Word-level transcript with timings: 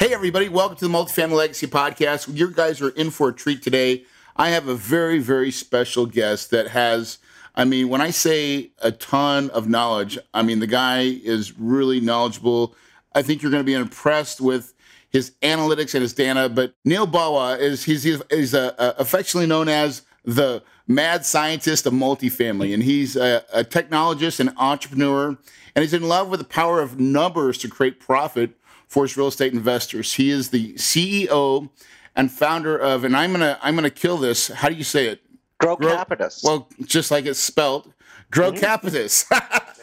Hey, 0.00 0.14
everybody, 0.14 0.48
welcome 0.48 0.78
to 0.78 0.88
the 0.88 0.90
Multifamily 0.90 1.36
Legacy 1.36 1.66
Podcast. 1.66 2.34
You 2.34 2.50
guys 2.50 2.80
are 2.80 2.88
in 2.88 3.10
for 3.10 3.28
a 3.28 3.34
treat 3.34 3.62
today. 3.62 4.06
I 4.34 4.48
have 4.48 4.66
a 4.66 4.74
very, 4.74 5.18
very 5.18 5.50
special 5.50 6.06
guest 6.06 6.50
that 6.52 6.68
has, 6.68 7.18
I 7.54 7.66
mean, 7.66 7.90
when 7.90 8.00
I 8.00 8.08
say 8.08 8.70
a 8.78 8.92
ton 8.92 9.50
of 9.50 9.68
knowledge, 9.68 10.18
I 10.32 10.40
mean, 10.40 10.60
the 10.60 10.66
guy 10.66 11.02
is 11.02 11.58
really 11.58 12.00
knowledgeable. 12.00 12.74
I 13.14 13.20
think 13.20 13.42
you're 13.42 13.50
going 13.50 13.62
to 13.62 13.66
be 13.66 13.74
impressed 13.74 14.40
with 14.40 14.72
his 15.10 15.32
analytics 15.42 15.92
and 15.92 16.00
his 16.00 16.14
data. 16.14 16.48
But 16.48 16.72
Neil 16.82 17.06
Bawa 17.06 17.60
is, 17.60 17.84
he's, 17.84 18.04
he's 18.04 18.54
uh, 18.54 18.72
uh, 18.78 18.94
affectionately 18.96 19.48
known 19.48 19.68
as 19.68 20.00
the 20.24 20.62
mad 20.88 21.26
scientist 21.26 21.84
of 21.84 21.92
multifamily. 21.92 22.72
And 22.72 22.82
he's 22.82 23.16
a, 23.16 23.44
a 23.52 23.64
technologist 23.64 24.40
and 24.40 24.54
entrepreneur. 24.56 25.36
And 25.74 25.82
he's 25.82 25.92
in 25.92 26.08
love 26.08 26.30
with 26.30 26.40
the 26.40 26.46
power 26.46 26.80
of 26.80 26.98
numbers 26.98 27.58
to 27.58 27.68
create 27.68 28.00
profit 28.00 28.52
for 28.90 29.04
his 29.04 29.16
real 29.16 29.28
estate 29.28 29.52
investors. 29.54 30.14
He 30.14 30.30
is 30.30 30.50
the 30.50 30.74
CEO 30.74 31.70
and 32.16 32.30
founder 32.30 32.76
of, 32.76 33.04
and 33.04 33.16
I'm 33.16 33.30
gonna 33.30 33.56
I'm 33.62 33.76
gonna 33.76 33.88
kill 33.88 34.18
this. 34.18 34.48
How 34.48 34.68
do 34.68 34.74
you 34.74 34.84
say 34.84 35.06
it? 35.06 35.22
Grow, 35.58 35.76
Grocapitus. 35.76 36.42
Well, 36.44 36.68
just 36.84 37.10
like 37.10 37.24
it's 37.24 37.38
spelled, 37.38 37.94
Grow 38.30 38.50
mm-hmm. 38.50 38.64
Capitus, 38.64 39.24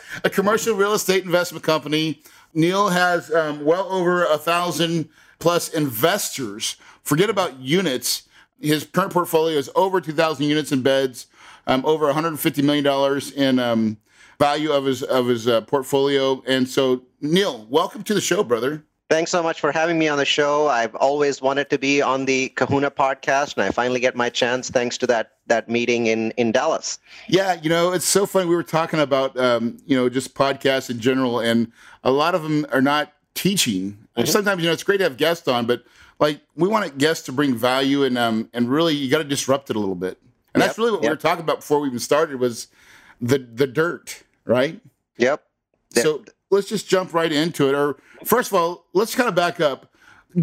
a 0.24 0.30
commercial 0.30 0.76
real 0.76 0.94
estate 0.94 1.24
investment 1.24 1.64
company. 1.64 2.22
Neil 2.54 2.90
has 2.90 3.34
um, 3.34 3.64
well 3.64 3.90
over 3.92 4.26
a 4.26 4.38
thousand 4.38 5.08
plus 5.40 5.70
investors. 5.70 6.76
Forget 7.04 7.30
about 7.30 7.60
units. 7.60 8.24
His 8.60 8.84
current 8.84 9.14
portfolio 9.14 9.58
is 9.58 9.70
over 9.76 10.02
2,000 10.02 10.44
units 10.44 10.72
and 10.72 10.84
beds, 10.84 11.28
um, 11.68 11.86
over 11.86 12.06
150 12.06 12.62
million 12.64 12.84
dollars 12.84 13.32
in 13.32 13.60
um, 13.60 13.98
value 14.40 14.72
of 14.72 14.86
his 14.86 15.02
of 15.04 15.28
his 15.28 15.48
uh, 15.48 15.62
portfolio. 15.62 16.44
And 16.46 16.68
so, 16.68 17.04
Neil, 17.22 17.66
welcome 17.70 18.04
to 18.04 18.14
the 18.14 18.22
show, 18.22 18.44
brother. 18.44 18.84
Thanks 19.10 19.32
so 19.32 19.42
much 19.42 19.62
for 19.62 19.72
having 19.72 19.98
me 19.98 20.10
on 20.10 20.18
the 20.18 20.26
show. 20.26 20.68
I've 20.68 20.94
always 20.96 21.42
wanted 21.42 21.70
to 21.70 21.78
be 21.78 22.02
on 22.02 22.26
the 22.26 22.50
Kahuna 22.50 22.92
podcast, 22.92 23.56
and 23.56 23.64
I 23.64 23.72
finally 23.72 24.02
get 24.02 24.18
my 24.18 24.30
chance 24.30 24.70
thanks 24.70 24.98
to 24.98 25.08
that 25.08 25.38
that 25.48 25.70
meeting 25.70 26.08
in 26.08 26.32
in 26.32 26.52
Dallas. 26.52 27.00
Yeah, 27.30 27.54
you 27.62 27.70
know, 27.70 27.94
it's 27.94 28.06
so 28.06 28.26
funny. 28.26 28.50
We 28.50 28.56
were 28.56 28.64
talking 28.64 29.00
about 29.00 29.38
um, 29.40 29.78
you 29.86 29.96
know 29.96 30.10
just 30.10 30.36
podcasts 30.36 30.90
in 30.90 31.00
general, 31.00 31.40
and 31.40 31.72
a 32.04 32.12
lot 32.12 32.36
of 32.36 32.44
them 32.44 32.66
are 32.74 32.82
not 32.82 33.14
teaching. 33.34 33.98
Mm-hmm. 34.18 34.26
Sometimes 34.26 34.62
you 34.62 34.68
know 34.68 34.74
it's 34.74 34.84
great 34.84 34.98
to 34.98 35.06
have 35.06 35.16
guests 35.16 35.48
on, 35.48 35.66
but 35.66 35.86
like 36.20 36.42
we 36.58 36.68
want 36.68 36.98
guests 36.98 37.26
to 37.28 37.32
bring 37.32 37.56
value, 37.56 38.04
and 38.04 38.18
um 38.18 38.50
and 38.54 38.70
really 38.70 38.94
you 38.94 39.10
got 39.10 39.20
to 39.20 39.24
disrupt 39.24 39.70
it 39.70 39.78
a 39.78 39.80
little 39.80 39.96
bit. 39.96 40.18
And 40.54 40.62
yep, 40.62 40.68
that's 40.68 40.78
really 40.78 40.92
what 40.92 41.04
yep. 41.04 41.12
we 41.12 41.14
were 41.14 41.22
talking 41.22 41.44
about 41.46 41.62
before 41.62 41.80
we 41.80 41.88
even 41.88 42.00
started 42.00 42.42
was 42.42 42.68
the 43.22 43.38
the 43.38 43.68
dirt, 43.68 44.24
right? 44.44 44.82
Yep. 45.18 45.44
So 45.94 46.26
let's 46.50 46.68
just 46.68 46.88
jump 46.88 47.14
right 47.14 47.32
into 47.32 47.68
it. 47.68 47.76
Or 47.76 47.98
first 48.24 48.52
of 48.52 48.56
all, 48.56 48.86
let's 48.94 49.16
kind 49.16 49.30
of 49.30 49.36
back 49.36 49.60
up. 49.60 49.94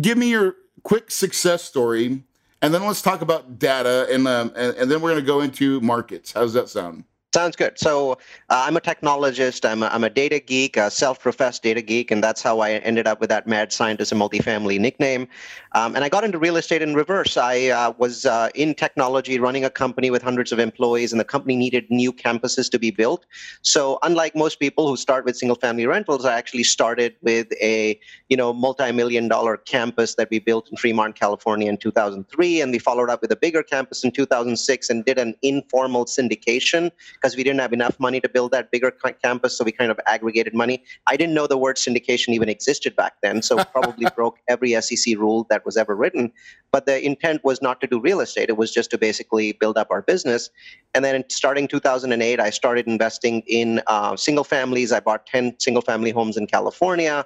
Give 0.01 0.19
me 0.19 0.31
your 0.31 0.57
quick 0.83 1.11
success 1.11 1.63
story, 1.63 2.23
and 2.63 2.75
then 2.75 2.85
let's 2.87 3.03
talk 3.03 3.21
about 3.21 3.59
data, 3.59 4.07
and 4.11 4.27
um, 4.27 4.53
and, 4.57 4.77
and 4.77 4.91
then 4.91 5.01
we're 5.01 5.11
going 5.11 5.23
to 5.23 5.27
go 5.27 5.41
into 5.41 5.81
markets. 5.81 6.33
How 6.33 6.41
does 6.41 6.55
that 6.55 6.69
sound? 6.69 7.05
Sounds 7.35 7.57
good. 7.57 7.77
So 7.81 8.13
uh, 8.13 8.17
I'm 8.49 8.77
a 8.77 8.81
technologist. 8.81 9.69
I'm 9.69 9.83
a, 9.83 9.87
I'm 9.87 10.05
a 10.05 10.09
data 10.09 10.39
geek, 10.39 10.77
a 10.77 10.89
self-professed 10.89 11.65
data 11.65 11.83
geek, 11.83 12.13
and 12.13 12.23
that's 12.23 12.41
how 12.41 12.61
I 12.61 12.75
ended 12.75 13.09
up 13.09 13.19
with 13.19 13.29
that 13.31 13.49
mad 13.49 13.73
scientist 13.73 14.13
and 14.13 14.21
multifamily 14.21 14.79
nickname. 14.79 15.27
Um, 15.73 15.97
and 15.97 16.05
I 16.05 16.09
got 16.09 16.23
into 16.23 16.39
real 16.39 16.57
estate 16.57 16.81
in 16.81 16.95
reverse. 16.95 17.37
I 17.37 17.71
uh, 17.71 17.93
was 17.99 18.25
uh, 18.25 18.51
in 18.55 18.73
technology, 18.73 19.41
running 19.41 19.65
a 19.65 19.71
company 19.71 20.13
with 20.13 20.23
hundreds 20.23 20.53
of 20.53 20.61
employees, 20.61 21.13
and 21.13 21.19
the 21.19 21.25
company 21.25 21.57
needed 21.57 21.91
new 21.91 22.13
campuses 22.13 22.71
to 22.71 22.79
be 22.79 22.93
built. 22.93 23.27
So 23.63 23.99
unlike 24.05 24.37
most 24.37 24.61
people 24.61 24.87
who 24.87 24.97
start 24.97 25.25
with 25.25 25.37
single-family 25.37 25.87
rentals, 25.87 26.25
I 26.25 26.39
actually 26.39 26.63
started 26.63 27.17
with 27.23 27.49
a 27.61 27.99
you 28.29 28.37
know 28.37 28.53
multi-million 28.53 29.27
dollar 29.27 29.57
campus 29.57 30.15
that 30.15 30.31
we 30.31 30.39
built 30.39 30.71
in 30.71 30.77
Fremont, 30.77 31.19
California, 31.19 31.69
in 31.69 31.79
2003, 31.79 32.61
and 32.61 32.71
we 32.71 32.79
followed 32.79 33.11
up 33.11 33.23
with 33.23 33.33
a 33.33 33.37
bigger 33.37 33.65
campus 33.65 34.05
in 34.05 34.13
2006 34.13 34.89
and 34.89 35.05
did 35.05 35.19
an 35.19 35.35
informal 35.43 36.05
syndication 36.05 36.93
because 37.25 37.39
we 37.39 37.43
didn't 37.43 37.61
have 37.61 37.73
enough 37.73 37.99
money 37.99 38.21
to 38.21 38.29
build 38.29 38.53
that 38.53 38.71
bigger 38.71 38.91
campus. 39.23 39.57
So 39.57 39.65
we 39.65 39.73
kind 39.73 39.91
of 39.91 39.99
aggregated 40.07 40.53
money. 40.53 40.85
I 41.07 41.17
didn't 41.17 41.33
know 41.33 41.47
the 41.47 41.57
word 41.57 41.77
syndication 41.77 42.35
even 42.35 42.51
existed 42.51 42.95
back 42.97 43.15
then. 43.23 43.41
So 43.41 43.65
probably 43.73 44.07
broke 44.15 44.41
every 44.47 44.79
SEC 44.79 45.17
rule 45.17 45.47
that 45.49 45.65
was 45.65 45.79
ever 45.79 45.97
written. 45.97 46.31
But 46.71 46.85
the 46.85 47.03
intent 47.03 47.43
was 47.43 47.63
not 47.63 47.81
to 47.81 47.87
do 47.87 47.99
real 47.99 48.21
estate. 48.21 48.51
It 48.51 48.59
was 48.59 48.75
just 48.75 48.91
to 48.91 48.99
basically 48.99 49.53
build 49.53 49.79
up 49.79 49.87
our 49.91 50.03
business. 50.03 50.51
And 50.95 51.03
then 51.03 51.25
starting 51.31 51.67
2008, 51.67 52.41
I 52.41 52.51
started 52.51 52.87
investing 52.87 53.43
in 53.47 53.81
uh, 53.87 54.17
single 54.17 54.45
families. 54.45 54.93
I 54.93 55.01
bought 55.01 55.25
10 55.25 55.59
single 55.61 55.81
family 55.81 56.11
homes 56.11 56.37
in 56.37 56.47
California. 56.47 57.25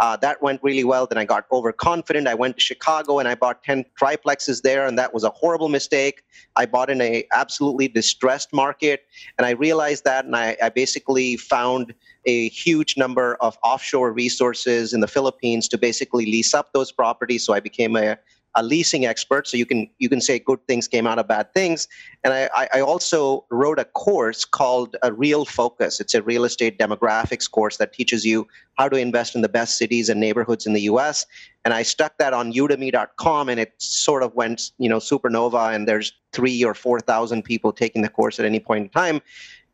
Uh, 0.00 0.16
that 0.16 0.40
went 0.40 0.60
really 0.62 0.82
well. 0.82 1.06
Then 1.06 1.18
I 1.18 1.26
got 1.26 1.44
overconfident. 1.52 2.26
I 2.26 2.34
went 2.34 2.56
to 2.56 2.60
Chicago 2.62 3.18
and 3.18 3.28
I 3.28 3.34
bought 3.34 3.62
10 3.62 3.84
triplexes 4.00 4.62
there, 4.62 4.86
and 4.86 4.98
that 4.98 5.12
was 5.12 5.24
a 5.24 5.30
horrible 5.30 5.68
mistake. 5.68 6.22
I 6.56 6.64
bought 6.64 6.88
in 6.88 7.02
a 7.02 7.26
absolutely 7.32 7.86
distressed 7.86 8.50
market, 8.52 9.04
and 9.36 9.46
I 9.46 9.50
realized 9.50 10.04
that, 10.04 10.24
and 10.24 10.34
I, 10.34 10.56
I 10.62 10.70
basically 10.70 11.36
found 11.36 11.94
a 12.24 12.48
huge 12.48 12.96
number 12.96 13.34
of 13.36 13.58
offshore 13.62 14.12
resources 14.12 14.94
in 14.94 15.00
the 15.00 15.08
Philippines 15.08 15.68
to 15.68 15.78
basically 15.78 16.24
lease 16.24 16.54
up 16.54 16.72
those 16.72 16.90
properties. 16.90 17.44
So 17.44 17.52
I 17.52 17.60
became 17.60 17.94
a 17.94 18.18
a 18.54 18.62
leasing 18.62 19.06
expert, 19.06 19.46
so 19.46 19.56
you 19.56 19.66
can 19.66 19.88
you 19.98 20.08
can 20.08 20.20
say 20.20 20.38
good 20.38 20.58
things 20.66 20.88
came 20.88 21.06
out 21.06 21.18
of 21.18 21.28
bad 21.28 21.52
things. 21.54 21.88
And 22.24 22.32
I, 22.34 22.68
I 22.74 22.80
also 22.80 23.44
wrote 23.50 23.78
a 23.78 23.84
course 23.84 24.44
called 24.44 24.96
a 25.02 25.12
Real 25.12 25.44
Focus. 25.44 26.00
It's 26.00 26.14
a 26.14 26.22
real 26.22 26.44
estate 26.44 26.78
demographics 26.78 27.50
course 27.50 27.76
that 27.76 27.92
teaches 27.92 28.24
you 28.24 28.46
how 28.74 28.88
to 28.88 28.96
invest 28.96 29.34
in 29.34 29.42
the 29.42 29.48
best 29.48 29.78
cities 29.78 30.08
and 30.08 30.18
neighborhoods 30.20 30.66
in 30.66 30.72
the 30.72 30.82
U.S. 30.82 31.26
And 31.64 31.74
I 31.74 31.82
stuck 31.82 32.18
that 32.18 32.32
on 32.32 32.52
Udemy.com, 32.52 33.48
and 33.48 33.60
it 33.60 33.74
sort 33.78 34.22
of 34.22 34.34
went 34.34 34.72
you 34.78 34.88
know 34.88 34.98
supernova. 34.98 35.74
And 35.74 35.86
there's 35.86 36.12
three 36.32 36.64
or 36.64 36.74
four 36.74 37.00
thousand 37.00 37.42
people 37.42 37.72
taking 37.72 38.02
the 38.02 38.08
course 38.08 38.38
at 38.38 38.46
any 38.46 38.60
point 38.60 38.84
in 38.84 38.88
time 38.90 39.20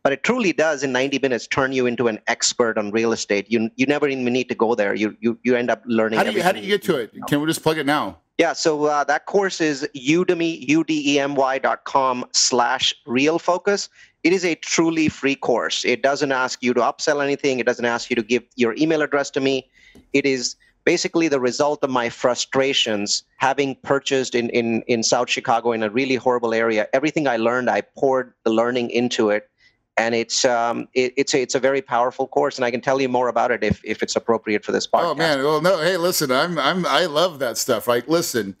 but 0.03 0.13
it 0.13 0.23
truly 0.23 0.53
does 0.53 0.83
in 0.83 0.93
90 0.93 1.19
minutes 1.19 1.47
turn 1.47 1.73
you 1.73 1.85
into 1.85 2.07
an 2.07 2.17
expert 2.27 2.77
on 2.77 2.91
real 2.91 3.11
estate 3.11 3.45
you 3.49 3.69
you 3.75 3.85
never 3.85 4.07
even 4.07 4.23
need 4.31 4.47
to 4.47 4.55
go 4.55 4.73
there 4.73 4.95
you 4.95 5.17
you, 5.19 5.37
you 5.43 5.53
end 5.53 5.69
up 5.69 5.81
learning 5.85 6.17
how 6.17 6.23
do 6.23 6.31
you, 6.31 6.41
how 6.41 6.53
do 6.53 6.61
you 6.61 6.67
get 6.67 6.81
to 6.83 6.95
it 6.95 7.11
can 7.27 7.41
we 7.41 7.47
just 7.47 7.61
plug 7.61 7.77
it 7.77 7.85
now 7.85 8.17
yeah, 8.37 8.53
so 8.53 8.85
uh, 8.85 9.03
that 9.05 9.25
course 9.25 9.59
is 9.59 9.87
udemy, 9.95 10.67
U-D-E-M-Y 10.67 11.57
dot 11.59 11.85
com 11.85 12.25
slash 12.33 12.93
real 13.05 13.39
focus. 13.39 13.89
It 14.23 14.31
is 14.31 14.45
a 14.45 14.55
truly 14.55 15.09
free 15.09 15.35
course. 15.35 15.83
It 15.85 16.03
doesn't 16.03 16.31
ask 16.31 16.61
you 16.61 16.73
to 16.75 16.81
upsell 16.81 17.23
anything. 17.23 17.59
It 17.59 17.65
doesn't 17.65 17.85
ask 17.85 18.09
you 18.09 18.15
to 18.15 18.21
give 18.21 18.43
your 18.55 18.75
email 18.77 19.01
address 19.01 19.31
to 19.31 19.39
me. 19.39 19.67
It 20.13 20.25
is 20.25 20.55
basically 20.85 21.27
the 21.27 21.39
result 21.39 21.83
of 21.83 21.89
my 21.89 22.09
frustrations 22.09 23.23
having 23.37 23.75
purchased 23.83 24.35
in, 24.35 24.49
in, 24.51 24.83
in 24.83 25.03
South 25.03 25.29
Chicago 25.29 25.71
in 25.71 25.83
a 25.83 25.89
really 25.89 26.15
horrible 26.15 26.53
area. 26.53 26.87
Everything 26.93 27.27
I 27.27 27.37
learned, 27.37 27.69
I 27.69 27.81
poured 27.81 28.33
the 28.43 28.51
learning 28.51 28.91
into 28.91 29.29
it 29.29 29.49
and 29.97 30.13
it's 30.13 30.45
um, 30.45 30.87
it, 30.93 31.13
it's 31.17 31.33
a 31.33 31.41
it's 31.41 31.55
a 31.55 31.59
very 31.59 31.81
powerful 31.81 32.27
course, 32.27 32.57
and 32.57 32.65
I 32.65 32.71
can 32.71 32.81
tell 32.81 33.01
you 33.01 33.09
more 33.09 33.27
about 33.27 33.51
it 33.51 33.63
if 33.63 33.81
if 33.83 34.03
it's 34.03 34.15
appropriate 34.15 34.63
for 34.63 34.71
this 34.71 34.87
podcast. 34.87 35.11
Oh 35.11 35.15
man, 35.15 35.39
well 35.39 35.61
no, 35.61 35.79
hey, 35.79 35.97
listen, 35.97 36.31
I'm 36.31 36.57
I'm 36.57 36.85
I 36.85 37.05
love 37.05 37.39
that 37.39 37.57
stuff. 37.57 37.87
Right, 37.87 38.07
listen, 38.07 38.55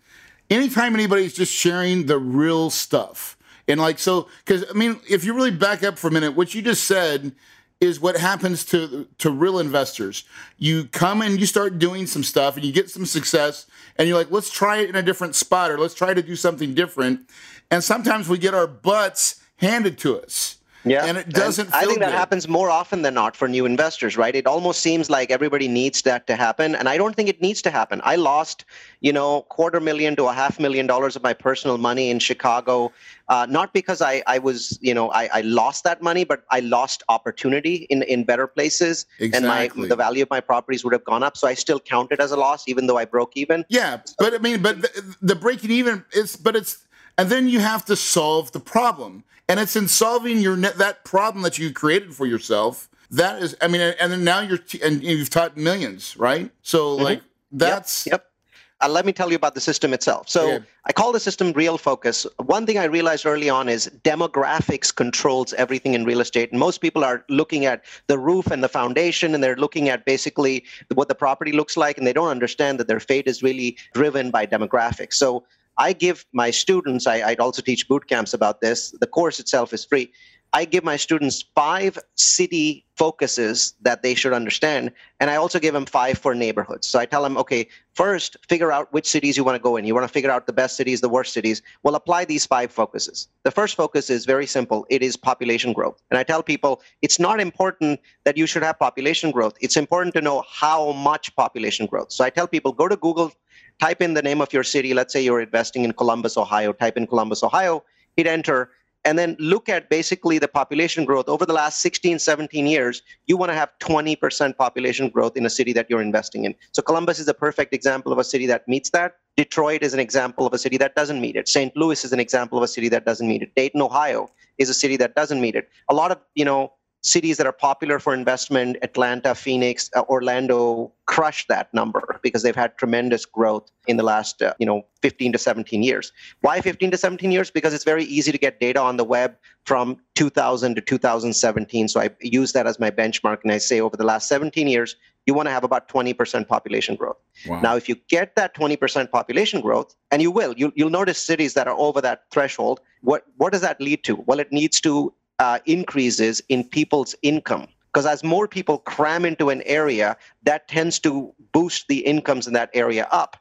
anytime 0.49 0.93
anybody's 0.93 1.33
just 1.33 1.53
sharing 1.53 2.07
the 2.07 2.17
real 2.17 2.69
stuff, 2.69 3.37
and 3.67 3.79
like 3.79 3.99
so, 3.99 4.27
because 4.45 4.65
I 4.69 4.73
mean, 4.73 4.99
if 5.09 5.23
you 5.23 5.33
really 5.33 5.51
back 5.51 5.83
up 5.83 5.97
for 5.97 6.07
a 6.07 6.11
minute, 6.11 6.35
what 6.35 6.55
you 6.55 6.61
just 6.61 6.85
said 6.85 7.33
is 7.79 7.99
what 7.99 8.17
happens 8.17 8.65
to 8.65 9.07
to 9.19 9.29
real 9.29 9.59
investors. 9.59 10.23
You 10.57 10.85
come 10.85 11.21
and 11.21 11.39
you 11.39 11.45
start 11.45 11.77
doing 11.77 12.07
some 12.07 12.23
stuff 12.23 12.55
and 12.55 12.65
you 12.65 12.71
get 12.71 12.89
some 12.89 13.05
success 13.05 13.67
and 13.97 14.07
you're 14.07 14.17
like, 14.17 14.31
let's 14.31 14.49
try 14.49 14.77
it 14.77 14.89
in 14.89 14.95
a 14.95 15.03
different 15.03 15.35
spot 15.35 15.69
or 15.69 15.77
let's 15.77 15.93
try 15.93 16.13
to 16.13 16.23
do 16.23 16.35
something 16.35 16.73
different. 16.73 17.29
And 17.69 17.83
sometimes 17.83 18.27
we 18.27 18.39
get 18.39 18.53
our 18.53 18.65
butts 18.67 19.41
handed 19.57 19.97
to 19.99 20.19
us. 20.19 20.56
Yeah, 20.89 21.05
and 21.05 21.17
it 21.17 21.29
doesn't. 21.29 21.67
And 21.67 21.75
I 21.75 21.85
think 21.85 21.99
that 21.99 22.11
good. 22.11 22.17
happens 22.17 22.47
more 22.47 22.69
often 22.69 23.01
than 23.01 23.13
not 23.13 23.35
for 23.35 23.47
new 23.47 23.65
investors, 23.65 24.17
right? 24.17 24.35
It 24.35 24.47
almost 24.47 24.81
seems 24.81 25.09
like 25.09 25.31
everybody 25.31 25.67
needs 25.67 26.01
that 26.03 26.27
to 26.27 26.35
happen, 26.35 26.75
and 26.75 26.89
I 26.89 26.97
don't 26.97 27.15
think 27.15 27.29
it 27.29 27.41
needs 27.41 27.61
to 27.63 27.71
happen. 27.71 28.01
I 28.03 28.15
lost, 28.15 28.65
you 29.01 29.13
know, 29.13 29.41
quarter 29.43 29.79
million 29.79 30.15
to 30.15 30.25
a 30.25 30.33
half 30.33 30.59
million 30.59 30.87
dollars 30.87 31.15
of 31.15 31.23
my 31.23 31.33
personal 31.33 31.77
money 31.77 32.09
in 32.09 32.19
Chicago, 32.19 32.91
uh, 33.29 33.45
not 33.49 33.73
because 33.73 34.01
I, 34.01 34.23
I 34.27 34.39
was, 34.39 34.77
you 34.81 34.93
know, 34.93 35.11
I, 35.11 35.29
I 35.33 35.41
lost 35.41 35.83
that 35.83 36.01
money, 36.01 36.23
but 36.23 36.43
I 36.51 36.61
lost 36.61 37.03
opportunity 37.09 37.87
in 37.89 38.03
in 38.03 38.23
better 38.23 38.47
places, 38.47 39.05
exactly. 39.19 39.37
and 39.37 39.45
my 39.47 39.87
the 39.87 39.95
value 39.95 40.23
of 40.23 40.29
my 40.29 40.39
properties 40.39 40.83
would 40.83 40.93
have 40.93 41.03
gone 41.03 41.23
up. 41.23 41.37
So 41.37 41.47
I 41.47 41.53
still 41.53 41.79
count 41.79 42.11
it 42.11 42.19
as 42.19 42.31
a 42.31 42.37
loss, 42.37 42.67
even 42.67 42.87
though 42.87 42.97
I 42.97 43.05
broke 43.05 43.35
even. 43.35 43.65
Yeah, 43.69 44.01
but 44.17 44.33
I 44.33 44.37
mean, 44.37 44.61
but 44.61 44.81
the, 44.81 45.15
the 45.21 45.35
breaking 45.35 45.71
even 45.71 46.05
is, 46.11 46.35
but 46.35 46.55
it's, 46.55 46.86
and 47.17 47.29
then 47.29 47.47
you 47.47 47.59
have 47.59 47.85
to 47.85 47.95
solve 47.95 48.51
the 48.51 48.59
problem 48.59 49.23
and 49.49 49.59
it's 49.59 49.75
in 49.75 49.87
solving 49.87 50.39
your 50.39 50.55
that 50.55 51.03
problem 51.03 51.43
that 51.43 51.57
you 51.57 51.71
created 51.71 52.13
for 52.13 52.25
yourself 52.25 52.89
that 53.09 53.41
is 53.41 53.55
i 53.61 53.67
mean 53.67 53.81
and 53.81 54.11
then 54.11 54.23
now 54.23 54.39
you're 54.39 54.59
and 54.83 55.03
you've 55.03 55.29
taught 55.29 55.57
millions 55.57 56.15
right 56.17 56.51
so 56.61 56.95
mm-hmm. 56.95 57.03
like 57.03 57.21
that's 57.51 58.05
yep, 58.05 58.11
yep. 58.11 58.31
Uh, 58.79 58.87
let 58.87 59.05
me 59.05 59.11
tell 59.11 59.29
you 59.31 59.35
about 59.35 59.55
the 59.55 59.61
system 59.61 59.91
itself. 59.91 60.29
So 60.29 60.51
okay. 60.51 60.65
I 60.85 60.93
call 60.93 61.11
the 61.11 61.19
system 61.19 61.51
real 61.53 61.79
focus. 61.79 62.27
One 62.37 62.65
thing 62.67 62.77
I 62.77 62.83
realized 62.83 63.25
early 63.25 63.49
on 63.49 63.69
is 63.69 63.89
demographics 64.03 64.95
controls 64.95 65.53
everything 65.53 65.95
in 65.95 66.05
real 66.05 66.21
estate. 66.21 66.51
And 66.51 66.59
most 66.59 66.79
people 66.79 67.03
are 67.03 67.25
looking 67.27 67.65
at 67.65 67.83
the 68.05 68.19
roof 68.19 68.51
and 68.51 68.63
the 68.63 68.69
foundation, 68.69 69.33
and 69.33 69.43
they're 69.43 69.55
looking 69.55 69.89
at 69.89 70.05
basically 70.05 70.63
what 70.93 71.07
the 71.07 71.15
property 71.15 71.51
looks 71.51 71.75
like, 71.75 71.97
and 71.97 72.05
they 72.05 72.13
don't 72.13 72.29
understand 72.29 72.79
that 72.79 72.87
their 72.87 72.99
fate 72.99 73.25
is 73.25 73.41
really 73.41 73.77
driven 73.93 74.29
by 74.29 74.45
demographics. 74.45 75.15
So 75.15 75.43
I 75.77 75.93
give 75.93 76.25
my 76.33 76.51
students, 76.51 77.07
I, 77.07 77.17
I 77.19 77.35
also 77.35 77.61
teach 77.61 77.87
boot 77.87 78.07
camps 78.07 78.33
about 78.33 78.61
this. 78.61 78.91
The 78.99 79.07
course 79.07 79.39
itself 79.39 79.73
is 79.73 79.85
free. 79.85 80.11
I 80.53 80.65
give 80.65 80.83
my 80.83 80.95
students 80.95 81.43
five 81.55 81.99
city 82.15 82.85
focuses 82.95 83.73
that 83.81 84.01
they 84.01 84.15
should 84.15 84.33
understand. 84.33 84.91
And 85.19 85.29
I 85.29 85.35
also 85.35 85.59
give 85.59 85.73
them 85.73 85.85
five 85.85 86.17
for 86.17 86.33
neighborhoods. 86.33 86.87
So 86.87 86.97
I 86.97 87.05
tell 87.05 87.21
them, 87.21 87.37
okay, 87.37 87.67
first, 87.93 88.37
figure 88.47 88.71
out 88.71 88.91
which 88.91 89.07
cities 89.07 89.37
you 89.37 89.43
want 89.43 89.55
to 89.55 89.61
go 89.61 89.75
in. 89.75 89.85
You 89.85 89.93
want 89.93 90.07
to 90.07 90.11
figure 90.11 90.31
out 90.31 90.47
the 90.47 90.53
best 90.53 90.77
cities, 90.77 91.01
the 91.01 91.09
worst 91.09 91.33
cities. 91.33 91.61
Well, 91.83 91.95
apply 91.95 92.25
these 92.25 92.45
five 92.45 92.71
focuses. 92.71 93.27
The 93.43 93.51
first 93.51 93.75
focus 93.75 94.09
is 94.09 94.25
very 94.25 94.47
simple 94.47 94.85
it 94.89 95.03
is 95.03 95.15
population 95.15 95.73
growth. 95.73 96.01
And 96.09 96.17
I 96.17 96.23
tell 96.23 96.41
people 96.41 96.81
it's 97.01 97.19
not 97.19 97.39
important 97.39 97.99
that 98.23 98.37
you 98.37 98.47
should 98.47 98.63
have 98.63 98.79
population 98.79 99.31
growth, 99.31 99.55
it's 99.61 99.77
important 99.77 100.15
to 100.15 100.21
know 100.21 100.43
how 100.49 100.93
much 100.93 101.35
population 101.35 101.85
growth. 101.85 102.11
So 102.11 102.23
I 102.23 102.29
tell 102.29 102.47
people 102.47 102.71
go 102.71 102.87
to 102.87 102.95
Google 102.95 103.33
type 103.79 104.01
in 104.01 104.13
the 104.13 104.21
name 104.21 104.41
of 104.41 104.51
your 104.53 104.63
city. 104.63 104.93
Let's 104.93 105.13
say 105.13 105.21
you're 105.23 105.41
investing 105.41 105.83
in 105.83 105.93
Columbus, 105.93 106.37
Ohio. 106.37 106.73
Type 106.73 106.97
in 106.97 107.07
Columbus, 107.07 107.43
Ohio, 107.43 107.83
hit 108.15 108.27
enter, 108.27 108.71
and 109.05 109.17
then 109.17 109.37
look 109.39 109.69
at 109.69 109.89
basically 109.89 110.37
the 110.37 110.47
population 110.47 111.05
growth 111.05 111.29
over 111.29 111.45
the 111.45 111.53
last 111.53 111.79
16, 111.79 112.19
17 112.19 112.67
years. 112.67 113.01
You 113.27 113.37
want 113.37 113.51
to 113.51 113.55
have 113.55 113.69
20% 113.79 114.57
population 114.57 115.09
growth 115.09 115.37
in 115.37 115.45
a 115.45 115.49
city 115.49 115.71
that 115.73 115.89
you're 115.89 116.01
investing 116.01 116.43
in. 116.45 116.55
So 116.73 116.81
Columbus 116.81 117.19
is 117.19 117.27
a 117.27 117.33
perfect 117.33 117.73
example 117.73 118.11
of 118.11 118.19
a 118.19 118.23
city 118.23 118.47
that 118.47 118.67
meets 118.67 118.89
that. 118.89 119.15
Detroit 119.37 119.83
is 119.83 119.93
an 119.93 119.99
example 119.99 120.45
of 120.45 120.53
a 120.53 120.57
city 120.57 120.77
that 120.77 120.95
doesn't 120.95 121.21
meet 121.21 121.35
it. 121.35 121.47
St. 121.47 121.75
Louis 121.77 122.03
is 122.03 122.11
an 122.11 122.19
example 122.19 122.57
of 122.57 122.63
a 122.63 122.67
city 122.67 122.89
that 122.89 123.05
doesn't 123.05 123.27
meet 123.27 123.43
it. 123.43 123.55
Dayton, 123.55 123.81
Ohio 123.81 124.29
is 124.57 124.69
a 124.69 124.73
city 124.73 124.97
that 124.97 125.15
doesn't 125.15 125.39
meet 125.39 125.55
it. 125.55 125.69
A 125.89 125.93
lot 125.93 126.11
of, 126.11 126.19
you 126.35 126.43
know, 126.43 126.73
cities 127.01 127.37
that 127.37 127.47
are 127.47 127.53
popular 127.53 127.99
for 127.99 128.13
investment, 128.13 128.77
Atlanta, 128.81 129.35
Phoenix, 129.35 129.89
uh, 129.95 130.01
Orlando, 130.09 130.91
crush 131.05 131.45
that 131.47 131.73
number 131.73 132.19
because 132.21 132.43
they've 132.43 132.55
had 132.55 132.77
tremendous 132.77 133.25
growth 133.25 133.71
in 133.87 133.97
the 133.97 134.03
last, 134.03 134.41
uh, 134.41 134.53
you 134.59 134.65
know, 134.65 134.85
15 135.01 135.31
to 135.31 135.37
17 135.37 135.83
years. 135.83 136.11
Why 136.41 136.59
15 136.59 136.91
to 136.91 136.97
17 136.97 137.31
years? 137.31 137.49
Because 137.49 137.73
it's 137.73 137.83
very 137.83 138.03
easy 138.03 138.31
to 138.31 138.37
get 138.37 138.59
data 138.59 138.81
on 138.81 138.97
the 138.97 139.03
web 139.03 139.35
from 139.65 139.97
2000 140.15 140.75
to 140.75 140.81
2017. 140.81 141.87
So 141.87 142.01
I 142.01 142.09
use 142.21 142.51
that 142.53 142.67
as 142.67 142.79
my 142.79 142.91
benchmark, 142.91 143.39
and 143.43 143.51
I 143.51 143.57
say 143.57 143.79
over 143.79 143.95
the 143.95 144.05
last 144.05 144.27
17 144.27 144.67
years, 144.67 144.95
you 145.27 145.33
want 145.33 145.47
to 145.47 145.51
have 145.51 145.65
about 145.65 145.89
20% 145.89 146.47
population 146.47 146.95
growth. 146.95 147.17
Wow. 147.45 147.59
Now, 147.59 147.75
if 147.75 147.87
you 147.89 147.95
get 148.07 148.35
that 148.37 148.55
20% 148.55 149.11
population 149.11 149.61
growth, 149.61 149.93
and 150.09 150.21
you 150.21 150.31
will, 150.31 150.53
you, 150.57 150.71
you'll 150.75 150.89
notice 150.89 151.17
cities 151.17 151.53
that 151.53 151.67
are 151.67 151.77
over 151.77 152.01
that 152.01 152.23
threshold. 152.31 152.79
What 153.01 153.23
what 153.35 153.51
does 153.51 153.61
that 153.61 153.79
lead 153.79 154.03
to? 154.05 154.15
Well, 154.25 154.39
it 154.39 154.51
needs 154.51 154.81
to 154.81 155.13
uh, 155.39 155.59
increases 155.65 156.41
in 156.49 156.63
people's 156.63 157.15
income. 157.21 157.67
Because 157.93 158.05
as 158.05 158.23
more 158.23 158.47
people 158.47 158.79
cram 158.79 159.25
into 159.25 159.49
an 159.49 159.61
area 159.63 160.17
that 160.43 160.67
tends 160.67 160.99
to 160.99 161.33
boost 161.51 161.87
the 161.87 161.99
incomes 161.99 162.47
in 162.47 162.53
that 162.53 162.69
area 162.73 163.07
up. 163.11 163.37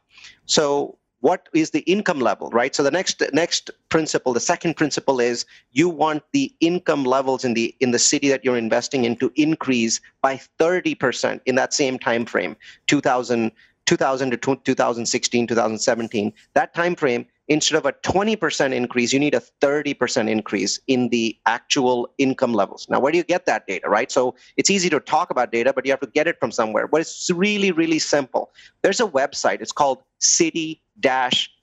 So 0.46 0.98
what 1.20 1.48
is 1.54 1.70
the 1.70 1.80
income 1.80 2.20
level 2.20 2.50
right? 2.50 2.74
So 2.74 2.82
the 2.82 2.90
next 2.90 3.22
next 3.32 3.70
principle 3.88 4.32
the 4.32 4.40
second 4.40 4.76
principle 4.76 5.20
is 5.20 5.44
you 5.72 5.88
want 5.88 6.22
the 6.32 6.54
income 6.60 7.04
levels 7.04 7.44
in 7.44 7.54
the 7.54 7.74
in 7.80 7.90
the 7.90 7.98
city 7.98 8.28
that 8.28 8.44
you're 8.44 8.56
investing 8.56 9.04
in 9.04 9.16
to 9.16 9.32
increase 9.34 10.00
by 10.22 10.40
30% 10.58 11.40
in 11.46 11.54
that 11.56 11.74
same 11.74 11.98
time 11.98 12.26
frame 12.26 12.56
2000 12.86 13.50
2000 13.86 14.30
to 14.30 14.36
2016 14.36 15.46
2017 15.46 16.32
that 16.54 16.74
time 16.74 16.94
frame 16.94 17.26
instead 17.48 17.76
of 17.76 17.86
a 17.86 17.92
20% 17.92 18.72
increase, 18.72 19.12
you 19.12 19.18
need 19.18 19.34
a 19.34 19.42
30% 19.60 20.28
increase 20.28 20.80
in 20.86 21.08
the 21.10 21.36
actual 21.46 22.08
income 22.18 22.54
levels. 22.54 22.86
Now, 22.88 23.00
where 23.00 23.12
do 23.12 23.18
you 23.18 23.24
get 23.24 23.46
that 23.46 23.66
data, 23.66 23.88
right? 23.88 24.10
So 24.10 24.34
it's 24.56 24.70
easy 24.70 24.90
to 24.90 25.00
talk 25.00 25.30
about 25.30 25.52
data, 25.52 25.72
but 25.72 25.84
you 25.84 25.92
have 25.92 26.00
to 26.00 26.06
get 26.08 26.26
it 26.26 26.38
from 26.40 26.50
somewhere. 26.50 26.86
But 26.88 27.00
it's 27.02 27.30
really, 27.30 27.72
really 27.72 27.98
simple. 27.98 28.52
There's 28.82 29.00
a 29.00 29.06
website, 29.06 29.60
it's 29.60 29.72
called 29.72 30.02
city 30.18 30.82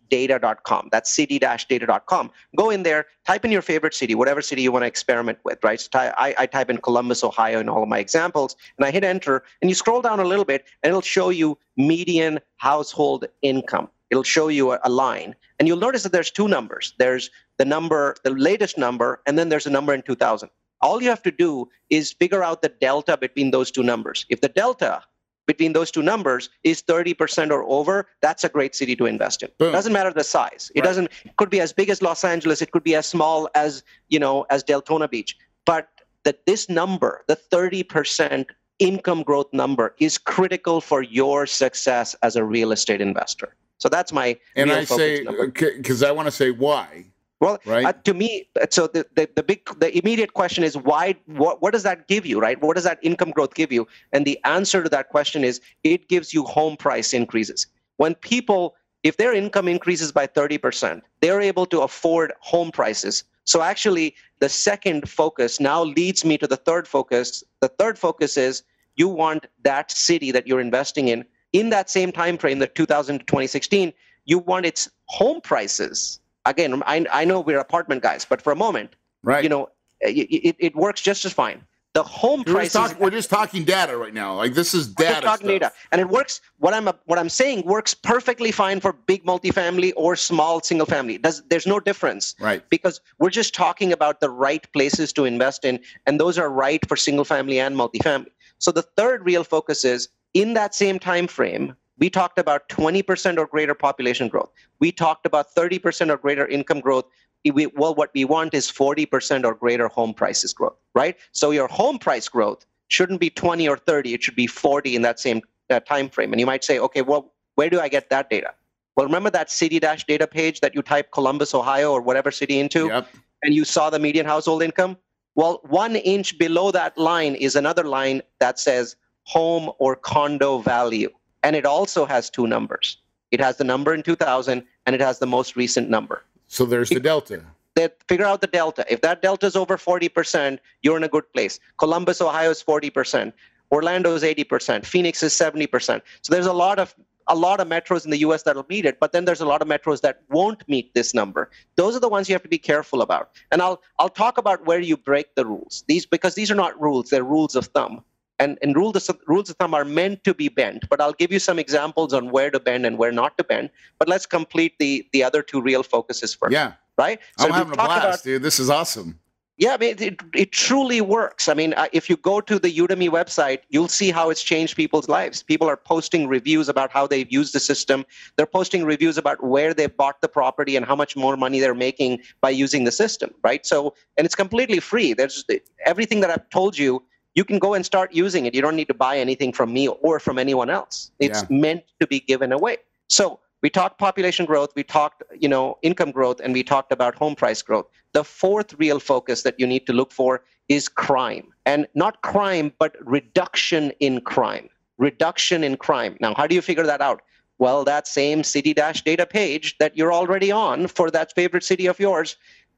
data.com. 0.09 0.89
That's 0.91 1.09
city-data.com. 1.09 2.30
Go 2.56 2.69
in 2.69 2.83
there, 2.83 3.07
type 3.25 3.45
in 3.45 3.51
your 3.51 3.63
favorite 3.63 3.95
city, 3.95 4.13
whatever 4.13 4.44
city 4.44 4.62
you 4.62 4.71
want 4.71 4.83
to 4.83 4.88
experiment 4.88 5.39
with, 5.44 5.57
right? 5.63 5.80
So 5.80 5.89
I, 5.94 6.35
I 6.38 6.45
type 6.45 6.69
in 6.69 6.77
Columbus, 6.77 7.24
Ohio 7.24 7.59
in 7.59 7.68
all 7.68 7.81
of 7.81 7.89
my 7.89 7.97
examples, 7.97 8.56
and 8.77 8.85
I 8.85 8.91
hit 8.91 9.03
enter, 9.03 9.44
and 9.62 9.71
you 9.71 9.75
scroll 9.75 10.03
down 10.03 10.19
a 10.19 10.24
little 10.24 10.45
bit, 10.45 10.65
and 10.83 10.91
it'll 10.91 11.01
show 11.01 11.30
you 11.30 11.57
median 11.77 12.39
household 12.57 13.25
income 13.41 13.89
it'll 14.13 14.21
show 14.21 14.47
you 14.47 14.71
a, 14.71 14.80
a, 14.83 14.89
line 14.91 15.35
and 15.63 15.68
you'll 15.69 15.77
notice 15.77 16.04
that 16.04 16.12
there's 16.12 16.30
two 16.30 16.50
numbers. 16.50 16.94
There's 16.98 17.30
the 17.57 17.63
number 17.63 18.18
the 18.25 18.31
latest 18.31 18.77
number 18.77 19.21
and 19.25 19.39
then 19.39 19.48
there's 19.48 19.65
a 19.65 19.69
number 19.69 19.94
in 19.94 20.01
2000 20.01 20.50
all 20.81 21.01
you 21.01 21.07
have 21.07 21.24
to 21.24 21.31
do 21.31 21.69
is 21.89 22.12
figure 22.12 22.44
out 22.44 22.62
the 22.62 22.68
delta 22.68 23.15
between 23.15 23.51
those 23.51 23.71
two 23.71 23.81
numbers. 23.81 24.25
If 24.27 24.42
the 24.42 24.50
delta 24.50 25.01
between 25.45 25.71
those 25.71 25.89
two 25.89 26.04
numbers 26.04 26.50
is 26.65 26.83
30% 26.83 27.51
or 27.51 27.63
over 27.63 28.07
that's 28.19 28.44
a 28.44 28.50
great 28.50 28.75
city 28.75 28.94
to 28.98 29.06
invest 29.06 29.42
in. 29.42 29.51
Boom. 29.57 29.71
doesn't 29.71 29.94
matter 29.94 30.12
the 30.12 30.25
size. 30.25 30.69
It 30.75 30.81
right. 30.81 30.83
doesn't 30.83 31.10
it 31.24 31.38
could 31.38 31.50
be 31.50 31.62
as 31.62 31.71
big 31.71 31.89
as 31.89 32.01
los 32.01 32.25
angeles 32.25 32.62
it 32.62 32.71
could 32.71 32.83
be 32.83 32.95
as 32.95 33.06
small 33.06 33.50
as 33.56 33.83
you 34.09 34.19
know 34.19 34.45
as 34.50 34.66
deltona 34.66 35.09
beach. 35.09 35.38
But 35.66 35.88
that 36.26 36.45
this 36.45 36.68
number 36.68 37.23
the 37.30 37.38
30% 37.38 38.47
income 38.80 39.23
growth 39.23 39.54
number 39.54 39.95
is 39.99 40.18
critical 40.18 40.81
for 40.81 41.02
your 41.02 41.45
success 41.45 42.18
as 42.21 42.35
a 42.35 42.44
real 42.44 42.73
estate 42.73 42.99
investor 42.99 43.56
so 43.83 43.90
that's 43.90 44.13
my 44.13 44.40
and 44.56 44.71
I 44.71 44.85
say 44.85 45.25
because 45.25 46.04
I 46.04 46.11
want 46.11 46.28
to 46.28 46.31
say 46.31 46.52
why. 46.52 47.04
Well, 47.42 47.59
right? 47.66 47.85
Uh, 47.85 47.92
to 48.07 48.13
me, 48.13 48.47
so 48.69 48.87
the, 48.87 49.06
the, 49.18 49.28
the 49.35 49.44
big 49.44 49.59
the 49.81 49.90
immediate 49.97 50.33
question 50.35 50.63
is 50.63 50.78
why? 50.78 51.16
What 51.25 51.61
what 51.61 51.73
does 51.73 51.83
that 51.83 52.07
give 52.07 52.25
you, 52.25 52.40
right? 52.40 52.57
What 52.61 52.75
does 52.78 52.85
that 52.85 52.99
income 53.02 53.31
growth 53.31 53.56
give 53.56 53.73
you? 53.73 53.85
And 54.13 54.25
the 54.25 54.40
answer 54.45 54.83
to 54.83 54.87
that 54.87 55.09
question 55.09 55.44
is 55.44 55.59
it 55.83 56.07
gives 56.07 56.33
you 56.33 56.45
home 56.45 56.78
price 56.78 57.11
increases. 57.11 57.68
When 57.97 58.16
people, 58.16 58.73
if 59.04 59.18
their 59.18 59.33
income 59.33 59.68
increases 59.68 60.13
by 60.13 60.28
thirty 60.28 60.57
percent, 60.57 61.04
they're 61.19 61.42
able 61.42 61.66
to 61.66 61.81
afford 61.81 62.31
home 62.40 62.71
prices. 62.71 63.25
So 63.44 63.61
actually, 63.61 64.16
the 64.40 64.47
second 64.47 65.09
focus 65.09 65.59
now 65.59 65.83
leads 65.83 66.23
me 66.23 66.37
to 66.37 66.47
the 66.47 66.56
third 66.56 66.87
focus. 66.87 67.44
The 67.59 67.68
third 67.68 67.99
focus 67.99 68.37
is 68.37 68.63
you 68.95 69.09
want 69.09 69.47
that 69.63 69.92
city 69.92 70.31
that 70.31 70.47
you're 70.47 70.61
investing 70.61 71.09
in 71.09 71.25
in 71.54 71.69
that 71.69 71.90
same 71.90 72.12
time 72.12 72.38
frame, 72.38 72.60
the 72.60 72.68
2000 72.68 73.19
to 73.19 73.26
2016, 73.26 73.94
you 74.26 74.40
want 74.40 74.66
its 74.66 74.90
home 75.06 75.40
prices. 75.42 76.19
Again, 76.45 76.83
I, 76.86 77.06
I 77.12 77.26
know 77.26 77.40
we're 77.40 77.60
apartment 77.60 78.04
guys, 78.04 78.26
but 78.26 78.42
for 78.42 78.52
a 78.52 78.56
moment, 78.56 78.95
right? 79.24 79.44
You 79.44 79.50
know, 79.50 79.69
it, 80.02 80.56
it, 80.60 80.76
works 80.76 81.02
just 81.02 81.24
as 81.24 81.31
fine. 81.31 81.64
The 81.94 82.04
home 82.04 82.44
we're 82.45 82.54
prices. 82.54 82.74
Just 82.74 82.92
talk, 82.94 83.00
we're 83.00 83.12
just 83.12 83.30
talking 83.30 83.64
data 83.64 83.95
right 83.95 84.14
now. 84.14 84.36
Like 84.36 84.54
this 84.54 84.74
is 84.74 84.88
data. 84.88 85.22
talking 85.22 85.48
stuff. 85.48 85.60
data, 85.60 85.72
and 85.92 86.02
it 86.02 86.10
works. 86.10 86.42
What 86.57 86.74
I'm 86.74 86.90
what 87.06 87.19
I'm 87.19 87.30
saying 87.30 87.66
works 87.66 87.94
perfectly 87.94 88.52
fine 88.52 88.81
for 88.81 88.92
big 88.92 89.24
multifamily 89.24 89.94
or 89.95 90.16
small 90.16 90.60
single 90.60 90.88
family. 90.88 91.18
Does 91.18 91.44
there's 91.50 91.68
no 91.68 91.80
difference, 91.80 92.36
right? 92.40 92.68
Because 92.69 93.00
we're 93.19 93.30
just 93.30 93.54
talking 93.54 93.94
about 93.94 94.19
the 94.19 94.30
right 94.30 94.69
places 94.74 95.14
to 95.14 95.24
invest 95.24 95.64
in, 95.64 95.80
and 96.06 96.19
those 96.19 96.38
are 96.38 96.50
right 96.50 96.86
for 96.90 96.98
single 96.98 97.26
family 97.26 97.60
and 97.60 97.76
multifamily. 97.76 98.31
So 98.57 98.72
the 98.72 98.81
third 98.81 99.24
real 99.24 99.44
focus 99.44 99.86
is 99.86 100.10
in 100.33 100.54
that 100.54 100.73
same 100.75 100.99
time 100.99 101.28
frame, 101.28 101.75
we 101.99 102.09
talked 102.09 102.40
about 102.40 102.68
20% 102.69 103.37
or 103.37 103.45
greater 103.45 103.75
population 103.75 104.28
growth. 104.28 104.49
We 104.80 104.92
talked 104.92 105.25
about 105.25 105.54
30% 105.56 106.09
or 106.09 106.18
greater 106.18 106.47
income 106.47 106.80
growth. 106.80 107.06
We, 107.45 107.68
well, 107.68 107.94
what 107.94 108.09
we 108.16 108.25
want 108.25 108.54
is 108.54 108.71
40% 108.71 109.45
or 109.45 109.54
greater 109.54 109.87
home 109.87 110.13
prices 110.13 110.54
growth, 110.54 110.78
right? 110.95 111.18
So 111.33 111.52
your 111.52 111.68
home 111.68 111.99
price 111.99 112.28
growth 112.28 112.66
shouldn't 112.87 113.19
be 113.19 113.30
20 113.30 113.68
or 113.68 113.78
30. 113.78 114.13
It 114.13 114.23
should 114.23 114.35
be 114.35 114.47
40 114.47 114.95
in 114.95 115.02
that 115.04 115.19
same 115.19 115.42
uh, 115.69 115.80
time 115.81 116.09
frame. 116.09 116.33
And 116.33 116.40
you 116.40 116.45
might 116.45 116.63
say, 116.63 116.80
okay, 116.80 117.02
well, 117.02 117.33
where 117.56 117.69
do 117.69 117.80
I 117.80 117.90
get 117.90 118.09
that 118.09 118.30
data? 118.30 118.54
Well, 118.95 119.06
remember 119.06 119.30
that 119.31 119.52
city 119.52 119.80
dash 119.80 120.06
data 120.06 120.28
page 120.28 120.61
that 120.61 120.75
you 120.75 120.81
type 120.81 121.11
Columbus, 121.11 121.54
Ohio, 121.54 121.92
or 121.92 122.02
whatever 122.02 122.31
city 122.31 122.59
into, 122.59 122.87
Yep. 122.87 123.07
and 123.44 123.54
you 123.54 123.66
saw 123.66 123.90
the 123.90 123.99
median 123.99 124.25
household 124.25 124.63
income? 124.63 124.97
Well, 125.35 125.61
one 125.63 125.95
inch 125.95 126.37
below 126.37 126.71
that 126.71 126.97
line 126.97 127.35
is 127.35 127.56
another 127.56 127.83
line 127.83 128.21
that 128.40 128.59
says 128.59 128.95
home 129.23 129.71
or 129.80 129.95
condo 129.95 130.59
value. 130.59 131.09
And 131.44 131.56
it 131.56 131.65
also 131.65 132.06
has 132.06 132.30
two 132.30 132.47
numbers. 132.47 132.97
It 133.31 133.39
has 133.39 133.57
the 133.57 133.63
number 133.63 133.94
in 133.94 134.03
2000 134.03 134.63
and 134.85 134.95
it 134.95 135.01
has 135.01 135.19
the 135.19 135.25
most 135.25 135.56
recent 135.56 135.89
number. 135.89 136.23
So 136.47 136.65
there's 136.65 136.89
the 136.89 136.99
delta. 136.99 137.44
That 137.75 137.97
figure 138.07 138.25
out 138.25 138.42
the 138.42 138.47
delta. 138.47 138.85
If 138.87 139.01
that 139.01 139.21
delta 139.21 139.47
is 139.47 139.56
over 139.56 139.77
40%, 139.77 140.59
you're 140.83 140.97
in 140.97 141.03
a 141.03 141.07
good 141.07 141.31
place. 141.33 141.59
Columbus, 141.77 142.21
Ohio 142.21 142.51
is 142.51 142.63
40%. 142.63 143.33
Orlando 143.71 144.13
is 144.13 144.21
80%. 144.21 144.85
Phoenix 144.85 145.23
is 145.23 145.33
70%. 145.33 146.01
So 146.21 146.33
there's 146.33 146.45
a 146.45 146.53
lot 146.53 146.77
of 146.77 146.94
a 147.27 147.35
lot 147.35 147.59
of 147.59 147.68
metros 147.68 148.03
in 148.06 148.11
the 148.11 148.18
US 148.18 148.44
that'll 148.44 148.65
meet 148.69 148.85
it, 148.85 148.99
but 148.99 149.13
then 149.13 149.25
there's 149.25 149.42
a 149.42 149.45
lot 149.45 149.61
of 149.61 149.68
metros 149.68 150.01
that 150.01 150.21
won't 150.30 150.68
meet 150.68 150.94
this 150.94 151.13
number. 151.13 151.49
Those 151.75 151.95
are 151.95 151.99
the 151.99 152.09
ones 152.09 152.27
you 152.27 152.35
have 152.35 152.44
to 152.44 152.49
be 152.49 152.57
careful 152.57 153.01
about. 153.01 153.31
And 153.51 153.61
I'll 153.61 153.81
I'll 153.97 154.09
talk 154.09 154.37
about 154.37 154.65
where 154.65 154.80
you 154.80 154.97
break 154.97 155.33
the 155.35 155.45
rules. 155.45 155.83
These 155.87 156.06
because 156.06 156.35
these 156.35 156.51
are 156.51 156.56
not 156.56 156.80
rules, 156.81 157.09
they're 157.09 157.23
rules 157.23 157.56
of 157.56 157.68
thumb. 157.68 158.03
And, 158.40 158.57
and 158.61 158.75
rules, 158.75 159.09
of, 159.09 159.18
rules 159.28 159.49
of 159.49 159.56
thumb 159.57 159.73
are 159.73 159.85
meant 159.85 160.23
to 160.23 160.33
be 160.33 160.49
bent, 160.49 160.90
but 160.90 160.99
I'll 160.99 161.13
give 161.13 161.31
you 161.31 161.40
some 161.40 161.59
examples 161.59 162.13
on 162.13 162.31
where 162.31 162.49
to 162.49 162.59
bend 162.59 162.85
and 162.85 162.97
where 162.97 163.11
not 163.11 163.37
to 163.37 163.44
bend. 163.44 163.69
But 163.99 164.09
let's 164.09 164.25
complete 164.25 164.73
the 164.80 165.07
the 165.13 165.23
other 165.23 165.42
two 165.44 165.61
real 165.61 165.83
focuses 165.83 166.33
first. 166.33 166.52
Yeah. 166.52 166.73
Right? 166.97 167.19
I'm 167.40 167.52
having 167.52 167.73
a 167.73 167.75
blast, 167.75 168.04
about- 168.06 168.23
dude. 168.23 168.42
This 168.42 168.59
is 168.59 168.69
awesome. 168.69 169.19
yeah, 169.57 169.75
I 169.75 169.78
mean, 169.78 169.95
it, 169.99 170.19
it 170.33 170.52
truly 170.52 170.99
works. 170.99 171.47
I 171.47 171.54
mean, 171.54 171.73
uh, 171.75 171.87
if 171.94 172.09
you 172.09 172.18
go 172.18 172.42
to 172.42 172.57
the 172.57 172.75
Udemy 172.75 173.09
website, 173.09 173.59
you'll 173.69 173.87
see 173.87 174.09
how 174.09 174.31
it's 174.31 174.42
changed 174.42 174.75
people's 174.75 175.07
lives. 175.07 175.44
People 175.44 175.68
are 175.69 175.78
posting 175.78 176.28
reviews 176.28 176.68
about 176.69 176.92
how 176.92 177.06
they've 177.06 177.31
used 177.31 177.54
the 177.54 177.59
system. 177.59 178.04
They're 178.35 178.47
posting 178.47 178.83
reviews 178.83 179.16
about 179.18 179.44
where 179.44 179.73
they 179.73 179.85
bought 179.85 180.21
the 180.21 180.28
property 180.28 180.75
and 180.75 180.85
how 180.85 180.95
much 180.95 181.16
more 181.16 181.37
money 181.37 181.59
they're 181.59 181.75
making 181.75 182.21
by 182.42 182.49
using 182.49 182.83
the 182.83 182.92
system, 182.92 183.30
right? 183.44 183.63
So, 183.63 183.94
and 184.18 184.25
it's 184.25 184.35
completely 184.35 184.80
free. 184.80 185.13
There's 185.13 185.45
everything 185.85 186.21
that 186.21 186.31
I've 186.31 186.49
told 186.49 186.75
you. 186.78 187.04
You 187.35 187.44
can 187.44 187.59
go 187.59 187.73
and 187.73 187.85
start 187.85 188.13
using 188.13 188.45
it. 188.45 188.54
You 188.54 188.61
don't 188.61 188.75
need 188.75 188.87
to 188.87 188.94
buy 188.94 189.18
anything 189.18 189.54
from 189.54 189.73
me 189.73 189.87
or 189.87 190.19
from 190.19 190.37
anyone 190.37 190.69
else. 190.69 191.11
It's 191.19 191.49
meant 191.49 191.83
to 191.99 192.07
be 192.07 192.19
given 192.19 192.52
away. 192.52 192.78
So 193.07 193.40
we 193.63 193.69
talked 193.69 193.97
population 193.97 194.45
growth, 194.45 194.71
we 194.75 194.83
talked, 194.83 195.23
you 195.40 195.47
know, 195.47 195.78
income 195.81 196.11
growth, 196.11 196.42
and 196.44 196.54
we 196.54 196.63
talked 196.63 196.92
about 196.92 197.16
home 197.16 197.33
price 197.33 197.61
growth. 197.61 197.87
The 198.11 198.23
fourth 198.23 198.73
real 198.73 198.99
focus 198.99 199.44
that 199.44 199.57
you 199.57 199.66
need 199.66 199.87
to 199.87 199.94
look 199.94 200.11
for 200.11 200.44
is 200.68 200.90
crime. 200.90 201.47
And 201.66 201.87
not 201.95 202.21
crime, 202.21 202.73
but 202.78 202.95
reduction 202.99 203.92
in 203.99 204.21
crime. 204.21 204.69
Reduction 204.97 205.63
in 205.63 205.78
crime. 205.78 206.18
Now, 206.19 206.33
how 206.35 206.45
do 206.45 206.56
you 206.56 206.61
figure 206.61 206.85
that 206.85 207.02
out? 207.02 207.21
Well, 207.57 207.85
that 207.85 208.07
same 208.07 208.44
city 208.44 208.73
dash 208.73 209.02
data 209.04 209.25
page 209.25 209.78
that 209.78 209.95
you're 209.95 210.11
already 210.11 210.52
on 210.52 210.87
for 210.87 211.09
that 211.11 211.33
favorite 211.33 211.63
city 211.63 211.85
of 211.85 211.99
yours, 211.99 212.35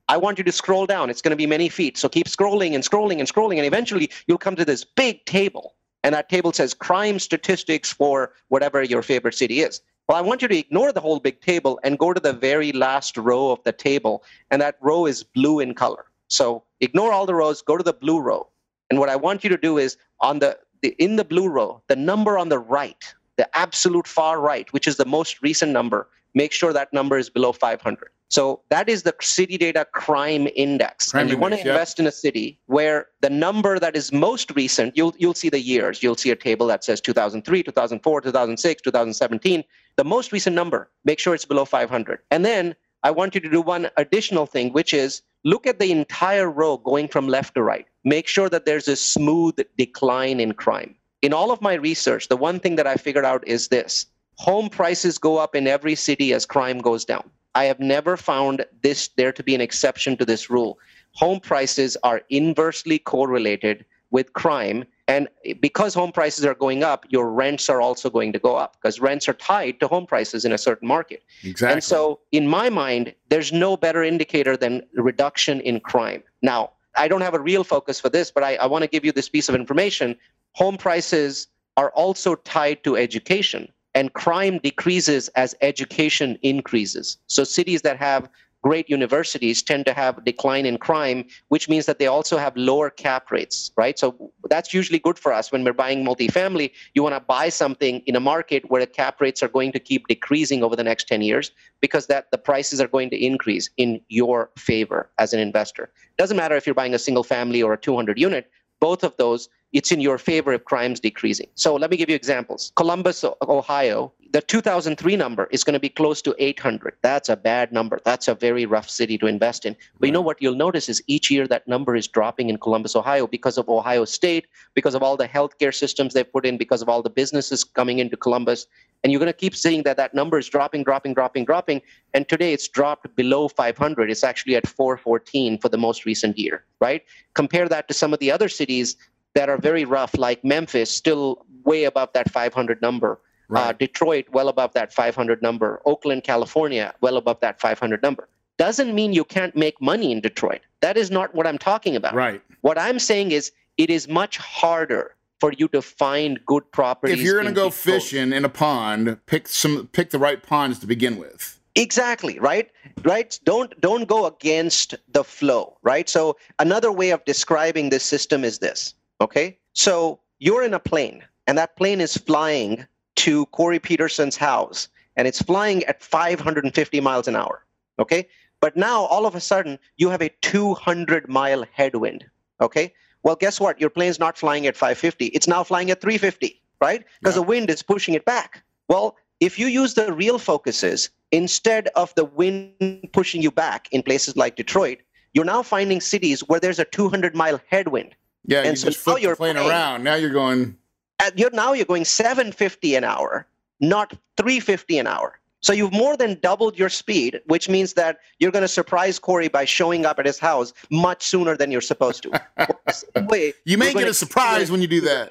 I 0.07 0.17
want 0.17 0.37
you 0.37 0.43
to 0.43 0.51
scroll 0.51 0.85
down. 0.85 1.09
It's 1.09 1.21
going 1.21 1.31
to 1.31 1.37
be 1.37 1.47
many 1.47 1.69
feet. 1.69 1.97
So 1.97 2.07
keep 2.07 2.27
scrolling 2.27 2.75
and 2.75 2.83
scrolling 2.83 3.19
and 3.19 3.27
scrolling. 3.27 3.57
And 3.57 3.65
eventually 3.65 4.11
you'll 4.27 4.37
come 4.37 4.55
to 4.55 4.65
this 4.65 4.83
big 4.83 5.25
table. 5.25 5.75
And 6.03 6.13
that 6.13 6.29
table 6.29 6.53
says 6.53 6.75
crime 6.75 7.17
statistics 7.17 7.91
for 7.91 8.33
whatever 8.49 8.83
your 8.83 9.01
favorite 9.01 9.33
city 9.33 9.61
is. 9.61 9.81
Well, 10.07 10.17
I 10.17 10.21
want 10.21 10.43
you 10.43 10.47
to 10.47 10.57
ignore 10.57 10.91
the 10.91 11.01
whole 11.01 11.19
big 11.19 11.41
table 11.41 11.79
and 11.83 11.97
go 11.97 12.13
to 12.13 12.21
the 12.21 12.33
very 12.33 12.71
last 12.71 13.17
row 13.17 13.51
of 13.51 13.63
the 13.63 13.71
table. 13.71 14.23
And 14.51 14.61
that 14.61 14.77
row 14.79 15.07
is 15.07 15.23
blue 15.23 15.59
in 15.59 15.73
color. 15.73 16.05
So 16.27 16.63
ignore 16.79 17.11
all 17.11 17.25
the 17.25 17.33
rows, 17.33 17.63
go 17.63 17.75
to 17.75 17.83
the 17.83 17.93
blue 17.93 18.19
row. 18.19 18.47
And 18.91 18.99
what 18.99 19.09
I 19.09 19.15
want 19.15 19.43
you 19.43 19.49
to 19.49 19.57
do 19.57 19.79
is 19.79 19.97
on 20.21 20.39
the, 20.39 20.59
the 20.83 20.89
in 20.99 21.15
the 21.15 21.25
blue 21.25 21.47
row, 21.47 21.81
the 21.87 21.95
number 21.95 22.37
on 22.37 22.49
the 22.49 22.59
right, 22.59 23.03
the 23.37 23.57
absolute 23.57 24.07
far 24.07 24.39
right, 24.39 24.71
which 24.73 24.87
is 24.87 24.97
the 24.97 25.05
most 25.05 25.41
recent 25.41 25.71
number, 25.71 26.07
make 26.35 26.51
sure 26.51 26.71
that 26.71 26.93
number 26.93 27.17
is 27.17 27.31
below 27.31 27.51
500. 27.51 28.09
So 28.29 28.61
that 28.69 28.89
is 28.89 29.03
the 29.03 29.15
city 29.21 29.57
data 29.57 29.85
crime 29.93 30.47
index. 30.55 31.11
Crime 31.11 31.21
and 31.21 31.29
you 31.29 31.37
want 31.37 31.53
to 31.53 31.59
yeah. 31.59 31.71
invest 31.71 31.99
in 31.99 32.07
a 32.07 32.11
city 32.11 32.59
where 32.65 33.07
the 33.21 33.29
number 33.29 33.79
that 33.79 33.95
is 33.95 34.11
most 34.11 34.51
recent, 34.55 34.97
you'll 34.97 35.13
you'll 35.17 35.35
see 35.35 35.49
the 35.49 35.59
years. 35.59 36.01
You'll 36.01 36.15
see 36.15 36.31
a 36.31 36.35
table 36.35 36.67
that 36.67 36.83
says 36.83 36.99
2003, 37.01 37.63
2004, 37.63 38.21
2006, 38.21 38.81
2017. 38.81 39.63
The 39.95 40.03
most 40.03 40.31
recent 40.31 40.55
number, 40.55 40.89
make 41.03 41.19
sure 41.19 41.35
it's 41.35 41.45
below 41.45 41.65
500. 41.65 42.19
And 42.31 42.43
then 42.43 42.75
I 43.03 43.11
want 43.11 43.35
you 43.35 43.41
to 43.41 43.49
do 43.49 43.61
one 43.61 43.89
additional 43.97 44.47
thing, 44.47 44.73
which 44.73 44.93
is 44.93 45.21
look 45.43 45.67
at 45.67 45.79
the 45.79 45.91
entire 45.91 46.49
row 46.49 46.77
going 46.77 47.07
from 47.07 47.27
left 47.27 47.53
to 47.53 47.61
right. 47.61 47.85
Make 48.03 48.27
sure 48.27 48.49
that 48.49 48.65
there's 48.65 48.87
a 48.87 48.95
smooth 48.95 49.55
decline 49.77 50.39
in 50.39 50.53
crime. 50.53 50.95
In 51.21 51.31
all 51.31 51.51
of 51.51 51.61
my 51.61 51.75
research, 51.75 52.27
the 52.27 52.37
one 52.37 52.59
thing 52.59 52.75
that 52.75 52.87
I 52.87 52.95
figured 52.95 53.25
out 53.25 53.47
is 53.47 53.67
this 53.67 54.07
home 54.37 54.69
prices 54.69 55.17
go 55.17 55.37
up 55.37 55.55
in 55.55 55.67
every 55.67 55.95
city 55.95 56.33
as 56.33 56.45
crime 56.45 56.79
goes 56.79 57.05
down. 57.05 57.29
I 57.55 57.65
have 57.65 57.79
never 57.79 58.17
found 58.17 58.65
this 58.81 59.09
there 59.15 59.31
to 59.31 59.41
be 59.41 59.55
an 59.55 59.61
exception 59.61 60.17
to 60.17 60.25
this 60.25 60.49
rule. 60.49 60.77
Home 61.13 61.39
prices 61.39 61.97
are 62.03 62.21
inversely 62.29 62.99
correlated 62.99 63.85
with 64.11 64.33
crime. 64.33 64.83
And 65.07 65.29
because 65.61 65.93
home 65.93 66.11
prices 66.11 66.45
are 66.45 66.55
going 66.55 66.83
up, 66.83 67.05
your 67.09 67.31
rents 67.31 67.69
are 67.69 67.79
also 67.79 68.09
going 68.09 68.33
to 68.33 68.39
go 68.39 68.55
up 68.55 68.75
because 68.75 68.99
rents 68.99 69.29
are 69.29 69.33
tied 69.33 69.79
to 69.79 69.87
home 69.87 70.05
prices 70.05 70.45
in 70.45 70.51
a 70.51 70.57
certain 70.57 70.87
market. 70.87 71.23
Exactly. 71.43 71.73
And 71.73 71.83
so, 71.83 72.19
in 72.31 72.47
my 72.47 72.69
mind, 72.69 73.13
there's 73.29 73.53
no 73.53 73.77
better 73.77 74.03
indicator 74.03 74.57
than 74.57 74.81
reduction 74.95 75.61
in 75.61 75.79
crime. 75.79 76.23
Now, 76.41 76.71
I 76.97 77.07
don't 77.07 77.21
have 77.21 77.33
a 77.33 77.39
real 77.39 77.63
focus 77.63 77.99
for 77.99 78.09
this, 78.09 78.31
but 78.31 78.43
I, 78.43 78.55
I 78.55 78.65
want 78.65 78.83
to 78.83 78.89
give 78.89 79.05
you 79.05 79.11
this 79.11 79.29
piece 79.29 79.47
of 79.47 79.55
information. 79.55 80.15
Home 80.53 80.77
prices 80.77 81.47
are 81.77 81.91
also 81.91 82.35
tied 82.35 82.83
to 82.85 82.95
education, 82.97 83.67
and 83.95 84.13
crime 84.13 84.59
decreases 84.59 85.29
as 85.29 85.55
education 85.61 86.37
increases. 86.43 87.17
So, 87.27 87.43
cities 87.43 87.81
that 87.81 87.97
have 87.97 88.29
great 88.65 88.89
universities 88.89 89.61
tend 89.61 89.85
to 89.85 89.93
have 89.93 90.25
decline 90.25 90.65
in 90.65 90.75
crime 90.75 91.23
which 91.49 91.69
means 91.69 91.85
that 91.85 91.99
they 91.99 92.07
also 92.07 92.35
have 92.35 92.57
lower 92.57 92.89
cap 92.89 93.29
rates 93.29 93.71
right? 93.77 93.99
So 93.99 94.31
that's 94.49 94.73
usually 94.73 94.97
good 94.97 95.19
for 95.19 95.31
us 95.31 95.51
when 95.51 95.63
we're 95.63 95.81
buying 95.85 96.03
multifamily. 96.03 96.71
You 96.95 97.03
want 97.03 97.13
to 97.13 97.19
buy 97.19 97.49
something 97.49 98.01
in 98.07 98.15
a 98.15 98.19
market 98.19 98.67
where 98.71 98.81
the 98.81 98.87
cap 98.87 99.21
rates 99.21 99.43
are 99.43 99.47
going 99.47 99.71
to 99.73 99.79
keep 99.79 100.07
decreasing 100.07 100.63
over 100.63 100.75
the 100.75 100.83
next 100.83 101.07
10 101.07 101.21
years 101.21 101.51
because 101.79 102.07
that 102.07 102.31
the 102.31 102.39
prices 102.39 102.81
are 102.81 102.87
going 102.87 103.11
to 103.11 103.23
increase 103.23 103.69
in 103.77 104.01
your 104.09 104.49
favor 104.57 105.11
as 105.19 105.31
an 105.31 105.39
investor. 105.39 105.91
Doesn't 106.17 106.35
matter 106.35 106.55
if 106.55 106.65
you're 106.65 106.73
buying 106.73 106.95
a 106.95 106.99
single 107.07 107.23
family 107.23 107.61
or 107.61 107.73
a 107.73 107.77
200 107.77 108.17
unit 108.17 108.49
both 108.79 109.03
of 109.03 109.15
those 109.17 109.49
it's 109.75 109.91
in 109.91 109.99
your 109.99 110.17
favor 110.17 110.53
if 110.53 110.63
crime's 110.63 111.01
decreasing. 111.01 111.47
So 111.55 111.75
let 111.75 111.91
me 111.91 111.97
give 111.97 112.09
you 112.09 112.15
examples. 112.15 112.71
Columbus 112.77 113.25
ohio 113.41 114.13
the 114.31 114.41
2003 114.41 115.15
number 115.15 115.47
is 115.51 115.63
going 115.63 115.73
to 115.73 115.79
be 115.79 115.89
close 115.89 116.21
to 116.21 116.35
800 116.37 116.95
that's 117.01 117.29
a 117.29 117.35
bad 117.35 117.71
number. 117.71 117.99
That's 118.03 118.27
a 118.27 118.35
very 118.35 118.65
rough 118.65 118.89
city 118.89 119.17
to 119.19 119.27
invest 119.27 119.65
in. 119.65 119.75
But 119.99 120.07
you 120.07 120.13
know 120.13 120.21
what 120.21 120.41
you'll 120.41 120.55
notice 120.55 120.89
is 120.89 121.01
each 121.07 121.29
year 121.31 121.47
that 121.47 121.67
number 121.67 121.95
is 121.95 122.07
dropping 122.07 122.49
in 122.49 122.57
columbus 122.57 122.95
ohio 122.95 123.27
because 123.27 123.57
of 123.57 123.69
ohio 123.69 124.05
state 124.05 124.47
because 124.73 124.95
of 124.95 125.03
all 125.03 125.17
the 125.17 125.27
healthcare 125.27 125.73
systems 125.73 126.13
they've 126.13 126.31
put 126.31 126.45
in 126.45 126.57
because 126.57 126.81
of 126.81 126.89
all 126.89 127.01
the 127.01 127.09
businesses 127.09 127.63
coming 127.63 127.99
into 127.99 128.17
columbus. 128.17 128.67
And 129.03 129.11
you're 129.11 129.19
going 129.19 129.31
to 129.31 129.33
keep 129.33 129.55
seeing 129.55 129.83
that 129.83 129.97
that 129.97 130.13
number 130.13 130.37
is 130.37 130.49
dropping 130.49 130.83
dropping 130.83 131.13
dropping 131.13 131.45
dropping. 131.45 131.81
And 132.13 132.27
today 132.27 132.53
it's 132.53 132.67
dropped 132.67 133.15
below 133.15 133.47
500 133.47 134.09
it's 134.09 134.23
actually 134.23 134.55
at 134.55 134.67
414 134.67 135.59
for 135.59 135.69
the 135.69 135.77
most 135.77 136.05
recent 136.05 136.37
year 136.37 136.65
right? 136.81 137.03
Compare 137.33 137.67
that 137.69 137.87
to 137.87 137.93
some 137.93 138.13
of 138.13 138.19
the 138.19 138.31
other 138.31 138.49
cities 138.49 138.95
that 139.33 139.49
are 139.49 139.57
very 139.57 139.85
rough 139.85 140.17
like 140.17 140.43
memphis 140.43 140.89
still 140.91 141.45
way 141.63 141.83
above 141.83 142.09
that 142.13 142.31
500 142.31 142.81
number 142.81 143.19
Right. 143.47 143.67
uh, 143.69 143.71
Detroit, 143.73 144.25
well 144.31 144.47
above 144.49 144.73
that 144.73 144.93
500 144.93 145.41
number. 145.41 145.81
Oakland, 145.85 146.23
California, 146.23 146.93
well 147.01 147.17
above 147.17 147.39
that 147.41 147.59
500 147.59 148.01
number. 148.01 148.27
Doesn't 148.57 148.95
mean 148.95 149.13
you 149.13 149.23
can't 149.25 149.55
make 149.55 149.81
money 149.81 150.11
in 150.11 150.21
Detroit. 150.21 150.61
That 150.81 150.97
is 150.97 151.11
not 151.11 151.35
what 151.35 151.45
I'm 151.45 151.57
talking 151.57 151.95
about. 151.95 152.13
right. 152.15 152.41
What 152.61 152.77
I'm 152.79 152.99
saying 152.99 153.31
is 153.31 153.51
it 153.77 153.89
is 153.89 154.07
much 154.07 154.37
harder 154.37 155.13
for 155.39 155.51
you 155.51 155.67
to 155.69 155.81
find 155.81 156.39
good 156.45 156.63
properties. 156.71 157.19
If 157.19 157.23
you're 157.25 157.35
going 157.41 157.53
to 157.53 157.61
go 157.61 157.69
Detroit. 157.69 158.01
fishing 158.01 158.31
in 158.33 158.45
a 158.45 158.49
pond, 158.49 159.17
pick 159.25 159.47
some 159.47 159.87
pick 159.91 160.09
the 160.11 160.17
right 160.19 160.41
ponds 160.41 160.79
to 160.79 160.87
begin 160.87 161.17
with. 161.17 161.59
exactly 161.75 162.39
right 162.39 162.71
right 163.03 163.37
don't 163.43 163.71
don't 163.81 164.07
go 164.07 164.25
against 164.27 164.95
the 165.11 165.23
flow 165.25 165.75
right 165.83 166.07
so 166.07 166.37
another 166.57 166.89
way 166.99 167.09
of 167.11 167.19
describing 167.25 167.89
this 167.89 168.05
system 168.13 168.45
is 168.45 168.59
this 168.59 168.93
okay 169.19 169.57
so 169.73 170.17
you're 170.39 170.63
in 170.63 170.73
a 170.73 170.79
plane 170.79 171.21
and 171.47 171.57
that 171.57 171.75
plane 171.75 171.99
is 171.99 172.15
flying 172.15 172.73
to 173.15 173.45
corey 173.47 173.79
peterson's 173.79 174.37
house 174.37 174.87
and 175.15 175.27
it's 175.27 175.41
flying 175.41 175.83
at 175.85 176.01
550 176.03 176.99
miles 177.01 177.27
an 177.27 177.35
hour 177.35 177.63
okay 177.99 178.27
but 178.61 178.75
now 178.75 179.03
all 179.05 179.25
of 179.25 179.35
a 179.35 179.39
sudden 179.39 179.77
you 179.97 180.09
have 180.09 180.21
a 180.21 180.29
200 180.41 181.27
mile 181.29 181.65
headwind 181.73 182.25
okay 182.61 182.93
well 183.23 183.35
guess 183.35 183.59
what 183.59 183.79
your 183.79 183.89
plane's 183.89 184.19
not 184.19 184.37
flying 184.37 184.65
at 184.67 184.75
550 184.75 185.27
it's 185.27 185.47
now 185.47 185.63
flying 185.63 185.89
at 185.91 186.01
350 186.01 186.61
right 186.81 187.03
because 187.21 187.35
Yeah. 187.35 187.41
the 187.41 187.47
wind 187.47 187.69
is 187.69 187.81
pushing 187.83 188.13
it 188.13 188.25
back 188.25 188.63
well 188.89 189.15
if 189.39 189.59
you 189.59 189.67
use 189.67 189.93
the 189.93 190.13
real 190.13 190.37
focuses 190.39 191.09
instead 191.31 191.89
of 191.95 192.13
the 192.15 192.25
wind 192.25 193.09
pushing 193.13 193.41
you 193.41 193.51
back 193.51 193.87
in 193.91 194.03
places 194.03 194.35
like 194.35 194.55
detroit 194.55 194.99
you're 195.33 195.45
now 195.45 195.61
finding 195.61 195.99
cities 195.99 196.41
where 196.47 196.59
there's 196.59 196.79
a 196.79 196.85
200 196.85 197.35
mile 197.35 197.59
headwind 197.69 198.15
Yeah, 198.47 198.59
And 198.59 198.69
you 198.71 198.75
so 198.75 198.87
just 198.87 198.99
flip 198.99 199.15
the 199.17 199.21
you're 199.23 199.35
plane 199.35 199.57
around. 199.57 200.03
Now 200.03 200.15
you're 200.15 200.29
going. 200.31 200.77
At, 201.19 201.37
you're 201.37 201.51
now 201.51 201.73
you're 201.73 201.85
going 201.85 202.05
750 202.05 202.95
an 202.95 203.03
hour 203.03 203.47
not 203.81 204.11
350 204.37 204.99
an 204.99 205.07
hour. 205.07 205.39
So 205.61 205.73
you've 205.73 205.93
more 205.93 206.15
than 206.15 206.39
doubled 206.41 206.77
your 206.77 206.89
speed 206.89 207.41
which 207.47 207.67
means 207.69 207.93
that 207.93 208.19
you're 208.37 208.51
going 208.51 208.61
to 208.61 208.67
surprise 208.67 209.17
corey 209.17 209.47
by 209.47 209.65
showing 209.65 210.05
up 210.05 210.19
at 210.19 210.25
his 210.27 210.37
house 210.37 210.73
much 210.91 211.25
sooner 211.25 211.57
than 211.57 211.71
you're 211.71 211.81
supposed 211.81 212.21
to. 212.23 212.29
Well, 212.29 212.79
the 212.85 212.93
same 212.93 213.25
way, 213.27 213.53
You 213.63 213.77
may 213.79 213.91
get 213.91 214.07
a 214.07 214.13
surprise 214.13 214.69
when 214.69 214.81
you 214.81 214.87
do 214.87 215.01
that. 215.01 215.29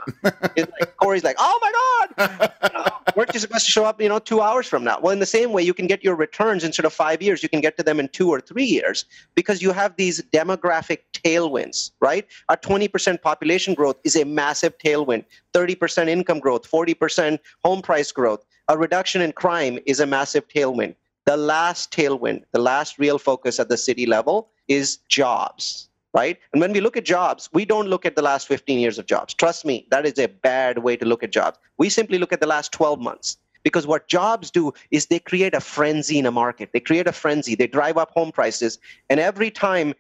it's 0.56 0.72
like 0.80 0.96
Corey's 0.96 1.22
like, 1.22 1.36
oh 1.38 1.58
my 1.62 1.72
God, 2.26 2.52
weren't 3.16 3.32
you 3.34 3.40
supposed 3.40 3.66
to 3.66 3.70
show 3.70 3.84
up, 3.84 4.00
you 4.00 4.08
know, 4.08 4.18
two 4.18 4.40
hours 4.40 4.66
from 4.66 4.84
now? 4.84 4.98
Well, 5.00 5.12
in 5.12 5.18
the 5.18 5.26
same 5.26 5.52
way, 5.52 5.62
you 5.62 5.74
can 5.74 5.86
get 5.86 6.02
your 6.02 6.14
returns 6.14 6.64
instead 6.64 6.86
of 6.86 6.92
five 6.92 7.22
years, 7.22 7.42
you 7.42 7.48
can 7.48 7.60
get 7.60 7.76
to 7.76 7.82
them 7.82 8.00
in 8.00 8.08
two 8.08 8.30
or 8.30 8.40
three 8.40 8.64
years 8.64 9.04
because 9.34 9.62
you 9.62 9.72
have 9.72 9.96
these 9.96 10.22
demographic 10.32 10.98
tailwinds, 11.12 11.92
right? 12.00 12.26
A 12.48 12.56
20% 12.56 13.20
population 13.20 13.74
growth 13.74 13.96
is 14.04 14.16
a 14.16 14.24
massive 14.24 14.76
tailwind, 14.78 15.24
30% 15.52 16.08
income 16.08 16.38
growth, 16.38 16.70
40% 16.70 17.38
home 17.64 17.82
price 17.82 18.12
growth. 18.12 18.44
A 18.68 18.78
reduction 18.78 19.20
in 19.20 19.32
crime 19.32 19.78
is 19.86 20.00
a 20.00 20.06
massive 20.06 20.48
tailwind. 20.48 20.94
The 21.26 21.36
last 21.36 21.92
tailwind, 21.92 22.42
the 22.52 22.60
last 22.60 22.98
real 22.98 23.18
focus 23.18 23.58
at 23.58 23.68
the 23.68 23.76
city 23.76 24.06
level 24.06 24.50
is 24.68 24.98
jobs 25.08 25.88
right? 26.14 26.38
And 26.52 26.60
when 26.60 26.72
we 26.72 26.80
look 26.80 26.96
at 26.96 27.04
jobs, 27.04 27.50
we 27.52 27.64
don't 27.64 27.88
look 27.88 28.06
at 28.06 28.16
the 28.16 28.22
last 28.22 28.46
15 28.46 28.78
years 28.78 28.98
of 28.98 29.06
jobs. 29.06 29.34
Trust 29.34 29.64
me, 29.66 29.86
that 29.90 30.06
is 30.06 30.18
a 30.18 30.28
bad 30.28 30.78
way 30.78 30.96
to 30.96 31.04
look 31.04 31.22
at 31.22 31.32
jobs. 31.32 31.58
We 31.76 31.88
simply 31.88 32.18
look 32.18 32.32
at 32.32 32.40
the 32.40 32.46
last 32.46 32.72
12 32.72 33.00
months. 33.00 33.36
Because 33.64 33.86
what 33.86 34.08
jobs 34.08 34.50
do 34.50 34.74
is 34.90 35.06
they 35.06 35.18
create 35.18 35.54
a 35.54 35.60
frenzy 35.60 36.18
in 36.18 36.26
a 36.26 36.30
market. 36.30 36.70
They 36.74 36.80
create 36.80 37.06
a 37.06 37.12
frenzy. 37.12 37.54
They 37.54 37.66
drive 37.66 37.96
up 37.96 38.10
home 38.10 38.30
prices. 38.30 38.78
And 39.08 39.18
every 39.18 39.50
time 39.50 39.94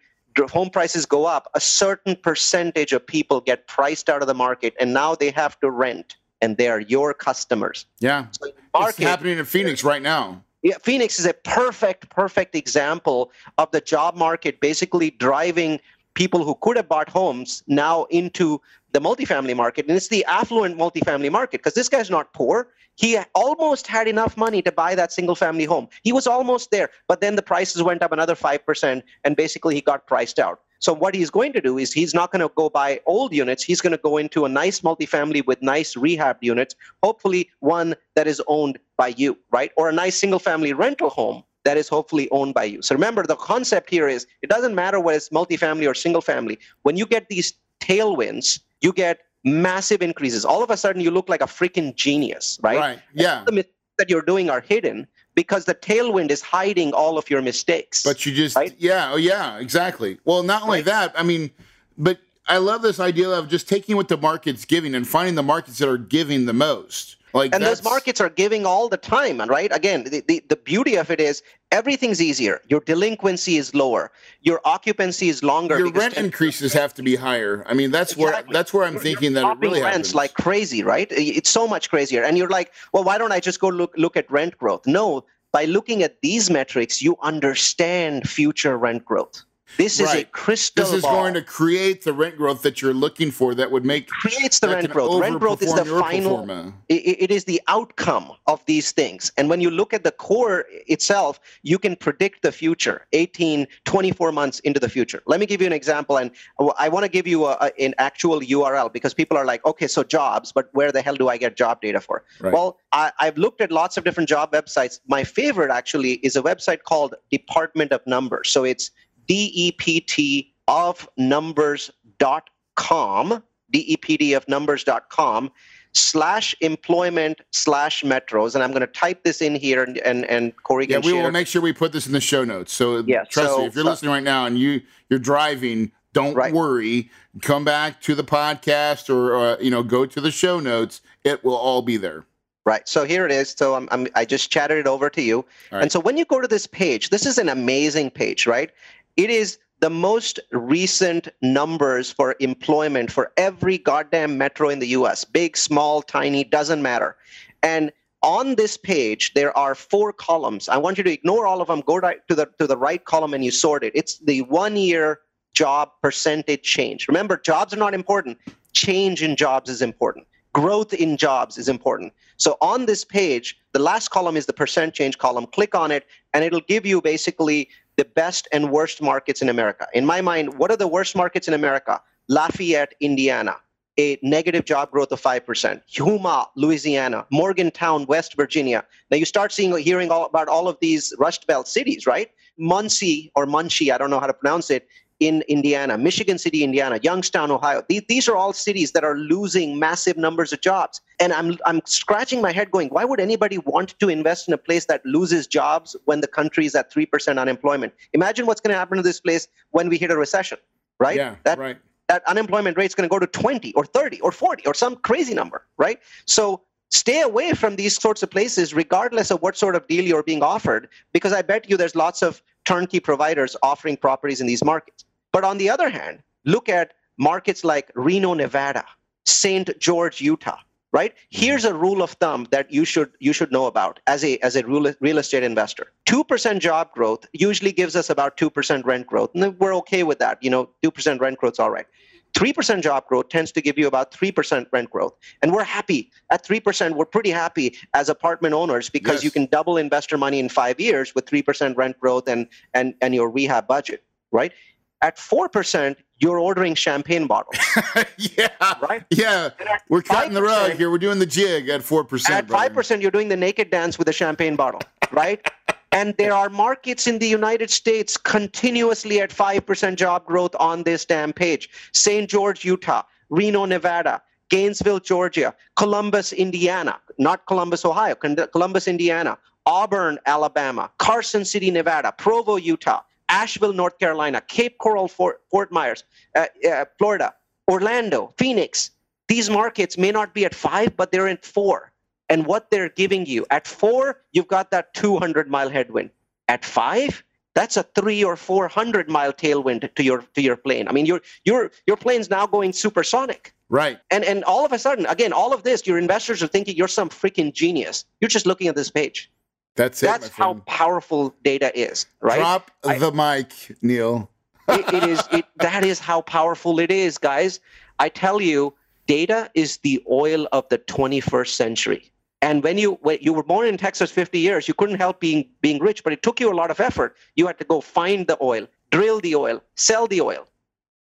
home 0.52 0.68
prices 0.68 1.06
go 1.06 1.24
up, 1.24 1.48
a 1.54 1.60
certain 1.60 2.14
percentage 2.14 2.92
of 2.92 3.06
people 3.06 3.40
get 3.40 3.66
priced 3.66 4.10
out 4.10 4.20
of 4.20 4.28
the 4.28 4.34
market 4.34 4.74
and 4.78 4.92
now 4.92 5.14
they 5.14 5.30
have 5.30 5.58
to 5.60 5.70
rent 5.70 6.16
and 6.42 6.58
they 6.58 6.68
are 6.68 6.80
your 6.80 7.14
customers. 7.14 7.86
yeah, 8.00 8.26
So 8.32 8.48
the 8.48 8.86
it's 8.88 8.98
happening 8.98 9.38
in 9.38 9.44
Phoenix 9.46 9.82
right 9.82 10.02
now. 10.02 10.42
yeah, 10.62 10.76
Phoenix 10.82 11.18
is 11.18 11.24
a 11.24 11.32
perfect, 11.32 12.10
perfect 12.10 12.54
example 12.54 13.30
of 13.56 13.70
the 13.70 13.80
job 13.80 14.14
market 14.16 14.60
basically 14.60 15.10
driving 15.10 15.80
people 16.14 16.44
who 16.44 16.56
could 16.62 16.76
have 16.76 16.88
bought 16.88 17.08
homes 17.08 17.62
now 17.66 18.04
into 18.04 18.60
the 18.92 19.00
multifamily 19.00 19.56
market. 19.56 19.86
And 19.86 19.96
it's 19.96 20.08
the 20.08 20.24
affluent 20.24 20.78
multifamily 20.78 21.30
market 21.30 21.60
because 21.60 21.74
this 21.74 21.88
guy's 21.88 22.10
not 22.10 22.32
poor. 22.32 22.68
He 22.96 23.18
almost 23.34 23.86
had 23.88 24.06
enough 24.06 24.36
money 24.36 24.62
to 24.62 24.70
buy 24.70 24.94
that 24.94 25.12
single 25.12 25.34
family 25.34 25.64
home. 25.64 25.88
He 26.02 26.12
was 26.12 26.26
almost 26.26 26.70
there, 26.70 26.90
but 27.08 27.20
then 27.20 27.34
the 27.34 27.42
prices 27.42 27.82
went 27.82 28.02
up 28.02 28.12
another 28.12 28.36
5%, 28.36 29.02
and 29.24 29.36
basically 29.36 29.74
he 29.74 29.80
got 29.80 30.06
priced 30.06 30.38
out. 30.38 30.60
So, 30.78 30.92
what 30.92 31.14
he's 31.14 31.30
going 31.30 31.52
to 31.54 31.60
do 31.60 31.78
is 31.78 31.92
he's 31.92 32.12
not 32.12 32.30
going 32.30 32.46
to 32.46 32.52
go 32.54 32.68
buy 32.68 33.00
old 33.06 33.32
units. 33.32 33.64
He's 33.64 33.80
going 33.80 33.92
to 33.92 33.98
go 33.98 34.18
into 34.18 34.44
a 34.44 34.48
nice 34.48 34.80
multifamily 34.80 35.46
with 35.46 35.62
nice 35.62 35.96
rehab 35.96 36.36
units, 36.42 36.76
hopefully 37.02 37.50
one 37.60 37.94
that 38.16 38.26
is 38.26 38.42
owned 38.48 38.78
by 38.98 39.08
you, 39.08 39.38
right? 39.50 39.72
Or 39.76 39.88
a 39.88 39.92
nice 39.92 40.16
single 40.16 40.38
family 40.38 40.72
rental 40.72 41.08
home 41.08 41.42
that 41.64 41.76
is 41.76 41.88
hopefully 41.88 42.28
owned 42.30 42.54
by 42.54 42.64
you. 42.64 42.82
So 42.82 42.94
remember, 42.94 43.26
the 43.26 43.36
concept 43.36 43.90
here 43.90 44.06
is 44.08 44.26
it 44.42 44.50
doesn't 44.50 44.74
matter 44.74 45.00
whether 45.00 45.16
it's 45.16 45.30
multifamily 45.30 45.88
or 45.90 45.94
single 45.94 46.20
family. 46.20 46.58
When 46.82 46.96
you 46.96 47.06
get 47.06 47.28
these 47.28 47.54
tailwinds, 47.80 48.60
you 48.80 48.92
get 48.92 49.20
massive 49.44 50.02
increases. 50.02 50.44
All 50.44 50.62
of 50.62 50.70
a 50.70 50.76
sudden, 50.76 51.00
you 51.02 51.10
look 51.10 51.28
like 51.28 51.40
a 51.40 51.46
freaking 51.46 51.94
genius, 51.94 52.58
right? 52.62 52.78
Right. 52.78 52.98
Yeah. 53.14 53.42
The 53.46 53.52
mistakes 53.52 53.74
that 53.98 54.10
you're 54.10 54.22
doing 54.22 54.50
are 54.50 54.60
hidden 54.60 55.06
because 55.34 55.64
the 55.64 55.74
tailwind 55.74 56.30
is 56.30 56.40
hiding 56.42 56.92
all 56.92 57.18
of 57.18 57.28
your 57.28 57.42
mistakes. 57.42 58.02
But 58.02 58.24
you 58.24 58.32
just, 58.32 58.56
Right? 58.56 58.74
yeah, 58.78 59.10
oh, 59.12 59.16
yeah, 59.16 59.58
exactly. 59.58 60.18
Well, 60.24 60.42
not 60.42 60.62
only 60.62 60.78
Right. 60.78 60.84
that, 60.86 61.14
I 61.16 61.22
mean, 61.24 61.50
but 61.98 62.18
I 62.46 62.58
love 62.58 62.82
this 62.82 63.00
idea 63.00 63.30
of 63.30 63.48
just 63.48 63.68
taking 63.68 63.96
what 63.96 64.08
the 64.08 64.16
market's 64.16 64.64
giving 64.64 64.94
and 64.94 65.08
finding 65.08 65.34
the 65.34 65.42
markets 65.42 65.78
that 65.78 65.88
are 65.88 65.98
giving 65.98 66.46
the 66.46 66.52
most. 66.52 67.16
Like, 67.34 67.54
and 67.54 67.62
those 67.64 67.82
markets 67.82 68.20
are 68.20 68.30
giving 68.30 68.64
all 68.64 68.88
the 68.88 68.96
time 68.96 69.40
and 69.40 69.50
right 69.50 69.74
again 69.74 70.04
the, 70.04 70.22
the, 70.28 70.42
the 70.48 70.56
beauty 70.56 70.94
of 70.94 71.10
it 71.10 71.20
is 71.20 71.42
everything's 71.72 72.22
easier 72.22 72.60
your 72.68 72.80
delinquency 72.80 73.56
is 73.56 73.74
lower 73.74 74.12
your 74.40 74.60
occupancy 74.64 75.28
is 75.28 75.42
longer 75.42 75.76
your 75.76 75.90
rent 75.90 76.16
increases 76.16 76.72
have 76.72 76.94
to 76.94 77.02
be 77.02 77.16
higher. 77.16 77.64
I 77.66 77.74
mean, 77.74 77.90
that's 77.90 78.16
where 78.16 78.42
that's 78.50 78.72
where 78.72 78.84
I'm 78.84 78.98
thinking 78.98 79.32
that 79.34 79.44
it 79.44 79.58
really 79.58 79.80
rents 79.80 80.08
happens. 80.08 80.14
like 80.14 80.34
crazy, 80.34 80.82
right? 80.82 81.08
It's 81.10 81.50
so 81.50 81.66
much 81.66 81.90
crazier. 81.90 82.22
And 82.22 82.36
you're 82.38 82.48
like, 82.48 82.72
well, 82.92 83.04
why 83.04 83.18
don't 83.18 83.32
I 83.32 83.40
just 83.40 83.60
go 83.60 83.68
look 83.68 83.92
look 83.96 84.16
at 84.16 84.30
rent 84.30 84.56
growth? 84.58 84.86
No, 84.86 85.24
by 85.52 85.64
looking 85.64 86.02
at 86.02 86.20
these 86.22 86.50
metrics, 86.50 87.00
you 87.02 87.16
understand 87.22 88.28
future 88.28 88.76
rent 88.76 89.04
growth. 89.04 89.44
This 89.76 89.98
is 90.00 90.12
a 90.12 90.24
crystal 90.24 90.84
this 90.84 90.92
is 90.92 91.02
ball. 91.02 91.20
going 91.22 91.34
to 91.34 91.42
create 91.42 92.04
the 92.04 92.12
rent 92.12 92.36
growth 92.36 92.62
that 92.62 92.80
you're 92.80 92.94
looking 92.94 93.30
for 93.30 93.54
that 93.54 93.70
would 93.70 93.84
make 93.84 94.08
creates 94.08 94.58
the 94.60 94.68
rent 94.68 94.88
growth. 94.90 95.20
Rent 95.20 95.38
growth 95.40 95.62
is 95.62 95.74
the 95.74 95.84
final. 95.84 96.36
pro 96.36 96.46
forma. 96.46 96.72
i- 96.90 96.94
i- 96.94 97.16
it 97.24 97.30
is 97.30 97.44
the 97.44 97.60
outcome 97.68 98.30
of 98.46 98.64
these 98.66 98.92
things. 98.92 99.32
And 99.36 99.48
when 99.48 99.60
you 99.60 99.70
look 99.70 99.92
at 99.92 100.04
the 100.04 100.12
core 100.12 100.64
itself, 100.86 101.40
you 101.62 101.78
can 101.78 101.96
predict 101.96 102.42
the 102.42 102.52
future 102.52 103.06
18, 103.12 103.66
24 103.84 104.32
months 104.32 104.60
into 104.60 104.78
the 104.78 104.88
future. 104.88 105.22
Let 105.26 105.40
me 105.40 105.46
give 105.46 105.60
you 105.60 105.66
an 105.66 105.72
example. 105.72 106.18
And 106.18 106.30
I 106.78 106.88
want 106.88 107.04
to 107.04 107.08
give 107.10 107.26
you 107.26 107.46
a, 107.46 107.56
a- 107.60 107.80
an 107.82 107.94
actual 107.98 108.40
URL 108.40 108.88
because 108.92 109.14
people 109.14 109.36
are 109.36 109.44
like, 109.44 109.64
okay, 109.66 109.86
so 109.88 110.02
jobs, 110.04 110.52
but 110.52 110.68
where 110.72 110.92
the 110.92 111.02
hell 111.02 111.16
do 111.16 111.28
I 111.28 111.36
get 111.36 111.56
job 111.56 111.80
data 111.80 112.00
for? 112.00 112.24
Right. 112.40 112.52
Well, 112.52 112.78
I, 112.92 113.12
I've 113.18 113.36
looked 113.38 113.60
at 113.60 113.72
lots 113.72 113.96
of 113.96 114.04
different 114.04 114.28
job 114.28 114.52
websites. 114.52 115.00
My 115.08 115.24
favorite 115.24 115.70
actually 115.70 116.14
is 116.22 116.36
a 116.36 116.42
website 116.42 116.82
called 116.84 117.14
Department 117.30 117.92
of 117.92 118.06
Numbers. 118.06 118.50
So 118.50 118.64
it's 118.64 118.90
DEPT 119.28 120.46
of 120.68 121.08
numbers.com, 121.16 123.42
DEPT 123.72 124.36
of 124.36 124.46
numbers.com 124.48 125.50
slash 125.92 126.54
employment 126.60 127.40
slash 127.52 128.02
metros. 128.02 128.54
And 128.54 128.64
I'm 128.64 128.70
going 128.70 128.80
to 128.80 128.86
type 128.88 129.22
this 129.22 129.40
in 129.40 129.54
here 129.54 129.82
and, 129.84 129.98
and, 129.98 130.24
and 130.26 130.52
Corey 130.64 130.86
Yeah, 130.88 130.98
we 130.98 131.12
share. 131.12 131.22
will 131.22 131.30
make 131.30 131.46
sure 131.46 131.62
we 131.62 131.72
put 131.72 131.92
this 131.92 132.06
in 132.06 132.12
the 132.12 132.20
show 132.20 132.44
notes. 132.44 132.72
So 132.72 133.04
Yeah, 133.06 133.24
trust 133.24 133.50
so- 133.50 133.58
me, 133.60 133.66
if 133.66 133.74
you're 133.74 133.84
listening 133.84 134.10
right 134.10 134.22
now 134.22 134.46
and 134.46 134.58
you 134.58 134.82
you're 135.08 135.18
driving, 135.20 135.92
don't 136.12 136.34
Right. 136.34 136.52
worry. 136.52 137.10
Come 137.42 137.64
back 137.64 138.00
to 138.02 138.14
the 138.14 138.24
podcast 138.24 139.12
or 139.12 139.36
uh, 139.36 139.56
you 139.60 139.70
know 139.70 139.82
go 139.82 140.06
to 140.06 140.20
the 140.20 140.30
show 140.30 140.60
notes. 140.60 141.00
It 141.24 141.44
will 141.44 141.56
all 141.56 141.82
be 141.82 141.96
there. 141.96 142.24
Right. 142.66 142.88
So 142.88 143.04
here 143.04 143.26
it 143.26 143.32
is. 143.32 143.54
So 143.56 143.74
I'm, 143.74 143.88
I'm, 143.90 144.06
I 144.14 144.24
just 144.24 144.50
chatted 144.50 144.78
it 144.78 144.86
over 144.86 145.10
to 145.10 145.20
you. 145.20 145.44
Right. 145.70 145.82
And 145.82 145.92
so 145.92 146.00
when 146.00 146.16
you 146.16 146.24
go 146.24 146.40
to 146.40 146.48
this 146.48 146.66
page, 146.66 147.10
this 147.10 147.26
is 147.26 147.36
an 147.36 147.50
amazing 147.50 148.10
page, 148.10 148.46
right? 148.46 148.70
It 149.16 149.30
is 149.30 149.58
the 149.80 149.90
most 149.90 150.40
recent 150.50 151.28
numbers 151.42 152.10
for 152.10 152.36
employment 152.40 153.12
for 153.12 153.32
every 153.36 153.78
goddamn 153.78 154.38
metro 154.38 154.68
in 154.68 154.78
the 154.78 154.88
US 154.88 155.24
big, 155.24 155.56
small, 155.56 156.02
tiny, 156.02 156.42
doesn't 156.44 156.82
matter. 156.82 157.16
And 157.62 157.92
on 158.22 158.54
this 158.54 158.76
page, 158.76 159.34
there 159.34 159.56
are 159.56 159.74
four 159.74 160.12
columns. 160.12 160.68
I 160.68 160.78
want 160.78 160.96
you 160.96 161.04
to 161.04 161.12
ignore 161.12 161.46
all 161.46 161.60
of 161.60 161.68
them. 161.68 161.80
Go 161.80 161.98
right 161.98 162.26
to 162.28 162.34
the 162.34 162.48
to 162.58 162.66
the 162.66 162.76
right 162.76 163.04
column 163.04 163.34
and 163.34 163.44
you 163.44 163.50
sort 163.50 163.84
it. 163.84 163.92
It's 163.94 164.18
the 164.18 164.42
one 164.42 164.76
year 164.76 165.20
job 165.52 165.90
percentage 166.02 166.62
change. 166.62 167.06
Remember, 167.06 167.36
jobs 167.36 167.74
are 167.74 167.78
not 167.78 167.94
important. 167.94 168.38
Change 168.72 169.22
in 169.22 169.36
jobs 169.36 169.68
is 169.70 169.82
important. 169.82 170.26
Growth 170.54 170.94
in 170.94 171.16
jobs 171.16 171.58
is 171.58 171.68
important. 171.68 172.12
So 172.36 172.56
on 172.60 172.86
this 172.86 173.04
page, 173.04 173.58
the 173.72 173.78
last 173.78 174.08
column 174.10 174.36
is 174.36 174.46
the 174.46 174.52
percent 174.52 174.94
change 174.94 175.18
column. 175.18 175.46
Click 175.46 175.74
on 175.74 175.90
it, 175.90 176.06
and 176.32 176.44
it'll 176.44 176.60
give 176.60 176.86
you 176.86 177.00
basically 177.00 177.68
the 177.96 178.04
best 178.04 178.48
and 178.52 178.70
worst 178.70 179.00
markets 179.00 179.42
in 179.42 179.48
America. 179.48 179.86
In 179.94 180.04
my 180.04 180.20
mind, 180.20 180.58
what 180.58 180.70
are 180.70 180.76
the 180.76 180.88
worst 180.88 181.14
markets 181.14 181.48
in 181.48 181.54
America? 181.54 182.00
Lafayette, 182.28 182.94
Indiana, 183.00 183.56
a 183.98 184.18
negative 184.22 184.64
job 184.64 184.90
growth 184.90 185.12
of 185.12 185.20
5%. 185.20 185.82
Yuma, 185.88 186.48
Louisiana, 186.56 187.26
Morgantown, 187.30 188.06
West 188.06 188.34
Virginia. 188.36 188.84
Now 189.10 189.16
you 189.18 189.24
start 189.24 189.52
seeing, 189.52 189.76
hearing 189.76 190.10
all 190.10 190.24
about 190.24 190.48
all 190.48 190.68
of 190.68 190.76
these 190.80 191.14
Rust 191.18 191.46
Belt 191.46 191.68
cities, 191.68 192.06
right? 192.06 192.30
Muncie 192.58 193.30
or 193.34 193.46
Muncie, 193.46 193.92
I 193.92 193.98
don't 193.98 194.10
know 194.10 194.20
how 194.20 194.26
to 194.26 194.34
pronounce 194.34 194.70
it, 194.70 194.86
in 195.20 195.42
Indiana, 195.48 195.96
Michigan 195.96 196.38
City, 196.38 196.64
Indiana, 196.64 196.98
Youngstown, 197.02 197.50
Ohio. 197.50 197.82
These, 197.88 198.02
these 198.08 198.28
are 198.28 198.36
all 198.36 198.52
cities 198.52 198.92
that 198.92 199.04
are 199.04 199.16
losing 199.16 199.78
massive 199.78 200.16
numbers 200.16 200.52
of 200.52 200.60
jobs. 200.60 201.00
And 201.20 201.32
I'm, 201.32 201.56
I'm 201.66 201.80
scratching 201.84 202.42
my 202.42 202.52
head 202.52 202.70
going, 202.70 202.88
why 202.88 203.04
would 203.04 203.20
anybody 203.20 203.58
want 203.58 203.98
to 204.00 204.08
invest 204.08 204.48
in 204.48 204.54
a 204.54 204.58
place 204.58 204.86
that 204.86 205.04
loses 205.06 205.46
jobs 205.46 205.94
when 206.04 206.20
the 206.20 206.26
country 206.26 206.66
is 206.66 206.74
at 206.74 206.92
3% 206.92 207.38
unemployment? 207.38 207.92
Imagine 208.12 208.46
what's 208.46 208.60
going 208.60 208.72
to 208.72 208.78
happen 208.78 208.96
to 208.96 209.02
this 209.02 209.20
place 209.20 209.46
when 209.70 209.88
we 209.88 209.98
hit 209.98 210.10
a 210.10 210.16
recession, 210.16 210.58
right? 210.98 211.16
Yeah, 211.16 211.36
that, 211.44 211.58
right. 211.58 211.76
that 212.08 212.26
unemployment 212.26 212.76
rate 212.76 212.86
is 212.86 212.94
going 212.94 213.08
to 213.08 213.12
go 213.12 213.20
to 213.20 213.26
20 213.26 213.72
or 213.74 213.86
30 213.86 214.20
or 214.20 214.32
40 214.32 214.66
or 214.66 214.74
some 214.74 214.96
crazy 214.96 215.34
number, 215.34 215.64
right? 215.78 216.00
So 216.26 216.62
stay 216.90 217.20
away 217.20 217.54
from 217.54 217.76
these 217.76 218.00
sorts 218.00 218.22
of 218.22 218.30
places, 218.30 218.74
regardless 218.74 219.30
of 219.30 219.42
what 219.42 219.56
sort 219.56 219.76
of 219.76 219.86
deal 219.86 220.04
you're 220.04 220.22
being 220.24 220.42
offered, 220.42 220.88
because 221.12 221.32
I 221.32 221.42
bet 221.42 221.70
you 221.70 221.76
there's 221.76 221.94
lots 221.94 222.22
of 222.22 222.42
turnkey 222.64 223.00
providers 223.00 223.56
offering 223.62 223.96
properties 223.96 224.40
in 224.40 224.46
these 224.46 224.64
markets. 224.64 225.04
But 225.32 225.44
on 225.44 225.58
the 225.58 225.70
other 225.70 225.88
hand, 225.88 226.22
look 226.44 226.68
at 226.68 226.94
markets 227.18 227.64
like 227.64 227.90
Reno, 227.94 228.34
Nevada, 228.34 228.84
St. 229.24 229.78
George, 229.78 230.20
Utah. 230.20 230.58
Right? 230.92 231.12
Here's 231.28 231.64
a 231.64 231.74
rule 231.74 232.02
of 232.04 232.12
thumb 232.12 232.46
that 232.52 232.70
you 232.70 232.84
should 232.84 233.10
you 233.18 233.32
should 233.32 233.50
know 233.50 233.66
about 233.66 233.98
as 234.06 234.22
a 234.22 234.38
as 234.38 234.54
a 234.54 234.64
real, 234.64 235.18
estate 235.18 235.42
investor. 235.42 235.90
Two 236.06 236.22
percent 236.22 236.62
job 236.62 236.92
growth 236.92 237.26
usually 237.32 237.72
gives 237.72 237.96
us 237.96 238.10
about 238.10 238.36
two 238.36 238.48
percent 238.48 238.86
rent 238.86 239.08
growth, 239.08 239.30
and 239.34 239.58
we're 239.58 239.74
okay 239.78 240.04
with 240.04 240.20
that. 240.20 240.40
You 240.40 240.50
know, 240.50 240.70
two 240.84 240.92
percent 240.92 241.20
rent 241.20 241.38
growth's 241.38 241.58
all 241.58 241.72
right. 241.72 241.86
3% 242.34 242.82
job 242.82 243.06
growth 243.06 243.28
tends 243.28 243.52
to 243.52 243.60
give 243.60 243.78
you 243.78 243.86
about 243.86 244.10
3% 244.12 244.66
rent 244.72 244.90
growth. 244.90 245.14
And 245.42 245.52
we're 245.52 245.64
happy. 245.64 246.10
At 246.30 246.44
3%, 246.44 246.94
we're 246.96 247.04
pretty 247.04 247.30
happy 247.30 247.76
as 247.94 248.08
apartment 248.08 248.54
owners 248.54 248.90
because 248.90 249.14
Yes. 249.14 249.24
you 249.24 249.30
can 249.30 249.46
double 249.46 249.76
investor 249.76 250.18
money 250.18 250.40
in 250.40 250.48
five 250.48 250.80
years 250.80 251.14
with 251.14 251.26
3% 251.26 251.76
rent 251.76 251.98
growth 252.00 252.28
and, 252.28 252.48
and, 252.74 252.94
and 253.00 253.14
your 253.14 253.30
rehab 253.30 253.66
budget, 253.68 254.02
right? 254.32 254.52
At 255.00 255.16
4%, 255.16 255.96
you're 256.18 256.38
ordering 256.38 256.74
champagne 256.74 257.26
bottles, 257.26 257.56
yeah. 258.16 258.48
right? 258.80 259.04
Yeah. 259.10 259.50
We're 259.88 260.00
cutting 260.02 260.32
the 260.32 260.42
rug 260.42 260.72
here. 260.72 260.90
We're 260.90 260.98
doing 260.98 261.18
the 261.18 261.26
jig 261.26 261.68
at 261.68 261.82
4%. 261.82 262.30
At 262.30 262.46
5%, 262.46 263.02
you're 263.02 263.10
doing 263.10 263.28
the 263.28 263.36
naked 263.36 263.70
dance 263.70 263.98
with 263.98 264.08
a 264.08 264.12
champagne 264.12 264.56
bottle, 264.56 264.80
right? 265.12 265.46
And 265.94 266.12
there 266.16 266.34
are 266.34 266.50
markets 266.50 267.06
in 267.06 267.20
the 267.20 267.28
United 267.28 267.70
States 267.70 268.16
continuously 268.16 269.20
at 269.20 269.30
5% 269.30 269.94
job 269.94 270.26
growth 270.26 270.54
on 270.58 270.82
this 270.82 271.04
damn 271.04 271.32
page. 271.32 271.70
St. 271.92 272.28
George, 272.28 272.64
Utah, 272.64 273.02
Reno, 273.30 273.64
Nevada, 273.64 274.20
Gainesville, 274.50 274.98
Georgia, 274.98 275.54
Columbus, 275.76 276.32
Indiana, 276.32 276.98
not 277.18 277.46
Columbus, 277.46 277.84
Ohio, 277.84 278.16
Columbus, 278.16 278.88
Indiana, 278.88 279.38
Auburn, 279.66 280.18
Alabama, 280.26 280.90
Carson 280.98 281.44
City, 281.44 281.70
Nevada, 281.70 282.12
Provo, 282.18 282.56
Utah, 282.56 283.02
Asheville, 283.28 283.72
North 283.72 283.98
Carolina, 284.00 284.40
Cape 284.40 284.78
Coral, 284.78 285.06
Fort, 285.06 285.42
Fort 285.48 285.70
Myers, 285.70 286.02
uh, 286.36 286.46
uh, 286.68 286.84
Florida, 286.98 287.32
Orlando, 287.70 288.34
Phoenix. 288.36 288.90
These 289.28 289.48
markets 289.48 289.96
may 289.96 290.10
not 290.10 290.34
be 290.34 290.44
at 290.44 290.56
five, 290.56 290.96
but 290.96 291.12
they're 291.12 291.28
at 291.28 291.44
four. 291.44 291.92
And 292.28 292.46
what 292.46 292.70
they're 292.70 292.88
giving 292.88 293.26
you 293.26 293.46
at 293.50 293.66
four, 293.66 294.22
you've 294.32 294.48
got 294.48 294.70
that 294.70 294.94
200 294.94 295.48
mile 295.48 295.68
headwind. 295.68 296.10
At 296.48 296.64
five, 296.64 297.22
that's 297.54 297.76
a 297.76 297.82
three 297.82 298.24
or 298.24 298.36
400 298.36 299.08
mile 299.08 299.32
tailwind 299.32 299.94
to 299.94 300.02
your 300.02 300.22
to 300.34 300.42
your 300.42 300.56
plane. 300.56 300.88
I 300.88 300.92
mean, 300.92 301.06
your 301.06 301.20
your 301.44 301.70
your 301.86 301.96
plane's 301.96 302.28
now 302.28 302.46
going 302.46 302.72
supersonic. 302.72 303.54
Right. 303.68 303.98
And 304.10 304.24
and 304.24 304.44
all 304.44 304.64
of 304.66 304.72
a 304.72 304.78
sudden, 304.78 305.06
again, 305.06 305.32
all 305.32 305.52
of 305.52 305.62
this, 305.62 305.86
your 305.86 305.98
investors 305.98 306.42
are 306.42 306.46
thinking 306.46 306.76
you're 306.76 306.88
some 306.88 307.08
freaking 307.08 307.52
genius. 307.52 308.04
You're 308.20 308.28
just 308.28 308.46
looking 308.46 308.68
at 308.68 308.74
this 308.74 308.90
page. 308.90 309.30
That's 309.76 310.02
it. 310.02 310.06
That's 310.06 310.28
how 310.28 310.54
powerful 310.66 311.34
data 311.42 311.76
is, 311.78 312.06
right? 312.20 312.38
Drop 312.38 312.70
I- 312.84 312.98
the 312.98 313.12
mic, 313.12 313.76
Neil. 313.82 314.30
it, 314.68 314.94
it 314.94 315.04
is 315.04 315.22
it, 315.32 315.44
that 315.56 315.84
is 315.84 315.98
how 315.98 316.22
powerful 316.22 316.78
it 316.78 316.90
is, 316.90 317.18
guys. 317.18 317.60
I 317.98 318.08
tell 318.08 318.40
you, 318.40 318.74
data 319.06 319.50
is 319.54 319.78
the 319.78 320.02
oil 320.10 320.48
of 320.52 320.68
the 320.68 320.78
21st 320.78 321.48
century. 321.48 322.10
And 322.44 322.62
when 322.62 322.76
you 322.76 322.98
when 323.00 323.16
you 323.22 323.32
were 323.32 323.42
born 323.42 323.66
in 323.66 323.78
Texas 323.78 324.10
50 324.10 324.38
years, 324.38 324.68
you 324.68 324.74
couldn't 324.74 324.98
help 324.98 325.18
being 325.18 325.48
being 325.62 325.78
rich, 325.78 326.04
but 326.04 326.12
it 326.12 326.22
took 326.22 326.40
you 326.40 326.52
a 326.52 326.56
lot 326.62 326.70
of 326.70 326.78
effort. 326.78 327.16
You 327.36 327.46
had 327.46 327.58
to 327.58 327.64
go 327.64 327.80
find 327.80 328.26
the 328.26 328.36
oil, 328.42 328.66
drill 328.90 329.20
the 329.20 329.34
oil, 329.34 329.62
sell 329.76 330.06
the 330.06 330.20
oil. 330.20 330.46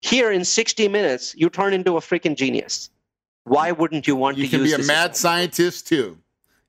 Here 0.03 0.31
in 0.31 0.45
60 0.45 0.89
minutes, 0.89 1.35
you 1.35 1.49
turn 1.49 1.73
into 1.73 1.97
a 1.97 2.01
freaking 2.01 2.37
genius. 2.37 2.91
Why 3.45 3.73
wouldn't 3.73 4.07
you 4.07 4.15
want 4.15 4.37
to? 4.37 4.43
You 4.43 4.49
can 4.51 4.63
be 4.63 4.75
a 4.75 4.79
mad 4.79 5.17
scientist 5.17 5.87
too 5.87 6.19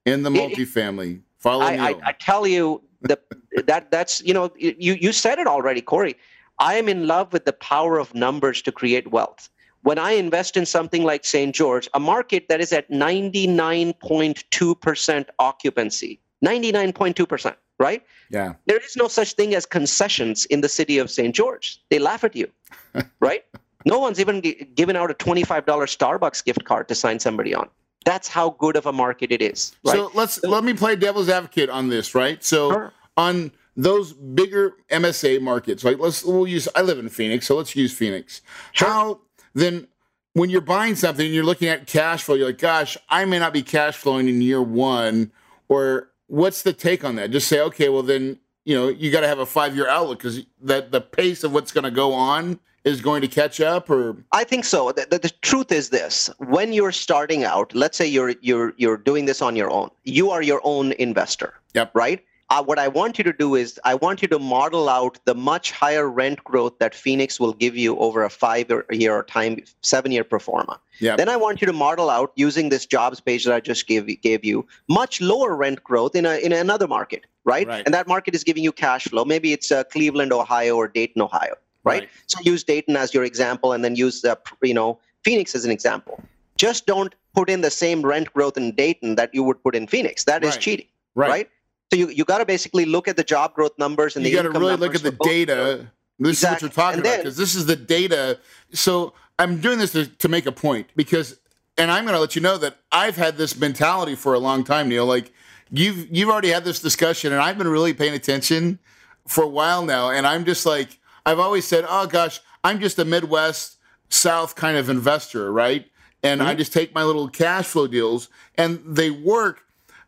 in 0.06 0.23
the 0.23 0.32
It- 0.32 0.39
multifamily. 0.39 1.21
Follow 1.39 1.65
I, 1.65 1.89
I, 1.89 1.95
I 2.06 2.12
tell 2.13 2.47
you 2.47 2.82
the, 3.02 3.19
that 3.65 3.91
that's 3.91 4.21
you 4.23 4.34
know 4.34 4.49
you 4.58 4.93
you 4.93 5.12
said 5.12 5.39
it 5.39 5.47
already, 5.56 5.82
Corey. 5.82 6.15
I 6.60 6.76
am 6.76 6.88
in 6.88 7.06
love 7.06 7.34
with 7.34 7.43
the 7.43 7.52
power 7.52 7.99
of 7.99 8.15
numbers 8.15 8.62
to 8.62 8.71
create 8.71 9.12
wealth. 9.12 9.49
When 9.84 10.00
I 10.00 10.12
invest 10.12 10.56
in 10.58 10.65
something 10.65 11.04
like 11.04 11.26
St. 11.26 11.54
George, 11.54 11.89
a 11.93 12.00
market 12.00 12.48
that 12.50 12.62
is 12.62 12.72
at 12.74 12.89
99.2% 12.89 15.26
occupancy, 15.39 16.19
99.2%, 16.43 17.56
right? 17.80 18.04
yeah. 18.30 18.54
There 18.65 18.78
is 18.80 18.96
no 18.96 19.08
such 19.08 19.34
thing 19.34 19.54
as 19.56 19.65
concessions 19.65 20.46
in 20.46 20.62
the 20.62 20.69
city 20.69 20.98
of 20.98 21.10
St. 21.12 21.36
George. 21.36 21.82
They 21.89 22.00
laugh 22.00 22.24
at 22.24 22.36
you, 22.36 22.48
right? 23.19 23.43
No 23.86 24.00
one's 24.00 24.19
even 24.19 24.41
gi- 24.41 24.69
given 24.76 24.96
out 24.96 25.12
a 25.12 25.13
$25 25.13 25.63
Starbucks 25.65 26.43
gift 26.46 26.63
card 26.63 26.88
to 26.88 26.96
sign 26.96 27.19
somebody 27.19 27.54
on. 27.54 27.69
That's 28.06 28.28
how 28.28 28.52
good 28.52 28.76
of 28.76 28.86
a 28.86 28.91
market 28.93 29.32
it 29.32 29.41
is, 29.41 29.74
right? 29.86 29.96
So 29.96 30.12
let's 30.13 30.43
let 30.43 30.63
me 30.65 30.74
play 30.74 30.96
devil's 30.98 31.30
advocate 31.30 31.69
on 31.69 31.88
this, 31.89 32.13
right? 32.13 32.43
So 32.43 32.69
Sure. 32.72 32.93
on 33.15 33.52
those 33.78 34.12
bigger 34.13 34.74
MSA 34.91 35.41
markets, 35.41 35.86
like 35.86 36.00
let's 36.00 36.22
we'll 36.24 36.46
use 36.48 36.67
I 36.76 36.82
live 36.82 37.00
in 37.00 37.08
Phoenix, 37.08 37.48
so 37.48 37.56
let's 37.56 37.76
use 37.78 37.93
Phoenix. 37.93 38.41
Sure. 38.74 38.89
How 38.89 39.22
then 39.54 39.88
when 40.34 40.50
you're 40.50 40.62
buying 40.62 40.96
something 40.96 41.26
and 41.26 41.34
you're 41.34 41.44
looking 41.44 41.68
at 41.70 41.88
cash 41.88 42.24
flow, 42.24 42.36
you're 42.36 42.48
like, 42.48 42.58
gosh, 42.58 42.98
I 43.10 43.26
may 43.26 43.39
not 43.39 43.54
be 43.54 43.62
cash 43.62 43.96
flowing 43.96 44.28
in 44.28 44.42
year 44.42 44.62
one, 44.62 45.32
or 45.70 46.10
what's 46.28 46.63
the 46.63 46.74
take 46.74 47.04
on 47.04 47.16
that? 47.16 47.32
Just 47.32 47.48
say, 47.48 47.60
okay, 47.62 47.89
well 47.89 48.04
then, 48.04 48.39
you 48.66 48.76
know, 48.76 48.88
you 48.88 49.12
got 49.12 49.22
to 49.22 49.28
have 49.28 49.39
a 49.39 49.46
five 49.46 49.76
year 49.76 49.88
outlook 49.88 50.20
because 50.20 50.42
that 50.62 50.92
the 50.92 51.02
pace 51.02 51.44
of 51.44 51.54
what's 51.54 51.72
going 51.72 51.84
to 51.84 51.92
go 51.92 52.13
on 52.13 52.60
is 52.84 53.00
going 53.00 53.22
to 53.22 53.28
catch 53.28 53.62
up, 53.62 53.89
or 53.89 54.18
I 54.34 54.44
think 54.44 54.66
so. 54.66 54.92
The, 54.92 55.08
the, 55.10 55.20
the 55.20 55.30
truth 55.42 55.72
is 55.72 55.89
this: 55.89 56.30
when 56.39 56.74
you're 56.74 56.92
starting 56.92 57.44
out, 57.44 57.74
let's 57.74 57.98
say 57.98 58.06
you're 58.06 58.36
you're 58.42 58.74
you're 58.78 58.98
doing 58.98 59.26
this 59.26 59.42
on 59.42 59.56
your 59.56 59.70
own. 59.72 59.89
You 60.04 60.32
are 60.32 60.42
your 60.42 60.60
own 60.63 60.92
investor. 60.94 61.54
Yep. 61.76 61.92
Right. 61.94 62.24
Uh, 62.54 62.62
what 62.62 62.78
I 62.78 62.88
want 62.88 63.18
you 63.18 63.24
to 63.24 63.34
do 63.34 63.56
is 63.56 63.80
I 63.84 63.96
want 63.96 64.22
you 64.22 64.28
to 64.28 64.38
model 64.38 64.88
out 64.88 65.18
the 65.26 65.34
much 65.34 65.72
higher 65.72 66.08
rent 66.08 66.44
growth 66.44 66.78
that 66.78 66.94
Phoenix 66.94 67.39
will 67.39 67.54
give 67.54 67.76
you 67.76 67.98
over 67.98 68.24
a 68.24 68.30
five-year 68.30 69.12
or 69.12 69.24
time 69.24 69.58
seven-year 69.82 70.24
pro 70.24 70.38
forma. 70.38 70.80
yeah, 71.00 71.16
Then 71.16 71.30
I 71.30 71.36
want 71.36 71.62
you 71.62 71.66
to 71.66 71.74
model 71.74 72.12
out 72.12 72.32
using 72.36 72.70
this 72.70 72.86
jobs 72.86 73.20
page 73.20 73.44
that 73.46 73.56
I 73.56 73.60
just 73.60 73.88
gave 73.88 74.06
gave 74.22 74.46
you 74.46 74.68
much 74.88 75.20
lower 75.20 75.56
rent 75.56 75.84
growth 75.84 76.16
in 76.16 76.28
a 76.28 76.36
in 76.46 76.54
another 76.54 76.88
market, 76.88 77.26
right? 77.44 77.68
Right. 77.68 77.84
And 77.86 77.94
that 77.96 78.08
market 78.08 78.36
is 78.36 78.44
giving 78.44 78.63
you 78.63 78.72
cash 78.72 79.06
flow. 79.06 79.26
Maybe 79.26 79.52
it's 79.52 79.72
uh, 79.72 79.84
Cleveland, 79.86 80.32
Ohio, 80.32 80.76
or 80.76 80.88
Dayton, 80.88 81.24
Ohio, 81.24 81.56
right? 81.84 82.02
Right. 82.02 82.10
So 82.28 82.39
use 82.44 82.63
Dayton 82.63 82.96
as 82.96 83.16
your 83.16 83.24
example, 83.24 83.74
and 83.74 83.84
then 83.84 83.96
use 83.96 84.24
uh, 84.24 84.36
you 84.62 84.76
know 84.76 85.00
Phoenix 85.24 85.56
as 85.56 85.66
an 85.66 85.72
example. 85.72 86.24
Just 86.58 86.86
don't 86.86 87.16
put 87.34 87.50
in 87.50 87.62
the 87.62 87.72
same 87.72 88.04
rent 88.04 88.32
growth 88.32 88.58
in 88.58 88.76
Dayton 88.76 89.16
that 89.16 89.34
you 89.34 89.42
would 89.42 89.63
put 89.63 89.76
in 89.76 89.88
Phoenix. 89.88 90.26
That 90.26 90.44
is 90.44 90.52
Right. 90.52 90.62
cheating, 90.62 90.88
right. 91.16 91.30
right? 91.30 91.50
So 91.94 92.00
you, 92.00 92.10
you 92.10 92.26
got 92.26 92.40
to 92.40 92.46
basically 92.46 92.86
look 92.86 93.08
at 93.08 93.18
the 93.18 93.24
job 93.24 93.54
growth 93.54 93.78
numbers 93.78 94.16
and 94.16 94.26
you 94.26 94.32
the 94.32 94.38
got 94.38 94.52
to 94.52 94.60
really 94.60 94.78
look 94.78 94.96
at 94.96 95.04
the 95.04 95.12
for 95.12 95.18
both 95.18 95.28
of 95.28 95.48
those. 95.48 95.78
data. 95.78 95.88
This 96.18 96.38
is 96.40 96.44
what 96.44 96.54
Exactly. 96.54 96.66
you're 96.66 96.74
talking 96.74 96.98
And 96.98 97.06
about 97.06 97.18
because 97.18 97.38
this 97.38 97.54
is 97.54 97.68
the 97.68 97.76
data. 97.76 98.40
So 98.72 99.14
I'm 99.38 99.60
doing 99.62 99.78
this 99.78 99.92
to, 99.92 100.08
to 100.08 100.28
make 100.28 100.48
a 100.48 100.52
point 100.52 100.88
because, 100.96 101.40
and 101.78 101.92
I'm 101.92 102.04
going 102.04 102.16
to 102.16 102.20
let 102.20 102.36
you 102.36 102.42
know 102.42 102.58
that 102.58 102.78
I've 102.92 103.16
had 103.16 103.38
this 103.38 103.56
mentality 103.60 104.16
for 104.16 104.34
a 104.34 104.40
long 104.40 104.64
time, 104.64 104.90
Neil. 104.90 105.06
Like 105.06 105.32
you've 105.70 106.08
you've 106.10 106.30
already 106.30 106.50
had 106.50 106.64
this 106.64 106.80
discussion, 106.80 107.32
and 107.32 107.40
I've 107.40 107.60
been 107.60 107.68
really 107.68 107.94
paying 107.94 108.16
attention 108.16 108.80
for 109.28 109.44
a 109.44 109.48
while 109.48 109.86
now, 109.86 110.10
and 110.10 110.26
I'm 110.26 110.46
just 110.46 110.66
like 110.66 111.00
I've 111.28 111.40
always 111.40 111.66
said, 111.66 111.86
oh 111.88 112.08
gosh, 112.08 112.40
I'm 112.64 112.80
just 112.80 112.98
a 112.98 113.06
Midwest 113.06 113.78
South 114.10 114.56
kind 114.56 114.78
of 114.78 114.90
investor, 114.90 115.54
right? 115.54 115.86
And 116.24 116.42
I 116.42 116.52
mm-hmm. 116.52 116.58
just 116.58 116.74
take 116.74 116.96
my 116.96 117.04
little 117.04 117.28
cash 117.28 117.66
flow 117.66 117.86
deals, 117.86 118.30
and 118.58 118.82
they 118.84 119.12
work 119.12 119.64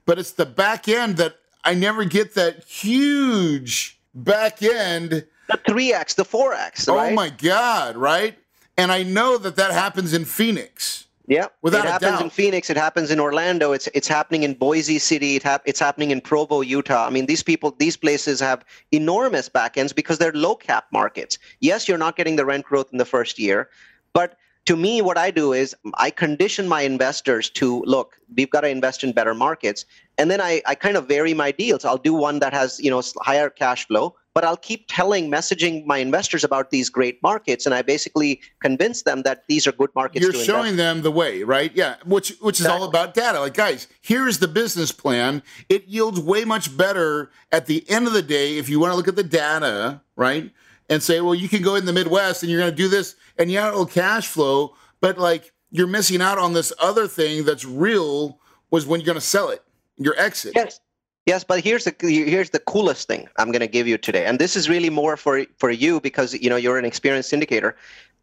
but 0.05 0.19
it's 0.19 0.31
the 0.31 0.45
back 0.45 0.87
end 0.87 1.17
that 1.17 1.37
I 1.65 1.73
never 1.73 2.05
get 2.05 2.35
that 2.35 2.63
huge 2.63 3.99
back 4.13 4.61
end. 4.61 5.25
The 5.49 5.59
three 5.67 5.93
x, 5.93 6.13
the 6.13 6.25
four 6.25 6.53
x, 6.53 6.87
oh 6.87 6.95
right? 6.95 7.11
Oh 7.11 7.15
my 7.15 7.29
God, 7.29 7.97
right? 7.97 8.37
And 8.77 8.91
I 8.91 9.03
know 9.03 9.37
that 9.37 9.55
that 9.55 9.71
happens 9.71 10.13
in 10.13 10.25
Phoenix. 10.25 11.05
Yeah, 11.27 11.47
Without 11.63 11.85
it 11.85 11.89
happens 11.89 12.21
in 12.21 12.29
Phoenix. 12.29 12.69
It 12.69 12.77
happens 12.77 13.09
in 13.09 13.19
Orlando. 13.19 13.71
It's 13.71 13.87
it's 13.95 14.07
happening 14.07 14.43
in 14.43 14.53
Boise 14.53 14.99
City. 14.99 15.35
It 15.37 15.43
hap- 15.43 15.63
it's 15.65 15.79
happening 15.79 16.11
in 16.11 16.21
Provo, 16.21 16.61
Utah. 16.61 17.07
I 17.07 17.09
mean, 17.09 17.25
these 17.25 17.41
people, 17.41 17.75
these 17.79 17.97
places 17.97 18.39
have 18.41 18.63
enormous 18.91 19.49
backends 19.49 19.93
because 19.95 20.19
they're 20.19 20.33
low 20.33 20.55
cap 20.55 20.85
markets. 20.91 21.39
Yes, 21.61 21.87
you're 21.87 21.97
not 21.97 22.15
getting 22.15 22.35
the 22.35 22.45
rent 22.45 22.65
growth 22.65 22.89
in 22.91 22.99
the 22.99 23.05
first 23.05 23.39
year, 23.39 23.69
but 24.13 24.37
to 24.65 24.75
me, 24.75 25.01
what 25.01 25.17
I 25.17 25.29
do 25.29 25.53
is 25.53 25.75
I 25.95 26.09
condition 26.09 26.67
my 26.67 26.81
investors 26.81 27.49
to 27.51 27.83
look. 27.85 28.17
We've 28.35 28.49
got 28.49 28.61
to 28.61 28.67
invest 28.67 29.03
in 29.03 29.11
better 29.11 29.35
markets, 29.35 29.85
and 30.17 30.31
then 30.31 30.41
I, 30.41 30.61
I 30.65 30.75
kind 30.75 30.97
of 30.97 31.07
vary 31.07 31.33
my 31.33 31.51
deals. 31.51 31.85
I'll 31.85 31.97
do 31.97 32.13
one 32.13 32.39
that 32.39 32.53
has 32.53 32.79
you 32.79 32.89
know 32.89 33.01
higher 33.21 33.49
cash 33.49 33.85
flow, 33.85 34.15
but 34.33 34.43
I'll 34.43 34.57
keep 34.57 34.85
telling, 34.87 35.29
messaging 35.29 35.85
my 35.85 35.99
investors 35.99 36.43
about 36.43 36.71
these 36.71 36.89
great 36.89 37.21
markets, 37.21 37.67
and 37.67 37.75
I 37.75 37.83
basically 37.83 38.41
convince 38.59 39.03
them 39.03 39.21
that 39.21 39.43
these 39.47 39.67
are 39.67 39.71
good 39.71 39.91
markets. 39.93 40.23
You're 40.23 40.31
to 40.31 40.39
invest 40.39 40.59
showing 40.59 40.77
them 40.77 41.03
the 41.03 41.11
way, 41.11 41.43
right? 41.43 41.71
Yeah, 41.75 41.97
which 42.03 42.33
which 42.41 42.59
is 42.59 42.65
all 42.65 42.83
about 42.83 43.13
data. 43.13 43.39
Like, 43.39 43.53
guys, 43.53 43.87
here's 44.01 44.39
the 44.39 44.47
business 44.47 44.91
plan. 44.91 45.43
It 45.69 45.85
yields 45.85 46.19
way 46.19 46.43
much 46.43 46.75
better 46.75 47.29
at 47.51 47.67
the 47.67 47.87
end 47.87 48.07
of 48.07 48.13
the 48.13 48.23
day 48.23 48.57
if 48.57 48.67
you 48.67 48.79
want 48.79 48.91
to 48.91 48.97
look 48.97 49.07
at 49.07 49.15
the 49.15 49.23
data, 49.23 50.01
right? 50.15 50.51
And 50.87 51.01
say, 51.01 51.19
well, 51.19 51.33
you 51.33 51.49
can 51.49 51.63
go 51.63 51.75
in 51.75 51.85
the 51.85 51.93
Midwest 51.93 52.43
and 52.43 52.51
you're 52.51 52.61
going 52.61 52.71
to 52.71 52.75
do 52.75 52.87
this, 52.87 53.15
and 53.39 53.49
yeah, 53.49 53.69
it'll 53.69 53.87
cash 53.87 54.27
flow, 54.27 54.75
but 55.01 55.17
like 55.17 55.51
you're 55.71 55.87
missing 55.87 56.21
out 56.21 56.37
on 56.37 56.53
this 56.53 56.71
other 56.79 57.07
thing 57.07 57.43
that's 57.43 57.65
real. 57.65 58.39
Was 58.71 58.85
when 58.85 58.99
you're 58.99 59.05
going 59.05 59.15
to 59.15 59.21
sell 59.21 59.49
it, 59.49 59.63
your 59.97 60.19
exit. 60.19 60.53
Yes. 60.55 60.79
Yes, 61.25 61.43
but 61.43 61.63
here's 61.63 61.85
the 61.85 61.95
here's 61.99 62.51
the 62.51 62.59
coolest 62.59 63.07
thing 63.07 63.27
I'm 63.37 63.51
going 63.51 63.61
to 63.61 63.67
give 63.67 63.87
you 63.87 63.97
today, 63.97 64.25
and 64.25 64.37
this 64.37 64.55
is 64.55 64.69
really 64.69 64.91
more 64.91 65.17
for 65.17 65.43
for 65.57 65.71
you 65.71 65.99
because 65.99 66.35
you 66.35 66.49
know 66.51 66.55
you're 66.55 66.77
an 66.77 66.85
experienced 66.85 67.31
syndicator. 67.31 67.73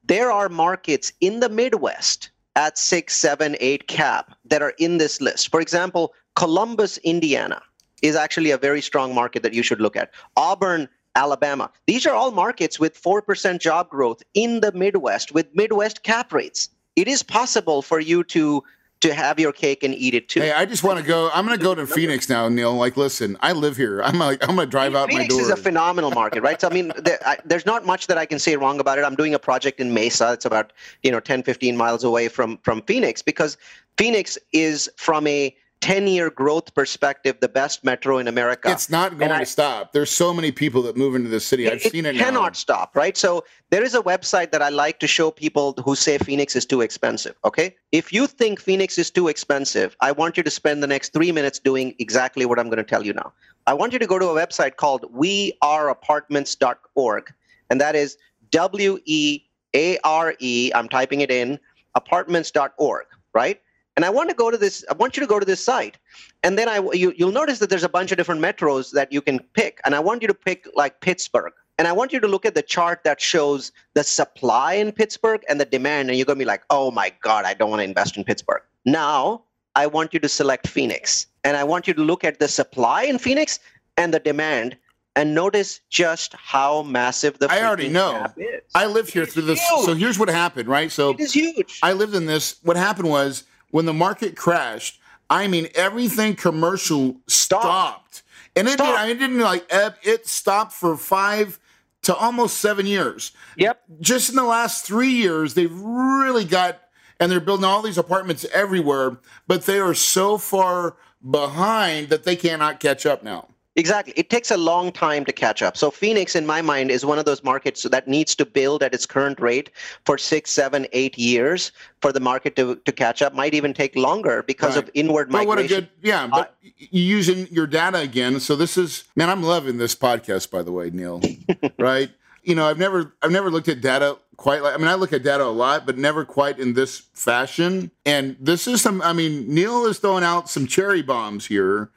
There 0.04 0.30
are 0.30 0.48
markets 0.48 1.12
in 1.20 1.40
the 1.40 1.48
Midwest 1.48 2.30
at 2.54 2.78
six, 2.78 3.16
seven, 3.16 3.56
eight 3.58 3.88
cap 3.88 4.36
that 4.44 4.62
are 4.62 4.74
in 4.78 4.98
this 4.98 5.20
list. 5.20 5.50
For 5.50 5.60
example, 5.60 6.14
Columbus, 6.36 6.98
Indiana, 6.98 7.60
is 8.02 8.14
actually 8.14 8.52
a 8.52 8.58
very 8.58 8.80
strong 8.80 9.14
market 9.14 9.42
that 9.42 9.54
you 9.54 9.62
should 9.62 9.80
look 9.80 9.96
at. 9.96 10.12
Auburn, 10.36 10.88
Alabama. 11.14 11.70
These 11.86 12.06
are 12.06 12.14
all 12.14 12.30
markets 12.30 12.78
with 12.80 13.00
4% 13.00 13.60
job 13.60 13.88
growth 13.88 14.22
in 14.34 14.60
the 14.60 14.72
Midwest 14.72 15.32
with 15.32 15.46
Midwest 15.54 16.02
cap 16.02 16.32
rates. 16.32 16.70
It 16.96 17.08
is 17.08 17.22
possible 17.22 17.82
for 17.82 18.00
you 18.00 18.24
to 18.24 18.62
to 19.02 19.12
have 19.12 19.40
your 19.40 19.52
cake 19.52 19.82
and 19.82 19.94
eat 19.94 20.14
it 20.14 20.28
too. 20.28 20.40
Hey, 20.40 20.52
I 20.52 20.64
just 20.64 20.84
want 20.84 21.00
to 21.00 21.04
go. 21.04 21.28
I'm 21.34 21.44
going 21.44 21.58
to 21.58 21.62
go 21.62 21.74
to 21.74 21.86
Phoenix 21.88 22.28
now, 22.28 22.48
Neil. 22.48 22.74
Like, 22.76 22.96
listen, 22.96 23.36
I 23.40 23.50
live 23.50 23.76
here. 23.76 24.00
I'm 24.00 24.16
like, 24.18 24.40
I'm 24.48 24.54
going 24.54 24.66
to 24.66 24.70
drive 24.70 24.94
out 24.94 25.08
Phoenix 25.08 25.24
my 25.24 25.28
door. 25.28 25.38
Phoenix 25.40 25.58
is 25.58 25.60
a 25.60 25.62
phenomenal 25.62 26.12
market, 26.12 26.42
right? 26.42 26.60
So 26.60 26.68
I 26.68 26.72
mean, 26.72 26.92
there, 26.96 27.18
I, 27.26 27.36
there's 27.44 27.66
not 27.66 27.84
much 27.84 28.06
that 28.06 28.16
I 28.16 28.26
can 28.26 28.38
say 28.38 28.56
wrong 28.56 28.78
about 28.78 28.98
it. 28.98 29.04
I'm 29.04 29.16
doing 29.16 29.34
a 29.34 29.40
project 29.40 29.80
in 29.80 29.92
Mesa. 29.92 30.32
It's 30.32 30.44
about 30.44 30.72
you 31.02 31.10
know 31.10 31.18
10, 31.18 31.42
15 31.42 31.76
miles 31.76 32.04
away 32.04 32.28
from 32.28 32.58
from 32.58 32.80
Phoenix 32.82 33.22
because 33.22 33.56
Phoenix 33.98 34.38
is 34.52 34.88
from 34.96 35.26
a 35.26 35.54
10 35.82 36.06
year 36.06 36.30
growth 36.30 36.72
perspective, 36.74 37.36
the 37.40 37.48
best 37.48 37.84
metro 37.84 38.18
in 38.18 38.28
America. 38.28 38.70
It's 38.70 38.88
not 38.88 39.18
going 39.18 39.32
I, 39.32 39.40
to 39.40 39.46
stop. 39.46 39.92
There's 39.92 40.10
so 40.10 40.32
many 40.32 40.52
people 40.52 40.80
that 40.82 40.96
move 40.96 41.16
into 41.16 41.28
the 41.28 41.40
city. 41.40 41.68
I've 41.68 41.84
it, 41.84 41.90
seen 41.90 42.06
it. 42.06 42.14
It 42.14 42.18
cannot 42.18 42.52
now. 42.52 42.54
stop, 42.54 42.94
right? 42.94 43.16
So 43.16 43.44
there 43.70 43.82
is 43.82 43.92
a 43.94 44.00
website 44.00 44.52
that 44.52 44.62
I 44.62 44.68
like 44.68 45.00
to 45.00 45.08
show 45.08 45.32
people 45.32 45.72
who 45.84 45.96
say 45.96 46.18
Phoenix 46.18 46.54
is 46.54 46.64
too 46.64 46.82
expensive. 46.82 47.34
Okay. 47.44 47.74
If 47.90 48.12
you 48.12 48.28
think 48.28 48.60
Phoenix 48.60 48.96
is 48.96 49.10
too 49.10 49.26
expensive, 49.26 49.96
I 50.00 50.12
want 50.12 50.36
you 50.36 50.44
to 50.44 50.50
spend 50.50 50.84
the 50.84 50.86
next 50.86 51.12
three 51.12 51.32
minutes 51.32 51.58
doing 51.58 51.96
exactly 51.98 52.46
what 52.46 52.60
I'm 52.60 52.66
going 52.66 52.78
to 52.78 52.84
tell 52.84 53.04
you 53.04 53.12
now. 53.12 53.32
I 53.66 53.74
want 53.74 53.92
you 53.92 53.98
to 53.98 54.06
go 54.06 54.20
to 54.20 54.28
a 54.28 54.34
website 54.34 54.76
called 54.76 55.02
weareapartments.org, 55.12 57.34
and 57.70 57.80
that 57.80 57.96
is 57.96 58.16
W 58.50 58.98
E 59.04 59.40
A 59.74 59.98
R 60.04 60.36
E. 60.38 60.70
I'm 60.74 60.88
typing 60.88 61.22
it 61.22 61.32
in 61.32 61.58
apartments.org, 61.96 63.06
right? 63.34 63.60
And 63.96 64.04
I 64.06 64.10
want 64.10 64.30
to 64.30 64.34
go 64.34 64.50
to 64.50 64.56
this. 64.56 64.84
I 64.90 64.94
want 64.94 65.16
you 65.16 65.20
to 65.20 65.26
go 65.26 65.38
to 65.38 65.44
this 65.44 65.62
site, 65.62 65.98
and 66.42 66.56
then 66.56 66.68
I 66.68 66.78
you, 66.94 67.12
you'll 67.16 67.32
notice 67.32 67.58
that 67.58 67.68
there's 67.68 67.84
a 67.84 67.90
bunch 67.90 68.10
of 68.10 68.16
different 68.16 68.40
metros 68.40 68.92
that 68.92 69.12
you 69.12 69.20
can 69.20 69.38
pick, 69.52 69.80
and 69.84 69.94
I 69.94 70.00
want 70.00 70.22
you 70.22 70.28
to 70.28 70.34
pick 70.34 70.66
like 70.74 71.00
Pittsburgh, 71.00 71.52
and 71.78 71.86
I 71.86 71.92
want 71.92 72.10
you 72.10 72.18
to 72.20 72.26
look 72.26 72.46
at 72.46 72.54
the 72.54 72.62
chart 72.62 73.04
that 73.04 73.20
shows 73.20 73.70
the 73.92 74.02
supply 74.02 74.74
in 74.74 74.92
Pittsburgh 74.92 75.42
and 75.46 75.60
the 75.60 75.66
demand, 75.66 76.08
and 76.08 76.16
you're 76.16 76.24
gonna 76.24 76.38
be 76.38 76.46
like, 76.46 76.62
oh 76.70 76.90
my 76.90 77.12
god, 77.20 77.44
I 77.44 77.52
don't 77.52 77.68
want 77.68 77.80
to 77.80 77.84
invest 77.84 78.16
in 78.16 78.24
Pittsburgh. 78.24 78.62
Now 78.86 79.42
I 79.76 79.86
want 79.86 80.14
you 80.14 80.20
to 80.20 80.28
select 80.28 80.68
Phoenix, 80.68 81.26
and 81.44 81.58
I 81.58 81.64
want 81.64 81.86
you 81.86 81.92
to 81.92 82.02
look 82.02 82.24
at 82.24 82.38
the 82.38 82.48
supply 82.48 83.02
in 83.02 83.18
Phoenix 83.18 83.58
and 83.98 84.14
the 84.14 84.20
demand, 84.20 84.74
and 85.16 85.34
notice 85.34 85.80
just 85.90 86.32
how 86.32 86.82
massive 86.82 87.38
the. 87.40 87.52
I 87.52 87.62
already 87.62 87.90
know. 87.90 88.26
I 88.74 88.86
lived 88.86 89.12
here 89.12 89.26
through 89.26 89.42
this. 89.42 89.60
Huge. 89.60 89.84
So 89.84 89.94
here's 89.94 90.18
what 90.18 90.30
happened, 90.30 90.66
right? 90.66 90.90
So 90.90 91.10
it 91.10 91.20
is 91.20 91.34
huge. 91.34 91.78
I 91.82 91.92
lived 91.92 92.14
in 92.14 92.24
this. 92.24 92.56
What 92.62 92.78
happened 92.78 93.10
was 93.10 93.44
when 93.72 93.86
the 93.86 93.92
market 93.92 94.36
crashed, 94.36 95.00
I 95.28 95.48
mean 95.48 95.66
everything 95.74 96.36
commercial 96.36 97.16
stopped, 97.26 98.22
and 98.54 98.68
it, 98.68 98.74
Stop. 98.74 99.06
Did, 99.06 99.16
it 99.16 99.18
didn't 99.18 99.40
like 99.40 99.66
it 99.70 100.28
stopped 100.28 100.72
for 100.72 100.96
five 100.96 101.58
to 102.02 102.14
almost 102.14 102.58
seven 102.58 102.86
years. 102.86 103.32
Yep. 103.56 103.80
Just 104.00 104.30
in 104.30 104.36
the 104.36 104.44
last 104.44 104.84
three 104.84 105.10
years, 105.10 105.54
they've 105.54 105.74
really 105.74 106.44
got 106.44 106.80
and 107.18 107.30
they're 107.30 107.40
building 107.40 107.64
all 107.64 107.82
these 107.82 107.98
apartments 107.98 108.44
everywhere, 108.52 109.18
but 109.46 109.64
they 109.64 109.78
are 109.78 109.94
so 109.94 110.38
far 110.38 110.96
behind 111.28 112.08
that 112.08 112.24
they 112.24 112.34
cannot 112.34 112.80
catch 112.80 113.06
up 113.06 113.22
now. 113.22 113.48
Exactly. 113.74 114.12
It 114.16 114.28
takes 114.28 114.50
a 114.50 114.56
long 114.56 114.92
time 114.92 115.24
to 115.24 115.32
catch 115.32 115.62
up. 115.62 115.78
So 115.78 115.90
Phoenix, 115.90 116.36
in 116.36 116.44
my 116.44 116.60
mind, 116.60 116.90
is 116.90 117.06
one 117.06 117.18
of 117.18 117.24
those 117.24 117.42
markets 117.42 117.84
that 117.84 118.06
needs 118.06 118.34
to 118.34 118.44
build 118.44 118.82
at 118.82 118.92
its 118.92 119.06
current 119.06 119.40
rate 119.40 119.70
for 120.04 120.18
six, 120.18 120.50
seven, 120.50 120.86
eight 120.92 121.16
years 121.16 121.72
for 122.02 122.12
the 122.12 122.20
market 122.20 122.54
to, 122.56 122.76
to 122.76 122.92
catch 122.92 123.22
up. 123.22 123.34
Might 123.34 123.54
even 123.54 123.72
take 123.72 123.96
longer 123.96 124.42
because 124.42 124.76
right. 124.76 124.84
of 124.84 124.90
inward 124.92 125.30
but 125.30 125.46
migration. 125.46 125.48
What 125.48 125.58
a 125.58 125.68
good, 125.68 125.88
yeah, 126.02 126.26
but 126.26 126.54
uh, 126.62 126.70
using 126.90 127.46
your 127.50 127.66
data 127.66 127.98
again. 127.98 128.40
So 128.40 128.56
this 128.56 128.76
is, 128.76 129.04
man, 129.16 129.30
I'm 129.30 129.42
loving 129.42 129.78
this 129.78 129.94
podcast, 129.94 130.50
by 130.50 130.62
the 130.62 130.72
way, 130.72 130.90
Neil. 130.90 131.22
right? 131.78 132.10
You 132.42 132.54
know, 132.54 132.68
I've 132.68 132.78
never, 132.78 133.14
I've 133.22 133.30
never 133.30 133.50
looked 133.50 133.68
at 133.68 133.80
data 133.80 134.18
quite 134.36 134.62
like. 134.62 134.74
I 134.74 134.76
mean, 134.76 134.88
I 134.88 134.94
look 134.94 135.14
at 135.14 135.22
data 135.22 135.44
a 135.44 135.46
lot, 135.46 135.86
but 135.86 135.96
never 135.96 136.26
quite 136.26 136.58
in 136.58 136.74
this 136.74 136.98
fashion. 137.14 137.90
And 138.04 138.36
this 138.38 138.66
is 138.66 138.82
some. 138.82 139.00
I 139.00 139.12
mean, 139.12 139.46
Neil 139.48 139.86
is 139.86 139.98
throwing 139.98 140.24
out 140.24 140.50
some 140.50 140.66
cherry 140.66 141.00
bombs 141.00 141.46
here 141.46 141.90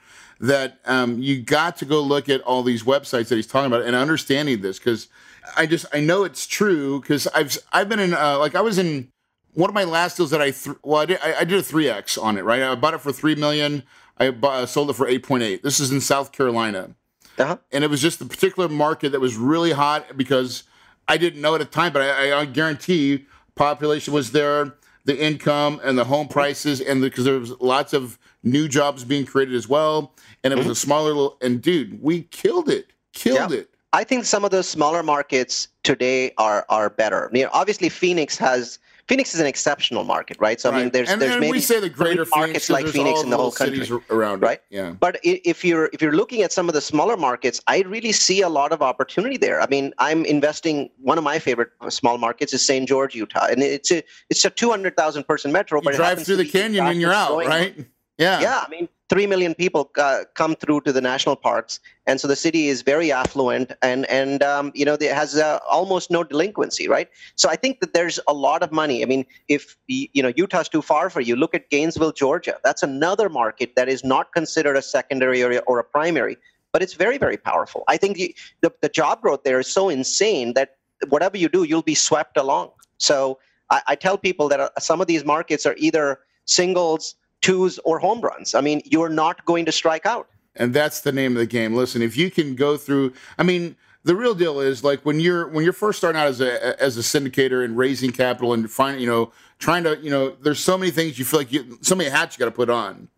that 0.45 0.79
um, 0.85 1.19
you 1.19 1.41
got 1.41 1.77
to 1.77 1.85
go 1.85 2.01
look 2.01 2.29
at 2.29 2.41
all 2.41 2.63
these 2.63 2.83
websites 2.83 3.29
that 3.29 3.35
he's 3.35 3.47
talking 3.47 3.67
about 3.67 3.83
and 3.83 3.95
understanding 3.95 4.61
this 4.61 4.77
because 4.79 5.07
I 5.55 5.65
just 5.65 5.85
I 5.93 5.99
know 5.99 6.23
it's 6.23 6.45
true 6.47 6.99
because 7.01 7.27
I've 7.27 7.57
I've 7.71 7.89
been 7.89 7.99
in 7.99 8.13
uh, 8.13 8.37
like 8.39 8.55
I 8.55 8.61
was 8.61 8.77
in 8.77 9.09
one 9.53 9.69
of 9.69 9.73
my 9.73 9.83
last 9.83 10.17
deals 10.17 10.31
that 10.31 10.41
I 10.41 10.51
th- 10.51 10.77
well 10.83 11.01
I 11.01 11.05
did 11.05 11.19
I, 11.23 11.39
I 11.41 11.43
did 11.43 11.59
a 11.59 11.63
three 11.63 11.89
x 11.89 12.17
on 12.17 12.37
it 12.37 12.43
right? 12.43 12.61
I 12.61 12.75
bought 12.75 12.93
it 12.93 13.01
for 13.01 13.11
three 13.11 13.35
million. 13.35 13.83
I 14.17 14.29
bought, 14.29 14.63
uh, 14.63 14.65
sold 14.65 14.89
it 14.89 14.93
for 14.93 15.07
eight 15.07 15.23
point 15.23 15.43
eight. 15.43 15.63
This 15.63 15.79
is 15.79 15.91
in 15.91 16.01
South 16.01 16.31
Carolina. 16.31 16.95
Uh-huh. 17.37 17.57
and 17.73 17.83
it 17.83 17.89
was 17.89 18.01
just 18.01 18.19
the 18.19 18.25
particular 18.25 18.69
market 18.69 19.11
that 19.11 19.19
was 19.19 19.35
really 19.35 19.73
hot 19.73 20.15
because 20.15 20.63
I 21.05 21.17
didn't 21.17 21.41
know 21.41 21.53
at 21.53 21.57
the 21.57 21.65
time 21.65 21.91
but 21.91 22.01
I, 22.01 22.39
I 22.39 22.45
guarantee 22.45 23.25
population 23.55 24.13
was 24.13 24.31
there 24.31 24.75
the 25.05 25.17
income 25.17 25.79
and 25.83 25.97
the 25.97 26.03
home 26.03 26.27
prices 26.27 26.81
and 26.81 27.01
because 27.01 27.23
the, 27.23 27.31
there 27.31 27.39
was 27.39 27.51
lots 27.61 27.93
of 27.93 28.19
new 28.43 28.67
jobs 28.67 29.03
being 29.03 29.25
created 29.25 29.55
as 29.55 29.67
well. 29.69 30.13
And 30.43 30.51
it 30.51 30.57
was 30.57 30.65
mm-hmm. 30.65 30.73
a 30.73 30.75
smaller 30.75 31.07
little, 31.07 31.37
and 31.41 31.61
dude, 31.61 32.01
we 32.01 32.23
killed 32.23 32.69
it, 32.69 32.91
killed 33.13 33.51
yeah. 33.51 33.59
it. 33.59 33.69
I 33.93 34.03
think 34.03 34.25
some 34.25 34.43
of 34.43 34.51
those 34.51 34.67
smaller 34.67 35.03
markets 35.03 35.69
today 35.83 36.33
are 36.37 36.65
are 36.67 36.89
better. 36.89 37.31
You 37.33 37.43
know, 37.43 37.49
obviously 37.53 37.87
Phoenix 37.87 38.37
has 38.37 38.77
Phoenix 39.07 39.35
is 39.35 39.39
an 39.39 39.45
exceptional 39.45 40.03
market, 40.03 40.37
right? 40.39 40.59
So 40.59 40.71
right. 40.71 40.77
I 40.77 40.81
mean, 40.81 40.91
there's 40.91 41.09
and, 41.09 41.21
there's 41.21 41.33
and 41.33 41.41
maybe 41.41 41.51
we 41.51 41.59
say 41.59 41.79
the 41.79 41.89
greater 41.89 42.25
markets 42.35 42.69
like 42.71 42.87
Phoenix 42.87 43.21
in 43.21 43.29
the 43.29 43.37
whole 43.37 43.51
country, 43.51 43.87
around 44.09 44.41
right? 44.41 44.61
It. 44.71 44.75
Yeah. 44.75 44.91
But 44.91 45.19
if 45.23 45.63
you're 45.63 45.89
if 45.93 46.01
you're 46.01 46.15
looking 46.15 46.41
at 46.41 46.51
some 46.51 46.67
of 46.67 46.73
the 46.73 46.81
smaller 46.81 47.15
markets, 47.15 47.61
I 47.67 47.81
really 47.81 48.11
see 48.11 48.41
a 48.41 48.49
lot 48.49 48.71
of 48.71 48.81
opportunity 48.81 49.37
there. 49.37 49.61
I 49.61 49.67
mean, 49.67 49.93
I'm 49.99 50.25
investing. 50.25 50.89
One 51.01 51.19
of 51.19 51.23
my 51.23 51.37
favorite 51.37 51.69
small 51.89 52.17
markets 52.17 52.51
is 52.53 52.65
St. 52.65 52.87
George, 52.87 53.13
Utah, 53.13 53.45
and 53.45 53.61
it's 53.61 53.91
a 53.91 54.03
it's 54.29 54.43
a 54.43 54.49
200,000 54.49 55.23
person 55.25 55.51
metro. 55.51 55.79
You 55.81 55.83
but 55.83 55.95
drive 55.95 56.23
through 56.23 56.37
the 56.37 56.45
canyon 56.45 56.87
and 56.87 56.99
you're 56.99 57.13
out, 57.13 57.37
right? 57.37 57.85
Yeah. 58.17 58.41
Yeah. 58.41 58.63
I 58.65 58.69
mean, 58.69 58.87
3 59.09 59.27
million 59.27 59.53
people 59.53 59.91
uh, 59.97 60.23
come 60.33 60.55
through 60.55 60.81
to 60.81 60.91
the 60.91 61.01
national 61.01 61.35
parks. 61.35 61.79
And 62.07 62.19
so 62.19 62.27
the 62.27 62.35
city 62.35 62.67
is 62.67 62.81
very 62.81 63.11
affluent 63.11 63.71
and, 63.81 64.05
and 64.09 64.41
um, 64.41 64.71
you 64.73 64.83
know, 64.83 64.93
it 64.93 65.13
has 65.13 65.35
uh, 65.35 65.59
almost 65.69 66.09
no 66.09 66.23
delinquency, 66.23 66.87
right? 66.87 67.09
So 67.35 67.49
I 67.49 67.55
think 67.55 67.81
that 67.81 67.93
there's 67.93 68.19
a 68.27 68.33
lot 68.33 68.63
of 68.63 68.71
money. 68.71 69.03
I 69.03 69.05
mean, 69.05 69.25
if, 69.47 69.77
you 69.87 70.23
know, 70.23 70.31
Utah's 70.35 70.69
too 70.69 70.81
far 70.81 71.09
for 71.09 71.21
you, 71.21 71.35
look 71.35 71.53
at 71.53 71.69
Gainesville, 71.69 72.13
Georgia. 72.13 72.57
That's 72.63 72.81
another 72.81 73.29
market 73.29 73.75
that 73.75 73.87
is 73.87 74.03
not 74.03 74.33
considered 74.33 74.75
a 74.75 74.81
secondary 74.81 75.43
or, 75.43 75.59
or 75.67 75.77
a 75.77 75.83
primary, 75.83 76.37
but 76.73 76.81
it's 76.81 76.93
very, 76.93 77.19
very 77.19 77.37
powerful. 77.37 77.83
I 77.87 77.97
think 77.97 78.17
the, 78.17 78.35
the, 78.61 78.73
the 78.81 78.89
job 78.89 79.21
growth 79.21 79.43
there 79.43 79.59
is 79.59 79.67
so 79.67 79.89
insane 79.89 80.53
that 80.53 80.77
whatever 81.09 81.37
you 81.37 81.49
do, 81.49 81.63
you'll 81.63 81.83
be 81.83 81.95
swept 81.95 82.37
along. 82.37 82.71
So 82.97 83.39
I, 83.69 83.81
I 83.89 83.95
tell 83.95 84.17
people 84.17 84.49
that 84.49 84.59
uh, 84.59 84.69
some 84.79 85.01
of 85.01 85.07
these 85.07 85.23
markets 85.25 85.65
are 85.65 85.75
either 85.77 86.19
singles, 86.45 87.15
twos 87.45 87.77
or 87.85 87.99
home 87.99 88.21
runs. 88.21 88.55
I 88.55 88.61
mean, 88.61 88.81
you're 88.85 89.09
not 89.09 89.45
going 89.45 89.65
to 89.65 89.71
strike 89.71 90.07
out. 90.07 90.27
And 90.55 90.73
that's 90.73 91.01
the 91.01 91.11
name 91.11 91.33
of 91.33 91.39
the 91.39 91.45
game. 91.45 91.75
Listen, 91.75 92.01
if 92.01 92.17
you 92.17 92.31
can 92.31 92.55
go 92.55 92.75
through, 92.75 93.13
I 93.37 93.43
mean, 93.43 93.75
the 94.03 94.15
real 94.15 94.33
deal 94.33 94.59
is 94.59 94.83
like 94.83 95.05
when 95.05 95.19
you're 95.19 95.47
when 95.49 95.63
you're 95.63 95.73
first 95.73 95.99
starting 95.99 96.19
out 96.19 96.27
as 96.27 96.41
a 96.41 96.81
as 96.81 96.97
a 96.97 97.01
syndicator 97.01 97.63
and 97.63 97.77
raising 97.77 98.11
capital 98.11 98.53
and 98.53 98.69
finding, 98.69 99.01
you 99.01 99.07
know, 99.07 99.31
trying 99.59 99.83
to, 99.83 99.97
you 99.97 100.09
know, 100.09 100.35
there's 100.41 100.59
so 100.59 100.77
many 100.77 100.91
things 100.91 101.19
you 101.19 101.25
feel 101.25 101.39
like 101.39 101.51
you, 101.51 101.77
so 101.81 101.93
many 101.95 102.09
hats 102.09 102.35
you 102.35 102.39
got 102.39 102.45
to 102.45 102.55
put 102.55 102.69
on, 102.69 103.09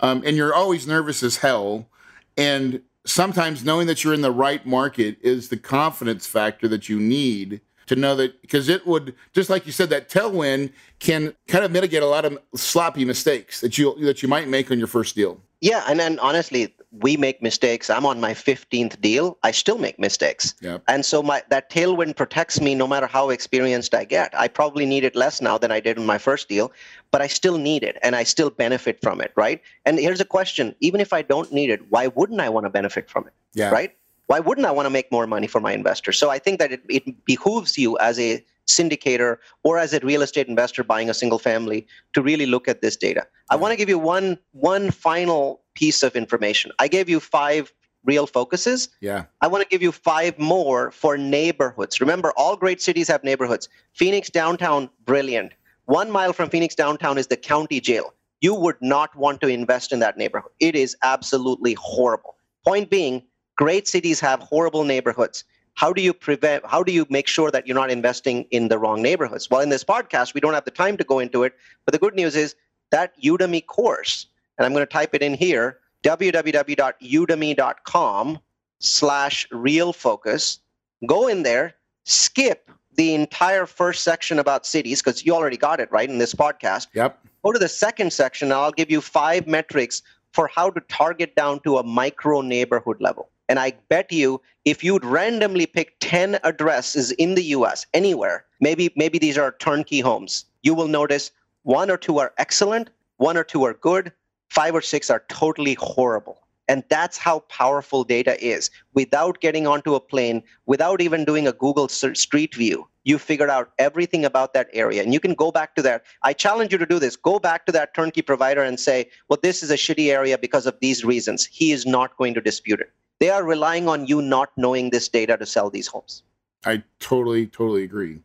um, 0.00 0.22
and 0.26 0.36
you're 0.36 0.54
always 0.54 0.86
nervous 0.86 1.22
as 1.22 1.38
hell. 1.38 1.88
And 2.36 2.82
sometimes 3.06 3.64
knowing 3.64 3.86
that 3.86 4.04
you're 4.04 4.14
in 4.14 4.22
the 4.22 4.30
right 4.30 4.64
market 4.66 5.18
is 5.22 5.48
the 5.48 5.56
confidence 5.56 6.26
factor 6.26 6.68
that 6.68 6.88
you 6.88 6.98
need 7.00 7.60
to 7.90 7.96
know 7.96 8.14
that 8.14 8.40
because 8.40 8.68
it 8.68 8.86
would 8.86 9.16
just 9.32 9.50
like 9.50 9.66
you 9.66 9.72
said 9.72 9.90
that 9.90 10.08
tailwind 10.08 10.72
can 11.00 11.34
kind 11.48 11.64
of 11.64 11.72
mitigate 11.72 12.04
a 12.04 12.06
lot 12.06 12.24
of 12.24 12.38
sloppy 12.54 13.04
mistakes 13.04 13.60
that 13.60 13.76
you 13.76 13.98
that 14.04 14.22
you 14.22 14.28
might 14.28 14.46
make 14.46 14.70
on 14.70 14.78
your 14.78 14.86
first 14.86 15.16
deal. 15.16 15.40
Yeah, 15.60 15.82
and 15.88 15.98
then 15.98 16.20
honestly, 16.20 16.72
we 16.92 17.16
make 17.16 17.42
mistakes. 17.42 17.90
I'm 17.90 18.06
on 18.06 18.20
my 18.20 18.32
15th 18.32 19.00
deal. 19.00 19.38
I 19.42 19.50
still 19.50 19.76
make 19.76 19.98
mistakes. 19.98 20.54
Yep. 20.60 20.84
And 20.86 21.04
so 21.04 21.20
my 21.20 21.42
that 21.48 21.68
tailwind 21.68 22.14
protects 22.14 22.60
me 22.60 22.76
no 22.76 22.86
matter 22.86 23.08
how 23.08 23.28
experienced 23.30 23.92
I 23.92 24.04
get. 24.04 24.32
I 24.38 24.46
probably 24.46 24.86
need 24.86 25.02
it 25.02 25.16
less 25.16 25.42
now 25.42 25.58
than 25.58 25.72
I 25.72 25.80
did 25.80 25.98
in 25.98 26.06
my 26.06 26.18
first 26.18 26.48
deal, 26.48 26.70
but 27.10 27.20
I 27.20 27.26
still 27.26 27.58
need 27.58 27.82
it 27.82 27.98
and 28.04 28.14
I 28.14 28.22
still 28.22 28.50
benefit 28.50 29.02
from 29.02 29.20
it, 29.20 29.32
right? 29.34 29.60
And 29.84 29.98
here's 29.98 30.20
a 30.20 30.24
question, 30.24 30.76
even 30.78 31.00
if 31.00 31.12
I 31.12 31.22
don't 31.22 31.52
need 31.52 31.70
it, 31.70 31.90
why 31.90 32.06
wouldn't 32.06 32.40
I 32.40 32.50
want 32.50 32.66
to 32.66 32.70
benefit 32.70 33.10
from 33.10 33.26
it? 33.26 33.32
Yeah. 33.52 33.70
Right? 33.70 33.96
Why 34.30 34.38
wouldn't 34.38 34.64
I 34.64 34.70
want 34.70 34.86
to 34.86 34.90
make 34.90 35.10
more 35.10 35.26
money 35.26 35.48
for 35.48 35.60
my 35.60 35.72
investors? 35.72 36.16
So 36.16 36.30
I 36.30 36.38
think 36.38 36.60
that 36.60 36.70
it, 36.70 36.82
it 36.88 37.24
behooves 37.24 37.76
you 37.76 37.98
as 37.98 38.16
a 38.20 38.44
syndicator 38.68 39.38
or 39.64 39.76
as 39.76 39.92
a 39.92 39.98
real 40.04 40.22
estate 40.22 40.46
investor 40.46 40.84
buying 40.84 41.10
a 41.10 41.14
single 41.14 41.40
family 41.40 41.84
to 42.12 42.22
really 42.22 42.46
look 42.46 42.68
at 42.68 42.80
this 42.80 42.94
data. 42.94 43.26
I 43.50 43.56
want 43.56 43.72
to 43.72 43.76
give 43.76 43.88
you 43.88 43.98
one 43.98 44.38
one 44.52 44.92
final 44.92 45.62
piece 45.74 46.04
of 46.04 46.14
information. 46.14 46.70
I 46.78 46.86
gave 46.86 47.08
you 47.08 47.18
five 47.18 47.72
real 48.04 48.28
focuses. 48.28 48.88
Yeah. 49.00 49.24
I 49.40 49.48
want 49.48 49.64
to 49.64 49.68
give 49.68 49.82
you 49.82 49.90
five 49.90 50.38
more 50.38 50.92
for 50.92 51.18
neighborhoods. 51.18 52.00
Remember, 52.00 52.32
all 52.36 52.56
great 52.56 52.80
cities 52.80 53.08
have 53.08 53.24
neighborhoods. 53.24 53.68
Phoenix 53.94 54.30
downtown, 54.30 54.90
brilliant. 55.04 55.54
One 55.86 56.08
mile 56.08 56.32
from 56.32 56.50
Phoenix 56.50 56.76
downtown 56.76 57.18
is 57.18 57.26
the 57.26 57.36
county 57.36 57.80
jail. 57.80 58.14
You 58.40 58.54
would 58.54 58.80
not 58.80 59.10
want 59.16 59.40
to 59.40 59.48
invest 59.48 59.90
in 59.90 59.98
that 59.98 60.16
neighborhood. 60.16 60.52
It 60.60 60.76
is 60.76 60.96
absolutely 61.02 61.74
horrible. 61.74 62.36
Point 62.64 62.90
being, 62.90 63.22
Great 63.60 63.86
cities 63.86 64.18
have 64.20 64.40
horrible 64.40 64.84
neighborhoods. 64.84 65.44
How 65.74 65.92
do 65.92 66.00
you 66.00 66.14
prevent, 66.14 66.64
how 66.64 66.82
do 66.82 66.92
you 66.92 67.04
make 67.10 67.28
sure 67.28 67.50
that 67.50 67.66
you're 67.66 67.74
not 67.74 67.90
investing 67.90 68.46
in 68.50 68.68
the 68.68 68.78
wrong 68.78 69.02
neighborhoods? 69.02 69.50
Well, 69.50 69.60
in 69.60 69.68
this 69.68 69.84
podcast, 69.84 70.32
we 70.32 70.40
don't 70.40 70.54
have 70.54 70.64
the 70.64 70.70
time 70.70 70.96
to 70.96 71.04
go 71.04 71.18
into 71.18 71.42
it. 71.42 71.52
But 71.84 71.92
the 71.92 71.98
good 71.98 72.14
news 72.14 72.36
is 72.36 72.54
that 72.90 73.12
Udemy 73.20 73.66
course, 73.66 74.28
and 74.56 74.64
I'm 74.64 74.72
going 74.72 74.86
to 74.86 74.90
type 74.90 75.14
it 75.14 75.20
in 75.20 75.34
here 75.34 75.78
www.udemy.com 76.02 78.38
slash 78.78 79.46
real 79.52 79.92
focus. 79.92 80.60
Go 81.04 81.28
in 81.28 81.42
there, 81.42 81.74
skip 82.04 82.70
the 82.96 83.14
entire 83.14 83.66
first 83.66 84.04
section 84.04 84.38
about 84.38 84.64
cities 84.64 85.02
because 85.02 85.26
you 85.26 85.34
already 85.34 85.58
got 85.58 85.80
it 85.80 85.92
right 85.92 86.08
in 86.08 86.16
this 86.16 86.34
podcast. 86.34 86.86
Yep. 86.94 87.20
Go 87.44 87.52
to 87.52 87.58
the 87.58 87.68
second 87.68 88.14
section, 88.14 88.46
and 88.46 88.54
I'll 88.54 88.72
give 88.72 88.90
you 88.90 89.02
five 89.02 89.46
metrics 89.46 90.00
for 90.32 90.48
how 90.48 90.70
to 90.70 90.80
target 90.88 91.36
down 91.36 91.60
to 91.60 91.76
a 91.76 91.82
micro 91.82 92.40
neighborhood 92.40 92.96
level. 93.00 93.28
And 93.50 93.58
I 93.58 93.72
bet 93.88 94.12
you 94.12 94.40
if 94.64 94.84
you'd 94.84 95.04
randomly 95.04 95.66
pick 95.66 95.96
10 95.98 96.38
addresses 96.44 97.10
in 97.10 97.34
the 97.34 97.42
US, 97.56 97.84
anywhere, 97.92 98.44
maybe 98.60 98.92
maybe 98.94 99.18
these 99.18 99.36
are 99.36 99.56
turnkey 99.58 99.98
homes, 99.98 100.44
you 100.62 100.72
will 100.72 100.86
notice 100.86 101.32
one 101.64 101.90
or 101.90 101.96
two 101.96 102.18
are 102.18 102.32
excellent, 102.38 102.90
one 103.16 103.36
or 103.36 103.42
two 103.42 103.64
are 103.64 103.74
good, 103.74 104.12
five 104.50 104.72
or 104.72 104.80
six 104.80 105.10
are 105.10 105.24
totally 105.28 105.74
horrible. 105.74 106.38
And 106.68 106.84
that's 106.88 107.18
how 107.18 107.40
powerful 107.48 108.04
data 108.04 108.40
is. 108.40 108.70
Without 108.94 109.40
getting 109.40 109.66
onto 109.66 109.96
a 109.96 110.00
plane, 110.00 110.44
without 110.66 111.00
even 111.00 111.24
doing 111.24 111.48
a 111.48 111.52
Google 111.52 111.88
Street 111.88 112.54
View, 112.54 112.86
you 113.02 113.18
figured 113.18 113.50
out 113.50 113.72
everything 113.80 114.24
about 114.24 114.54
that 114.54 114.68
area. 114.72 115.02
And 115.02 115.12
you 115.12 115.18
can 115.18 115.34
go 115.34 115.50
back 115.50 115.74
to 115.74 115.82
that. 115.82 116.04
I 116.22 116.34
challenge 116.34 116.70
you 116.70 116.78
to 116.78 116.86
do 116.86 117.00
this. 117.00 117.16
Go 117.16 117.40
back 117.40 117.66
to 117.66 117.72
that 117.72 117.94
turnkey 117.94 118.22
provider 118.22 118.62
and 118.62 118.78
say, 118.78 119.10
well, 119.28 119.40
this 119.42 119.64
is 119.64 119.72
a 119.72 119.76
shitty 119.76 120.12
area 120.12 120.38
because 120.38 120.66
of 120.66 120.78
these 120.80 121.04
reasons. 121.04 121.44
He 121.46 121.72
is 121.72 121.84
not 121.84 122.16
going 122.16 122.34
to 122.34 122.40
dispute 122.40 122.78
it. 122.78 122.92
They 123.20 123.30
are 123.30 123.44
relying 123.44 123.88
on 123.88 124.06
you 124.06 124.20
not 124.20 124.50
knowing 124.56 124.90
this 124.90 125.08
data 125.08 125.36
to 125.36 125.46
sell 125.46 125.70
these 125.70 125.86
homes. 125.86 126.22
I 126.64 126.82
totally, 126.98 127.46
totally 127.46 127.84
agree. 127.84 128.20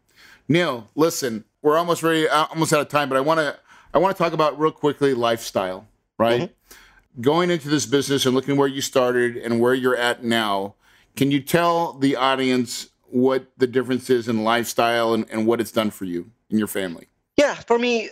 Neil, 0.48 0.88
listen, 0.96 1.46
we're 1.62 1.78
almost 1.78 2.02
ready, 2.04 2.28
uh, 2.28 2.46
almost 2.46 2.74
out 2.74 2.82
of 2.82 2.90
time, 2.90 3.10
but 3.10 3.18
I 3.18 3.22
want 3.22 3.40
to, 3.40 3.58
I 3.94 3.98
want 3.98 4.16
to 4.16 4.22
talk 4.22 4.34
about 4.34 4.60
real 4.60 4.72
quickly 4.72 5.14
lifestyle, 5.14 5.88
right? 6.18 6.42
Mm-hmm 6.42 6.76
going 7.22 7.50
into 7.50 7.70
this 7.70 7.86
business 7.86 8.26
and 8.26 8.36
looking 8.36 8.58
where 8.58 8.68
you 8.68 8.82
started 8.82 9.38
and 9.38 9.60
where 9.60 9.74
you're 9.74 9.96
at 9.96 10.24
now, 10.24 10.76
can 11.16 11.32
you 11.32 11.42
tell 11.42 11.94
the 11.94 12.16
audience 12.16 12.90
what 13.04 13.48
the 13.58 13.68
difference 13.68 14.10
is 14.10 14.28
in 14.28 14.44
lifestyle 14.44 15.14
and, 15.14 15.26
and 15.32 15.48
what 15.48 15.62
it's 15.62 15.72
done 15.72 15.92
for 15.92 16.06
you 16.06 16.32
and 16.50 16.60
your 16.60 16.68
family? 16.68 17.08
Yeah, 17.38 17.56
for 17.56 17.78
me, 17.78 18.10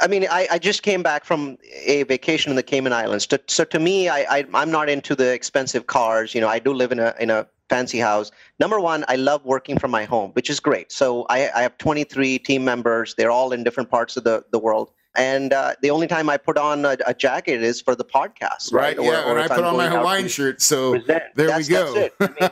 I 0.00 0.06
mean, 0.08 0.26
I, 0.30 0.46
I 0.50 0.58
just 0.58 0.82
came 0.82 1.02
back 1.02 1.24
from 1.24 1.56
a 1.86 2.02
vacation 2.02 2.50
in 2.50 2.56
the 2.56 2.62
Cayman 2.62 2.92
Islands. 2.92 3.26
To, 3.28 3.40
so 3.46 3.64
to 3.64 3.78
me, 3.78 4.08
I, 4.10 4.38
I 4.38 4.46
I'm 4.52 4.70
not 4.70 4.90
into 4.90 5.14
the 5.14 5.32
expensive 5.32 5.86
cars. 5.86 6.34
You 6.34 6.42
know, 6.42 6.48
I 6.48 6.58
do 6.58 6.74
live 6.74 6.92
in 6.92 6.98
a 6.98 7.14
in 7.18 7.30
a 7.30 7.46
fancy 7.70 7.98
house. 7.98 8.30
Number 8.60 8.78
one, 8.78 9.04
I 9.08 9.16
love 9.16 9.44
working 9.44 9.78
from 9.78 9.90
my 9.90 10.04
home, 10.04 10.32
which 10.32 10.50
is 10.50 10.60
great. 10.60 10.92
So 10.92 11.26
I, 11.28 11.50
I 11.54 11.62
have 11.62 11.76
23 11.78 12.38
team 12.38 12.64
members. 12.64 13.14
They're 13.14 13.30
all 13.30 13.52
in 13.52 13.62
different 13.62 13.90
parts 13.90 14.16
of 14.16 14.24
the, 14.24 14.44
the 14.52 14.58
world 14.58 14.90
and 15.18 15.52
uh, 15.52 15.74
the 15.82 15.90
only 15.90 16.06
time 16.06 16.30
I 16.30 16.36
put 16.36 16.56
on 16.56 16.84
a, 16.84 16.96
a, 17.06 17.12
jacket 17.12 17.62
is 17.62 17.80
for 17.80 17.94
the 17.94 18.04
podcast, 18.04 18.72
right? 18.72 18.96
right 18.96 19.04
yeah, 19.04 19.24
or, 19.24 19.32
or 19.32 19.38
and 19.38 19.40
I 19.40 19.48
put 19.48 19.64
I'm 19.64 19.74
on 19.74 19.76
my 19.76 19.88
Hawaiian 19.88 20.28
shirt, 20.28 20.62
so 20.62 20.92
present. 20.92 21.24
there 21.34 21.48
that's, 21.48 21.68
we 21.68 21.74
go. 21.74 22.10
I, 22.20 22.28
mean, 22.40 22.50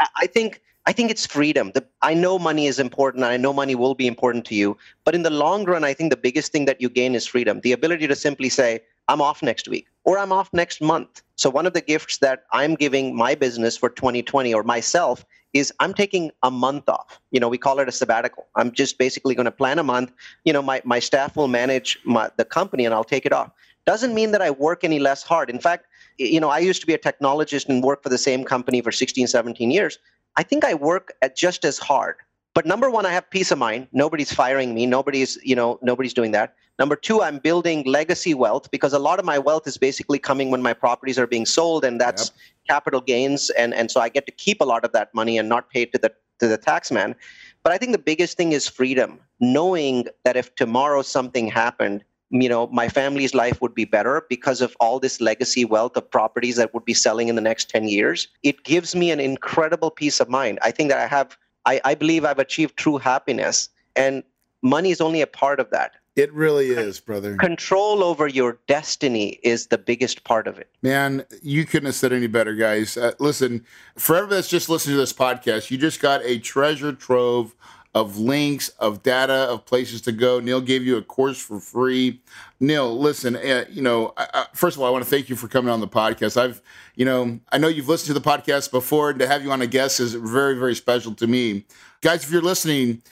I 0.16 0.26
think 0.26 0.60
I 0.84 0.92
think 0.92 1.10
it's 1.10 1.26
freedom. 1.26 1.70
The, 1.74 1.84
I 2.02 2.12
know 2.12 2.38
money 2.38 2.66
is 2.66 2.78
important, 2.80 3.24
I 3.24 3.36
know 3.36 3.52
money 3.52 3.74
will 3.74 3.94
be 3.94 4.06
important 4.06 4.44
to 4.46 4.54
you. 4.54 4.76
But 5.04 5.14
in 5.14 5.22
the 5.22 5.30
long 5.30 5.64
run, 5.64 5.84
I 5.84 5.94
think 5.94 6.10
the 6.10 6.16
biggest 6.16 6.50
thing 6.50 6.64
that 6.64 6.80
you 6.80 6.88
gain 6.88 7.14
is 7.14 7.26
freedom. 7.26 7.60
The 7.60 7.72
ability 7.72 8.08
to 8.08 8.16
simply 8.16 8.48
say, 8.48 8.80
"I'm 9.06 9.20
off 9.20 9.42
next 9.42 9.68
week," 9.68 9.86
or 10.04 10.18
"I'm 10.18 10.32
off 10.32 10.52
next 10.52 10.80
month." 10.80 11.22
So 11.36 11.50
one 11.50 11.66
of 11.66 11.72
the 11.72 11.80
gifts 11.80 12.18
that 12.18 12.44
I'm 12.52 12.74
giving 12.74 13.14
my 13.14 13.34
business 13.36 13.76
for 13.76 13.90
2020 13.90 14.52
or 14.52 14.64
myself 14.64 15.24
is 15.52 15.72
I'm 15.80 15.94
taking 15.94 16.30
a 16.42 16.50
month 16.50 16.88
off. 16.88 17.20
You 17.30 17.40
know, 17.40 17.48
we 17.48 17.58
call 17.58 17.78
it 17.78 17.88
a 17.88 17.92
sabbatical. 17.92 18.46
I'm 18.56 18.72
just 18.72 18.98
basically 18.98 19.34
going 19.34 19.44
to 19.44 19.52
plan 19.52 19.78
a 19.78 19.82
month. 19.82 20.12
You 20.44 20.52
know, 20.52 20.62
my, 20.62 20.80
my 20.84 20.98
staff 20.98 21.36
will 21.36 21.48
manage 21.48 21.98
my, 22.04 22.30
the 22.36 22.44
company 22.44 22.84
and 22.86 22.94
I'll 22.94 23.04
take 23.04 23.26
it 23.26 23.32
off. 23.32 23.50
Doesn't 23.84 24.14
mean 24.14 24.30
that 24.30 24.40
I 24.40 24.50
work 24.50 24.84
any 24.84 24.98
less 24.98 25.22
hard. 25.22 25.50
In 25.50 25.58
fact, 25.58 25.86
you 26.18 26.40
know, 26.40 26.48
I 26.48 26.58
used 26.58 26.80
to 26.80 26.86
be 26.86 26.94
a 26.94 26.98
technologist 26.98 27.68
and 27.68 27.82
work 27.82 28.02
for 28.02 28.08
the 28.08 28.18
same 28.18 28.44
company 28.44 28.80
for 28.80 28.92
16, 28.92 29.26
17 29.26 29.70
years. 29.70 29.98
I 30.36 30.42
think 30.42 30.64
I 30.64 30.74
work 30.74 31.12
at 31.22 31.36
just 31.36 31.64
as 31.64 31.78
hard. 31.78 32.16
But 32.54 32.66
number 32.66 32.90
one, 32.90 33.06
I 33.06 33.12
have 33.12 33.28
peace 33.30 33.50
of 33.50 33.58
mind. 33.58 33.88
Nobody's 33.92 34.32
firing 34.32 34.74
me. 34.74 34.84
Nobody's, 34.84 35.38
you 35.42 35.56
know, 35.56 35.78
nobody's 35.82 36.12
doing 36.12 36.32
that. 36.32 36.54
Number 36.78 36.96
two, 36.96 37.22
I'm 37.22 37.38
building 37.38 37.84
legacy 37.84 38.34
wealth 38.34 38.70
because 38.70 38.92
a 38.92 38.98
lot 38.98 39.18
of 39.18 39.24
my 39.24 39.38
wealth 39.38 39.66
is 39.66 39.78
basically 39.78 40.18
coming 40.18 40.50
when 40.50 40.62
my 40.62 40.72
properties 40.72 41.18
are 41.18 41.26
being 41.26 41.46
sold, 41.46 41.84
and 41.84 42.00
that's 42.00 42.30
yep. 42.30 42.68
capital 42.68 43.00
gains, 43.00 43.50
and 43.50 43.74
and 43.74 43.90
so 43.90 44.00
I 44.00 44.08
get 44.08 44.26
to 44.26 44.32
keep 44.32 44.60
a 44.60 44.64
lot 44.64 44.84
of 44.84 44.92
that 44.92 45.14
money 45.14 45.38
and 45.38 45.48
not 45.48 45.70
pay 45.70 45.82
it 45.82 45.92
to 45.92 45.98
the 45.98 46.12
to 46.40 46.48
the 46.48 46.56
tax 46.56 46.90
man. 46.90 47.14
But 47.62 47.72
I 47.72 47.78
think 47.78 47.92
the 47.92 47.98
biggest 47.98 48.36
thing 48.36 48.52
is 48.52 48.66
freedom, 48.66 49.20
knowing 49.38 50.06
that 50.24 50.36
if 50.36 50.54
tomorrow 50.56 51.02
something 51.02 51.46
happened, 51.46 52.04
you 52.32 52.48
know, 52.48 52.66
my 52.68 52.88
family's 52.88 53.34
life 53.34 53.60
would 53.60 53.74
be 53.74 53.84
better 53.84 54.24
because 54.28 54.62
of 54.62 54.74
all 54.80 54.98
this 54.98 55.20
legacy 55.20 55.66
wealth 55.66 55.96
of 55.96 56.10
properties 56.10 56.56
that 56.56 56.72
would 56.72 56.84
be 56.84 56.94
selling 56.94 57.28
in 57.28 57.34
the 57.34 57.42
next 57.42 57.68
10 57.68 57.88
years. 57.88 58.26
It 58.42 58.64
gives 58.64 58.96
me 58.96 59.10
an 59.10 59.20
incredible 59.20 59.90
peace 59.90 60.18
of 60.18 60.30
mind. 60.30 60.58
I 60.62 60.70
think 60.70 60.88
that 60.90 60.98
I 60.98 61.06
have 61.06 61.36
I, 61.64 61.80
I 61.84 61.94
believe 61.94 62.24
I've 62.24 62.38
achieved 62.38 62.76
true 62.76 62.98
happiness. 62.98 63.68
And 63.94 64.24
money 64.62 64.90
is 64.90 65.00
only 65.00 65.20
a 65.20 65.26
part 65.26 65.60
of 65.60 65.70
that. 65.70 65.92
It 66.16 66.32
really 66.32 66.70
is, 66.70 67.00
brother. 67.00 67.36
Control 67.36 68.02
over 68.02 68.26
your 68.26 68.58
destiny 68.66 69.38
is 69.42 69.68
the 69.68 69.78
biggest 69.78 70.24
part 70.24 70.46
of 70.46 70.58
it. 70.58 70.68
Man, 70.82 71.24
you 71.42 71.64
couldn't 71.64 71.86
have 71.86 71.94
said 71.94 72.12
any 72.12 72.26
better, 72.26 72.54
guys. 72.54 72.98
Uh, 72.98 73.12
listen, 73.18 73.64
for 73.96 74.16
everyone 74.16 74.36
that's 74.36 74.48
just 74.48 74.68
listening 74.68 74.96
to 74.96 75.00
this 75.00 75.12
podcast, 75.12 75.70
you 75.70 75.78
just 75.78 76.00
got 76.00 76.20
a 76.24 76.38
treasure 76.38 76.92
trove 76.92 77.54
of 77.94 78.16
links, 78.18 78.70
of 78.78 79.02
data, 79.02 79.32
of 79.50 79.66
places 79.66 80.00
to 80.02 80.12
go. 80.12 80.40
Neil 80.40 80.60
gave 80.60 80.84
you 80.84 80.96
a 80.96 81.02
course 81.02 81.38
for 81.38 81.60
free. 81.60 82.20
Neil, 82.58 82.98
listen, 82.98 83.36
uh, 83.36 83.64
you 83.70 83.82
know, 83.82 84.14
I, 84.16 84.28
I, 84.32 84.46
first 84.54 84.76
of 84.76 84.82
all, 84.82 84.88
I 84.88 84.90
want 84.90 85.04
to 85.04 85.10
thank 85.10 85.28
you 85.28 85.36
for 85.36 85.48
coming 85.48 85.70
on 85.70 85.80
the 85.80 85.88
podcast. 85.88 86.40
I've, 86.40 86.62
you 86.94 87.04
know, 87.04 87.38
I 87.50 87.58
know 87.58 87.68
you've 87.68 87.88
listened 87.88 88.14
to 88.14 88.20
the 88.20 88.26
podcast 88.26 88.70
before, 88.70 89.10
and 89.10 89.18
to 89.18 89.26
have 89.26 89.42
you 89.42 89.52
on 89.52 89.60
a 89.60 89.66
guest 89.66 90.00
is 90.00 90.14
very, 90.14 90.58
very 90.58 90.74
special 90.74 91.14
to 91.16 91.26
me. 91.26 91.66
Guys, 92.00 92.24
if 92.24 92.30
you're 92.30 92.40
listening, 92.40 93.02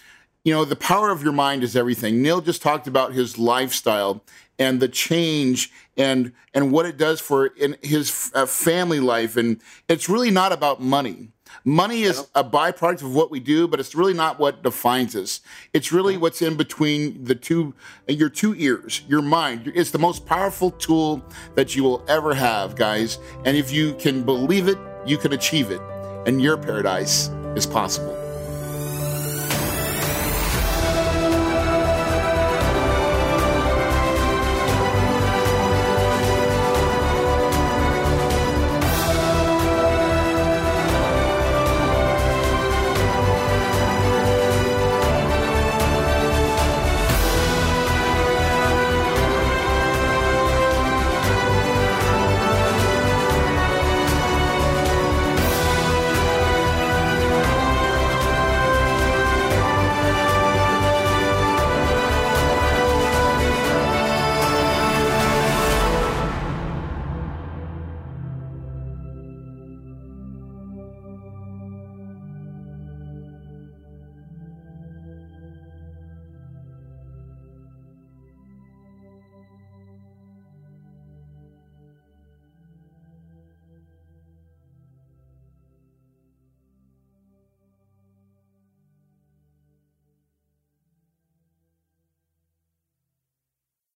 you 0.44 0.54
know, 0.54 0.64
the 0.64 0.76
power 0.76 1.10
of 1.10 1.22
your 1.22 1.32
mind 1.32 1.62
is 1.62 1.76
everything. 1.76 2.22
Neil 2.22 2.40
just 2.40 2.62
talked 2.62 2.86
about 2.86 3.12
his 3.12 3.38
lifestyle 3.38 4.24
and 4.58 4.78
the 4.78 4.88
change 4.88 5.72
and 5.96 6.32
and 6.54 6.70
what 6.70 6.86
it 6.86 6.96
does 6.96 7.20
for 7.20 7.46
in 7.46 7.76
his 7.82 8.30
uh, 8.34 8.46
family 8.46 9.00
life 9.00 9.36
and 9.36 9.60
it's 9.88 10.08
really 10.08 10.30
not 10.30 10.52
about 10.52 10.80
money 10.80 11.28
Money 11.64 12.02
is 12.02 12.26
a 12.34 12.44
byproduct 12.44 13.02
of 13.02 13.14
what 13.14 13.30
we 13.30 13.40
do, 13.40 13.68
but 13.68 13.80
it's 13.80 13.94
really 13.94 14.14
not 14.14 14.38
what 14.38 14.62
defines 14.62 15.14
us. 15.16 15.40
It's 15.72 15.92
really 15.92 16.16
what's 16.16 16.42
in 16.42 16.56
between 16.56 17.24
the 17.24 17.34
two, 17.34 17.74
your 18.08 18.28
two 18.28 18.54
ears, 18.56 19.02
your 19.08 19.22
mind. 19.22 19.72
It's 19.74 19.90
the 19.90 19.98
most 19.98 20.26
powerful 20.26 20.70
tool 20.70 21.24
that 21.54 21.76
you 21.76 21.82
will 21.82 22.04
ever 22.08 22.34
have, 22.34 22.76
guys. 22.76 23.18
And 23.44 23.56
if 23.56 23.72
you 23.72 23.94
can 23.94 24.22
believe 24.22 24.68
it, 24.68 24.78
you 25.06 25.16
can 25.16 25.32
achieve 25.32 25.70
it. 25.70 25.80
And 26.26 26.40
your 26.40 26.56
paradise 26.56 27.28
is 27.56 27.66
possible. 27.66 28.19